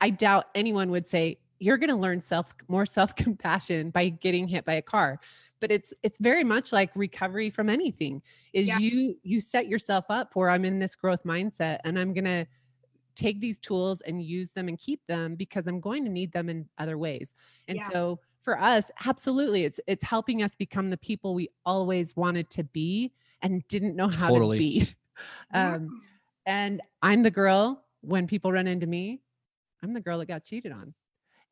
I 0.00 0.10
doubt 0.10 0.46
anyone 0.54 0.90
would 0.90 1.06
say 1.06 1.38
you're 1.58 1.76
going 1.76 1.90
to 1.90 1.96
learn 1.96 2.22
self 2.22 2.46
more 2.68 2.86
self 2.86 3.14
compassion 3.16 3.90
by 3.90 4.08
getting 4.08 4.46
hit 4.46 4.64
by 4.64 4.74
a 4.74 4.82
car. 4.82 5.18
But 5.58 5.70
it's 5.72 5.92
it's 6.02 6.18
very 6.18 6.44
much 6.44 6.72
like 6.72 6.90
recovery 6.94 7.50
from 7.50 7.68
anything. 7.68 8.22
Is 8.52 8.68
Yeah. 8.68 8.78
you 8.78 9.16
you 9.24 9.40
set 9.40 9.66
yourself 9.66 10.06
up 10.08 10.32
for 10.32 10.48
I'm 10.48 10.64
in 10.64 10.78
this 10.78 10.94
growth 10.94 11.24
mindset 11.24 11.80
and 11.84 11.98
I'm 11.98 12.14
gonna 12.14 12.46
take 13.14 13.40
these 13.40 13.58
tools 13.58 14.00
and 14.02 14.22
use 14.22 14.52
them 14.52 14.68
and 14.68 14.78
keep 14.78 15.04
them 15.06 15.36
because 15.36 15.66
I'm 15.66 15.80
going 15.80 16.04
to 16.04 16.10
need 16.10 16.32
them 16.32 16.48
in 16.48 16.68
other 16.78 16.98
ways. 16.98 17.34
And 17.68 17.78
Yeah. 17.78 17.90
so 17.90 18.20
for 18.42 18.58
us, 18.60 18.90
absolutely, 19.04 19.64
it's 19.64 19.80
it's 19.86 20.02
helping 20.02 20.42
us 20.42 20.54
become 20.56 20.90
the 20.90 20.96
people 20.96 21.34
we 21.34 21.48
always 21.64 22.16
wanted 22.16 22.50
to 22.50 22.64
be 22.64 23.12
and 23.42 23.66
didn't 23.68 23.96
know 23.96 24.08
how 24.08 24.28
Totally. 24.28 24.56
to 24.56 24.56
be. 24.56 24.88
Um, 25.52 25.92
and 26.46 26.80
I'm 27.02 27.22
the 27.22 27.30
girl 27.30 27.84
when 28.02 28.26
people 28.26 28.52
run 28.52 28.66
into 28.66 28.86
me, 28.86 29.20
I'm 29.82 29.92
the 29.94 30.00
girl 30.00 30.18
that 30.18 30.26
got 30.26 30.44
cheated 30.44 30.72
on. 30.72 30.94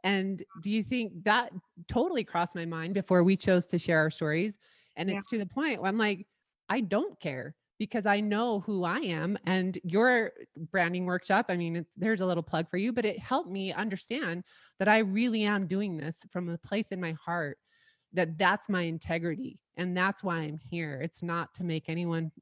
And 0.05 0.43
do 0.61 0.71
you 0.71 0.83
think 0.83 1.25
that 1.25 1.53
totally 1.89 2.25
crossed 2.25 2.55
my 2.55 2.65
mind 2.65 2.95
before 2.95 3.25
we 3.25 3.37
chose 3.37 3.67
to 3.69 3.79
share 3.79 3.99
our 3.99 4.11
stories? 4.11 4.59
And 4.97 5.11
Yeah. 5.11 5.21
it's 5.21 5.27
to 5.29 5.39
the 5.39 5.47
point 5.47 5.81
where 5.81 5.89
I'm 5.89 5.99
like, 5.99 6.27
I 6.69 6.81
don't 6.81 7.19
care 7.21 7.57
because 7.79 8.07
I 8.07 8.21
know 8.21 8.61
who 8.61 8.85
I 8.85 8.99
am. 8.99 9.39
And 9.47 9.79
your 9.85 10.33
branding 10.73 11.07
workshop, 11.07 11.47
I 11.49 11.57
mean, 11.57 11.77
it's, 11.77 11.91
there's 11.97 12.21
a 12.21 12.27
little 12.27 12.43
plug 12.43 12.69
for 12.71 12.77
you, 12.77 12.93
but 12.93 13.05
it 13.05 13.19
helped 13.19 13.51
me 13.51 13.73
understand 13.73 14.45
that 14.79 14.89
I 14.89 14.99
really 14.99 15.45
am 15.45 15.67
doing 15.67 15.97
this 15.97 16.25
from 16.33 16.49
a 16.49 16.59
place 16.59 16.89
in 16.89 17.01
my 17.01 17.13
heart 17.13 17.59
that 18.15 18.39
that's 18.39 18.69
my 18.69 18.83
integrity 18.83 19.59
and 19.77 19.97
that's 19.97 20.23
why 20.25 20.39
I'm 20.39 20.59
here. 20.59 21.01
It's 21.03 21.23
not 21.23 21.55
to 21.55 21.65
make 21.65 21.85
anyone 21.89 22.33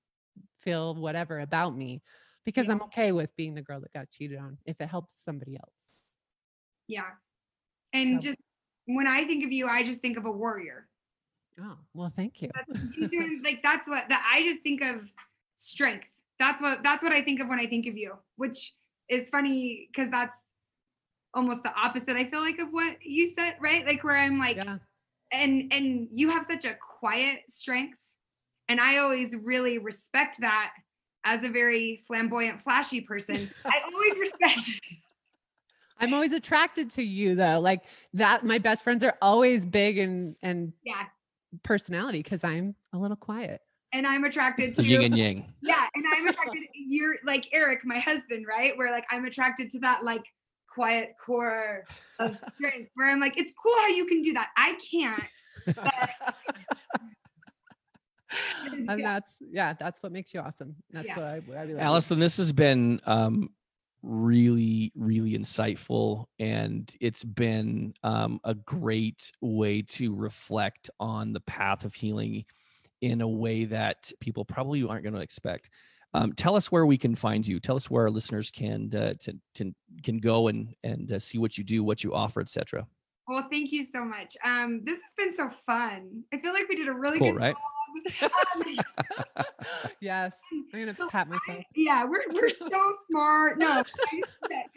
feel 0.63 0.95
whatever 0.95 1.41
about 1.41 1.77
me 1.77 2.03
because. 2.45 2.69
I'm 2.69 2.83
okay 2.83 3.13
with 3.13 3.35
being 3.37 3.55
the 3.55 3.63
girl 3.63 3.81
that 3.81 3.93
got 3.93 4.11
cheated 4.11 4.39
on 4.39 4.59
if 4.65 4.81
it 4.81 4.89
helps 4.89 5.15
somebody 5.23 5.57
else. 5.57 5.91
yeah 6.89 7.11
and 7.93 8.23
So- 8.23 8.31
just 8.31 8.39
when 8.87 9.07
i 9.09 9.25
think 9.25 9.45
of 9.45 9.51
you 9.53 9.67
i 9.67 9.83
just 9.83 10.01
think 10.01 10.17
of 10.17 10.25
a 10.25 10.31
warrior 10.31 10.89
Oh, 11.61 11.79
well, 11.95 12.13
thank 12.15 12.43
you. 12.43 12.51
That's- 12.55 12.93
do 12.95 13.01
you 13.01 13.09
see 13.09 13.19
what- 13.19 13.45
like 13.45 13.63
that's 13.63 13.89
what 13.89 14.09
that 14.09 14.23
i 14.33 14.43
just 14.45 14.63
think 14.63 14.83
of 14.83 15.01
strength 15.57 16.07
that's 16.39 16.61
what 16.61 16.79
that's 16.83 17.03
what 17.03 17.13
i 17.13 17.23
think 17.23 17.41
of 17.41 17.49
when 17.49 17.59
i 17.59 17.67
think 17.67 17.87
of 17.87 17.97
you 17.97 18.15
which 18.37 18.75
is 19.09 19.29
funny 19.31 19.89
because 19.91 20.11
that's 20.11 20.37
almost 21.35 21.63
the 21.63 21.73
opposite 21.75 22.11
i 22.17 22.29
feel 22.29 22.41
like 22.41 22.59
of 22.59 22.69
what 22.71 22.97
you 23.03 23.33
said 23.35 23.55
right 23.61 23.87
like 23.87 24.03
where 24.05 24.17
i'm 24.17 24.39
like 24.39 24.57
Yeah. 24.57 24.79
and 25.33 25.73
and 25.73 26.09
you 26.13 26.31
have 26.31 26.47
such 26.47 26.65
a 26.65 26.75
quiet 26.99 27.41
strength 27.49 27.99
and 28.69 28.81
i 28.81 28.99
always 28.99 29.35
really 29.43 29.79
respect 29.79 30.41
that 30.41 30.73
as 31.25 31.43
a 31.43 31.49
very 31.49 32.05
flamboyant 32.07 32.63
flashy 32.63 33.01
person 33.01 33.51
i 33.65 33.81
always 33.93 34.19
respect 34.19 34.71
I'm 35.99 36.13
always 36.13 36.33
attracted 36.33 36.91
to 36.91 37.03
you 37.03 37.35
though. 37.35 37.59
Like 37.59 37.83
that 38.13 38.45
my 38.45 38.59
best 38.59 38.85
friends 38.85 39.03
are 39.03 39.17
always 39.23 39.65
big 39.65 39.97
and 39.97 40.37
and 40.43 40.75
yeah 40.85 41.05
personality 41.63 42.19
because 42.19 42.45
I'm 42.45 42.75
a 42.93 42.99
little 42.99 43.17
quiet. 43.17 43.61
And 43.97 44.07
i'm 44.07 44.25
attracted 44.25 44.75
to 44.75 44.85
Yin 44.85 45.03
and 45.05 45.17
yang. 45.17 45.53
yeah 45.63 45.87
and 45.95 46.05
i'm 46.15 46.29
attracted 46.29 46.65
you're 46.75 47.17
like 47.25 47.47
eric 47.53 47.81
my 47.85 47.99
husband 47.99 48.45
right 48.47 48.77
where 48.77 48.91
like 48.93 49.05
i'm 49.11 49.25
attracted 49.25 49.71
to 49.71 49.79
that 49.81 50.05
like 50.05 50.23
quiet 50.69 51.15
core 51.25 51.85
of 52.19 52.35
strength 52.35 52.91
where 52.95 53.11
i'm 53.11 53.21
like 53.21 53.39
it's 53.39 53.53
cool 53.63 53.73
how 53.79 53.89
you 53.89 54.05
can 54.05 54.21
do 54.21 54.35
that 54.35 54.51
i 54.57 54.77
can't 54.91 55.23
and 58.89 59.05
that's 59.05 59.31
yeah, 59.41 59.73
that's 59.79 60.03
what 60.03 60.13
makes 60.13 60.35
you 60.35 60.41
awesome. 60.41 60.77
That's 60.91 61.07
Yeah. 61.07 61.17
what 61.17 61.25
I, 61.27 61.39
what 61.41 61.57
I 61.57 61.61
really 61.63 61.75
like. 61.75 61.85
Alison, 61.85 62.19
this 62.19 62.37
has 62.37 62.53
been 62.53 63.01
um, 63.07 63.51
really, 64.03 64.93
really 64.95 65.33
insightful, 65.39 66.27
and 66.39 66.93
it's 67.01 67.25
been 67.25 67.95
um, 68.03 68.41
a 68.45 68.55
great 68.55 69.33
way 69.41 69.83
to 69.83 70.15
reflect 70.15 70.91
on 71.01 71.33
the 71.33 71.41
path 71.41 71.85
of 71.85 71.95
healing 71.95 72.45
in 73.01 73.21
a 73.21 73.29
way 73.29 73.65
that 73.67 74.11
people 74.21 74.45
probably 74.45 74.83
aren't 74.85 75.03
going 75.03 75.15
to 75.15 75.21
expect. 75.21 75.71
Um, 76.15 76.33
tell 76.33 76.57
us 76.57 76.73
where 76.73 76.87
we 76.87 76.97
can 76.97 77.15
find 77.15 77.47
you. 77.47 77.61
Tell 77.61 77.77
us 77.77 77.91
where 77.91 78.05
our 78.05 78.11
listeners 78.11 78.51
can 78.51 78.91
uh, 78.95 79.15
to, 79.21 79.37
to, 79.57 79.75
can 80.03 80.19
go 80.19 80.49
and 80.49 80.75
and 80.83 81.11
uh, 81.13 81.19
see 81.19 81.37
what 81.39 81.59
you 81.59 81.65
do, 81.65 81.85
what 81.85 82.03
you 82.03 82.15
offer, 82.15 82.41
etc. 82.41 82.87
Well, 83.29 83.47
thank 83.51 83.73
you 83.73 83.85
so 83.93 84.05
much. 84.05 84.37
Um, 84.45 84.83
this 84.85 85.01
has 85.03 85.13
been 85.19 85.35
so 85.37 85.51
fun. 85.67 86.23
I 86.33 86.39
feel 86.39 86.53
like 86.53 86.69
we 86.69 86.77
did 86.77 86.89
a 86.89 86.93
really 86.93 87.19
cool, 87.19 87.33
good 87.33 87.41
right? 87.41 87.55
job. 88.21 88.31
Um, 88.55 89.45
yes. 90.01 90.33
I'm 90.73 90.81
gonna 90.81 90.95
So 90.95 91.09
pat 91.09 91.29
myself. 91.29 91.65
yeah, 91.75 92.05
we're 92.05 92.23
we're 92.33 92.49
so 92.71 92.95
smart. 93.11 93.59
No, 93.59 93.83
I, 93.83 94.23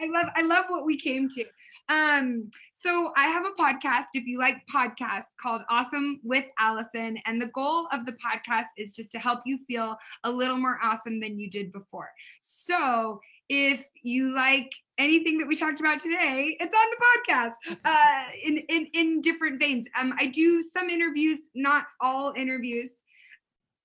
I 0.01 0.07
love 0.07 0.27
I 0.35 0.41
love 0.41 0.65
what 0.69 0.85
we 0.85 0.99
came 0.99 1.29
to. 1.29 1.45
Um, 1.89 2.49
so 2.81 3.11
I 3.17 3.27
have 3.27 3.45
a 3.45 3.61
podcast. 3.61 4.05
If 4.13 4.25
you 4.25 4.39
like 4.39 4.57
podcasts, 4.73 5.25
called 5.41 5.61
Awesome 5.69 6.19
with 6.23 6.45
Alison, 6.57 7.17
and 7.25 7.41
the 7.41 7.47
goal 7.47 7.87
of 7.91 8.05
the 8.05 8.13
podcast 8.13 8.67
is 8.77 8.93
just 8.93 9.11
to 9.11 9.19
help 9.19 9.41
you 9.45 9.59
feel 9.67 9.97
a 10.23 10.31
little 10.31 10.57
more 10.57 10.79
awesome 10.81 11.19
than 11.19 11.39
you 11.39 11.49
did 11.49 11.71
before. 11.71 12.09
So 12.41 13.19
if 13.49 13.83
you 14.03 14.33
like 14.33 14.69
anything 14.97 15.37
that 15.39 15.47
we 15.47 15.55
talked 15.55 15.79
about 15.79 15.99
today, 15.99 16.55
it's 16.59 16.73
on 16.73 16.89
the 16.91 17.75
podcast 17.75 17.77
uh, 17.85 18.31
in 18.43 18.57
in 18.69 18.87
in 18.93 19.21
different 19.21 19.59
veins. 19.59 19.87
Um, 19.99 20.13
I 20.17 20.27
do 20.27 20.61
some 20.61 20.89
interviews, 20.89 21.39
not 21.55 21.85
all 22.01 22.33
interviews 22.35 22.89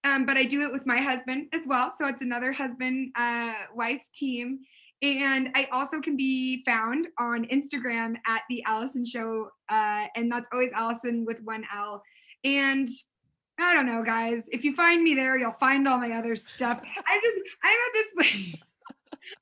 um, 0.04 0.26
but 0.26 0.36
I 0.36 0.44
do 0.44 0.62
it 0.62 0.72
with 0.72 0.86
my 0.86 1.00
husband 1.00 1.46
as 1.52 1.62
well. 1.66 1.92
So 1.98 2.06
it's 2.06 2.20
another 2.20 2.52
husband 2.52 3.12
uh, 3.16 3.54
wife 3.74 4.02
team. 4.14 4.60
And 5.04 5.50
I 5.54 5.68
also 5.70 6.00
can 6.00 6.16
be 6.16 6.64
found 6.64 7.08
on 7.18 7.44
Instagram 7.48 8.14
at 8.26 8.40
the 8.48 8.64
Alison 8.66 9.04
Show, 9.04 9.50
uh, 9.68 10.06
and 10.16 10.32
that's 10.32 10.48
always 10.50 10.70
Alison 10.74 11.26
with 11.26 11.42
one 11.44 11.62
L. 11.76 12.02
And 12.42 12.88
I 13.60 13.74
don't 13.74 13.84
know, 13.84 14.02
guys. 14.02 14.44
If 14.50 14.64
you 14.64 14.74
find 14.74 15.04
me 15.04 15.14
there, 15.14 15.36
you'll 15.36 15.56
find 15.60 15.86
all 15.86 15.98
my 15.98 16.12
other 16.12 16.34
stuff. 16.36 16.80
I 17.06 17.20
just 17.22 17.36
I'm 17.62 17.78
at 17.86 17.92
this 17.92 18.06
place. 18.16 18.62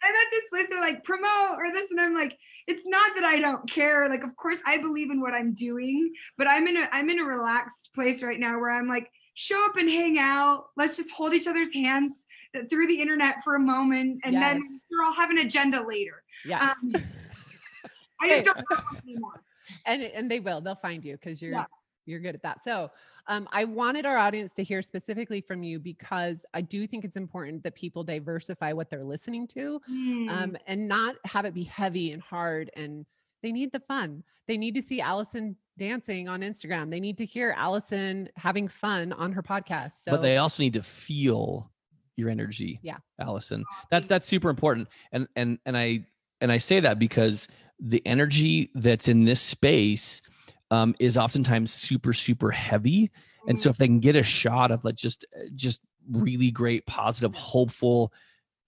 I'm 0.02 0.14
at 0.14 0.30
this 0.32 0.44
list 0.52 0.72
of 0.72 0.80
like 0.80 1.04
promote 1.04 1.58
or 1.58 1.72
this, 1.72 1.88
and 1.92 2.00
I'm 2.00 2.14
like, 2.14 2.36
it's 2.66 2.82
not 2.84 3.14
that 3.14 3.24
I 3.24 3.38
don't 3.38 3.70
care. 3.70 4.08
Like, 4.08 4.24
of 4.24 4.34
course, 4.34 4.58
I 4.66 4.78
believe 4.78 5.12
in 5.12 5.20
what 5.20 5.32
I'm 5.32 5.54
doing, 5.54 6.12
but 6.38 6.48
I'm 6.48 6.66
in 6.66 6.76
a 6.76 6.88
I'm 6.90 7.08
in 7.08 7.20
a 7.20 7.24
relaxed 7.24 7.90
place 7.94 8.20
right 8.20 8.40
now 8.40 8.58
where 8.58 8.72
I'm 8.72 8.88
like, 8.88 9.08
show 9.34 9.64
up 9.64 9.76
and 9.76 9.88
hang 9.88 10.18
out. 10.18 10.64
Let's 10.76 10.96
just 10.96 11.12
hold 11.12 11.34
each 11.34 11.46
other's 11.46 11.72
hands 11.72 12.21
through 12.70 12.86
the 12.86 13.00
internet 13.00 13.42
for 13.44 13.54
a 13.56 13.60
moment, 13.60 14.20
and 14.24 14.36
then 14.36 14.58
Yes. 14.62 14.80
sure 14.90 15.04
I'll 15.04 15.12
have 15.14 15.30
an 15.30 15.38
agenda 15.38 15.86
later. 15.86 16.22
Yes. 16.44 16.62
Um, 16.62 16.92
I 18.20 18.28
just 18.28 18.44
don't 18.44 18.58
know 18.70 18.98
anymore. 19.04 19.42
and 19.86 20.02
and 20.02 20.30
they 20.30 20.38
will 20.40 20.60
they'll 20.60 20.74
find 20.76 21.04
you 21.04 21.14
because 21.14 21.40
you're 21.42 21.52
Yeah. 21.52 21.64
you're 22.06 22.20
good 22.20 22.34
at 22.34 22.42
that 22.42 22.62
so 22.62 22.90
um, 23.26 23.48
i 23.52 23.64
wanted 23.64 24.04
our 24.06 24.16
audience 24.16 24.52
to 24.54 24.62
hear 24.64 24.82
specifically 24.82 25.40
from 25.40 25.62
you 25.62 25.78
because 25.80 26.44
i 26.54 26.60
do 26.60 26.86
think 26.86 27.04
it's 27.04 27.16
important 27.16 27.62
that 27.62 27.74
people 27.74 28.02
diversify 28.04 28.72
what 28.72 28.90
they're 28.90 29.04
listening 29.04 29.46
to 29.48 29.80
Hmm. 29.86 30.28
um, 30.28 30.56
and 30.66 30.86
not 30.88 31.16
have 31.24 31.44
it 31.46 31.54
be 31.54 31.64
heavy 31.64 32.10
and 32.12 32.20
hard 32.22 32.70
and 32.76 33.06
they 33.42 33.50
need 33.52 33.72
the 33.72 33.80
fun 33.80 34.22
they 34.46 34.56
need 34.56 34.74
to 34.74 34.82
see 34.82 35.00
alison 35.00 35.56
dancing 35.78 36.28
on 36.28 36.40
instagram 36.42 36.90
they 36.90 37.00
need 37.00 37.16
to 37.18 37.24
hear 37.24 37.54
alison 37.56 38.28
having 38.36 38.68
fun 38.68 39.12
on 39.12 39.32
her 39.32 39.42
podcast 39.42 40.02
so 40.04 40.10
but 40.12 40.22
they 40.22 40.36
also 40.36 40.62
need 40.62 40.74
to 40.74 40.82
feel 40.82 41.70
your 42.16 42.30
energy 42.30 42.78
Yeah. 42.82 42.98
alison. 43.20 43.64
That's 43.90 44.06
that's 44.06 44.26
super 44.26 44.50
important. 44.50 44.88
And 45.12 45.26
and 45.36 45.58
and 45.66 45.76
i 45.76 46.04
and 46.40 46.52
i 46.52 46.58
say 46.58 46.80
that 46.80 46.98
because 46.98 47.48
the 47.80 48.02
energy 48.06 48.70
that's 48.74 49.08
in 49.08 49.24
this 49.24 49.40
space 49.40 50.22
um, 50.70 50.94
is 50.98 51.16
oftentimes 51.18 51.72
super 51.72 52.12
super 52.12 52.50
heavy. 52.50 53.10
And 53.48 53.58
so 53.58 53.70
if 53.70 53.76
they 53.76 53.86
can 53.86 54.00
get 54.00 54.14
a 54.16 54.22
shot 54.22 54.70
of 54.70 54.84
like 54.84 54.94
just 54.94 55.26
uh, 55.36 55.44
just 55.56 55.80
really 56.10 56.50
great 56.50 56.86
positive 56.86 57.34
hopeful 57.34 58.12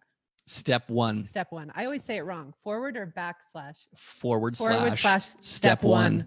Step 0.49 0.89
one, 0.89 1.27
step 1.27 1.53
one. 1.53 1.71
I 1.75 1.85
always 1.85 2.03
say 2.03 2.17
it 2.17 2.23
wrong. 2.23 2.55
Forward 2.65 2.97
or 2.97 3.13
backslash 3.15 3.87
forward, 3.95 4.57
forward 4.57 4.97
slash, 4.97 5.01
slash 5.03 5.27
step 5.41 5.83
one. 5.83 6.27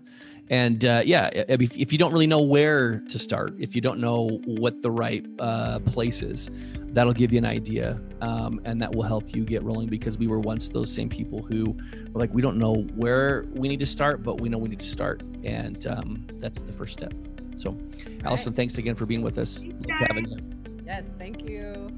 And 0.51 0.85
uh, 0.85 1.01
yeah, 1.03 1.31
if, 1.33 1.75
if 1.75 1.91
you 1.91 1.97
don't 1.97 2.13
really 2.13 2.27
know 2.27 2.41
where 2.41 2.99
to 2.99 3.17
start, 3.17 3.55
if 3.57 3.73
you 3.75 3.81
don't 3.81 3.99
know 3.99 4.39
what 4.45 4.83
the 4.83 4.91
right 4.91 5.25
uh, 5.39 5.79
place 5.79 6.21
is, 6.21 6.51
that'll 6.93 7.13
give 7.13 7.33
you 7.33 7.39
an 7.39 7.45
idea. 7.45 7.99
Um, 8.21 8.61
and 8.63 8.79
that 8.79 8.93
will 8.93 9.01
help 9.01 9.33
you 9.33 9.43
get 9.43 9.63
rolling 9.63 9.89
because 9.89 10.19
we 10.19 10.27
were 10.27 10.39
once 10.39 10.69
those 10.69 10.93
same 10.93 11.09
people 11.09 11.41
who 11.41 11.75
were 12.11 12.19
like, 12.19 12.31
we 12.31 12.43
don't 12.43 12.59
know 12.59 12.75
where 12.95 13.45
we 13.53 13.67
need 13.67 13.79
to 13.79 13.87
start, 13.87 14.21
but 14.21 14.39
we 14.39 14.49
know 14.49 14.59
we 14.59 14.69
need 14.69 14.81
to 14.81 14.85
start. 14.85 15.23
And 15.43 15.87
um, 15.87 16.27
that's 16.35 16.61
the 16.61 16.71
first 16.71 16.93
step. 16.93 17.13
So, 17.55 17.75
Alison, 18.23 18.53
thanks 18.53 18.77
again 18.77 18.93
for 18.93 19.07
being 19.07 19.23
with 19.23 19.39
us. 19.39 19.63
Thanks, 19.63 19.99
having 20.07 20.29
you. 20.29 20.37
Yes, 20.85 21.05
thank 21.17 21.49
you. 21.49 21.89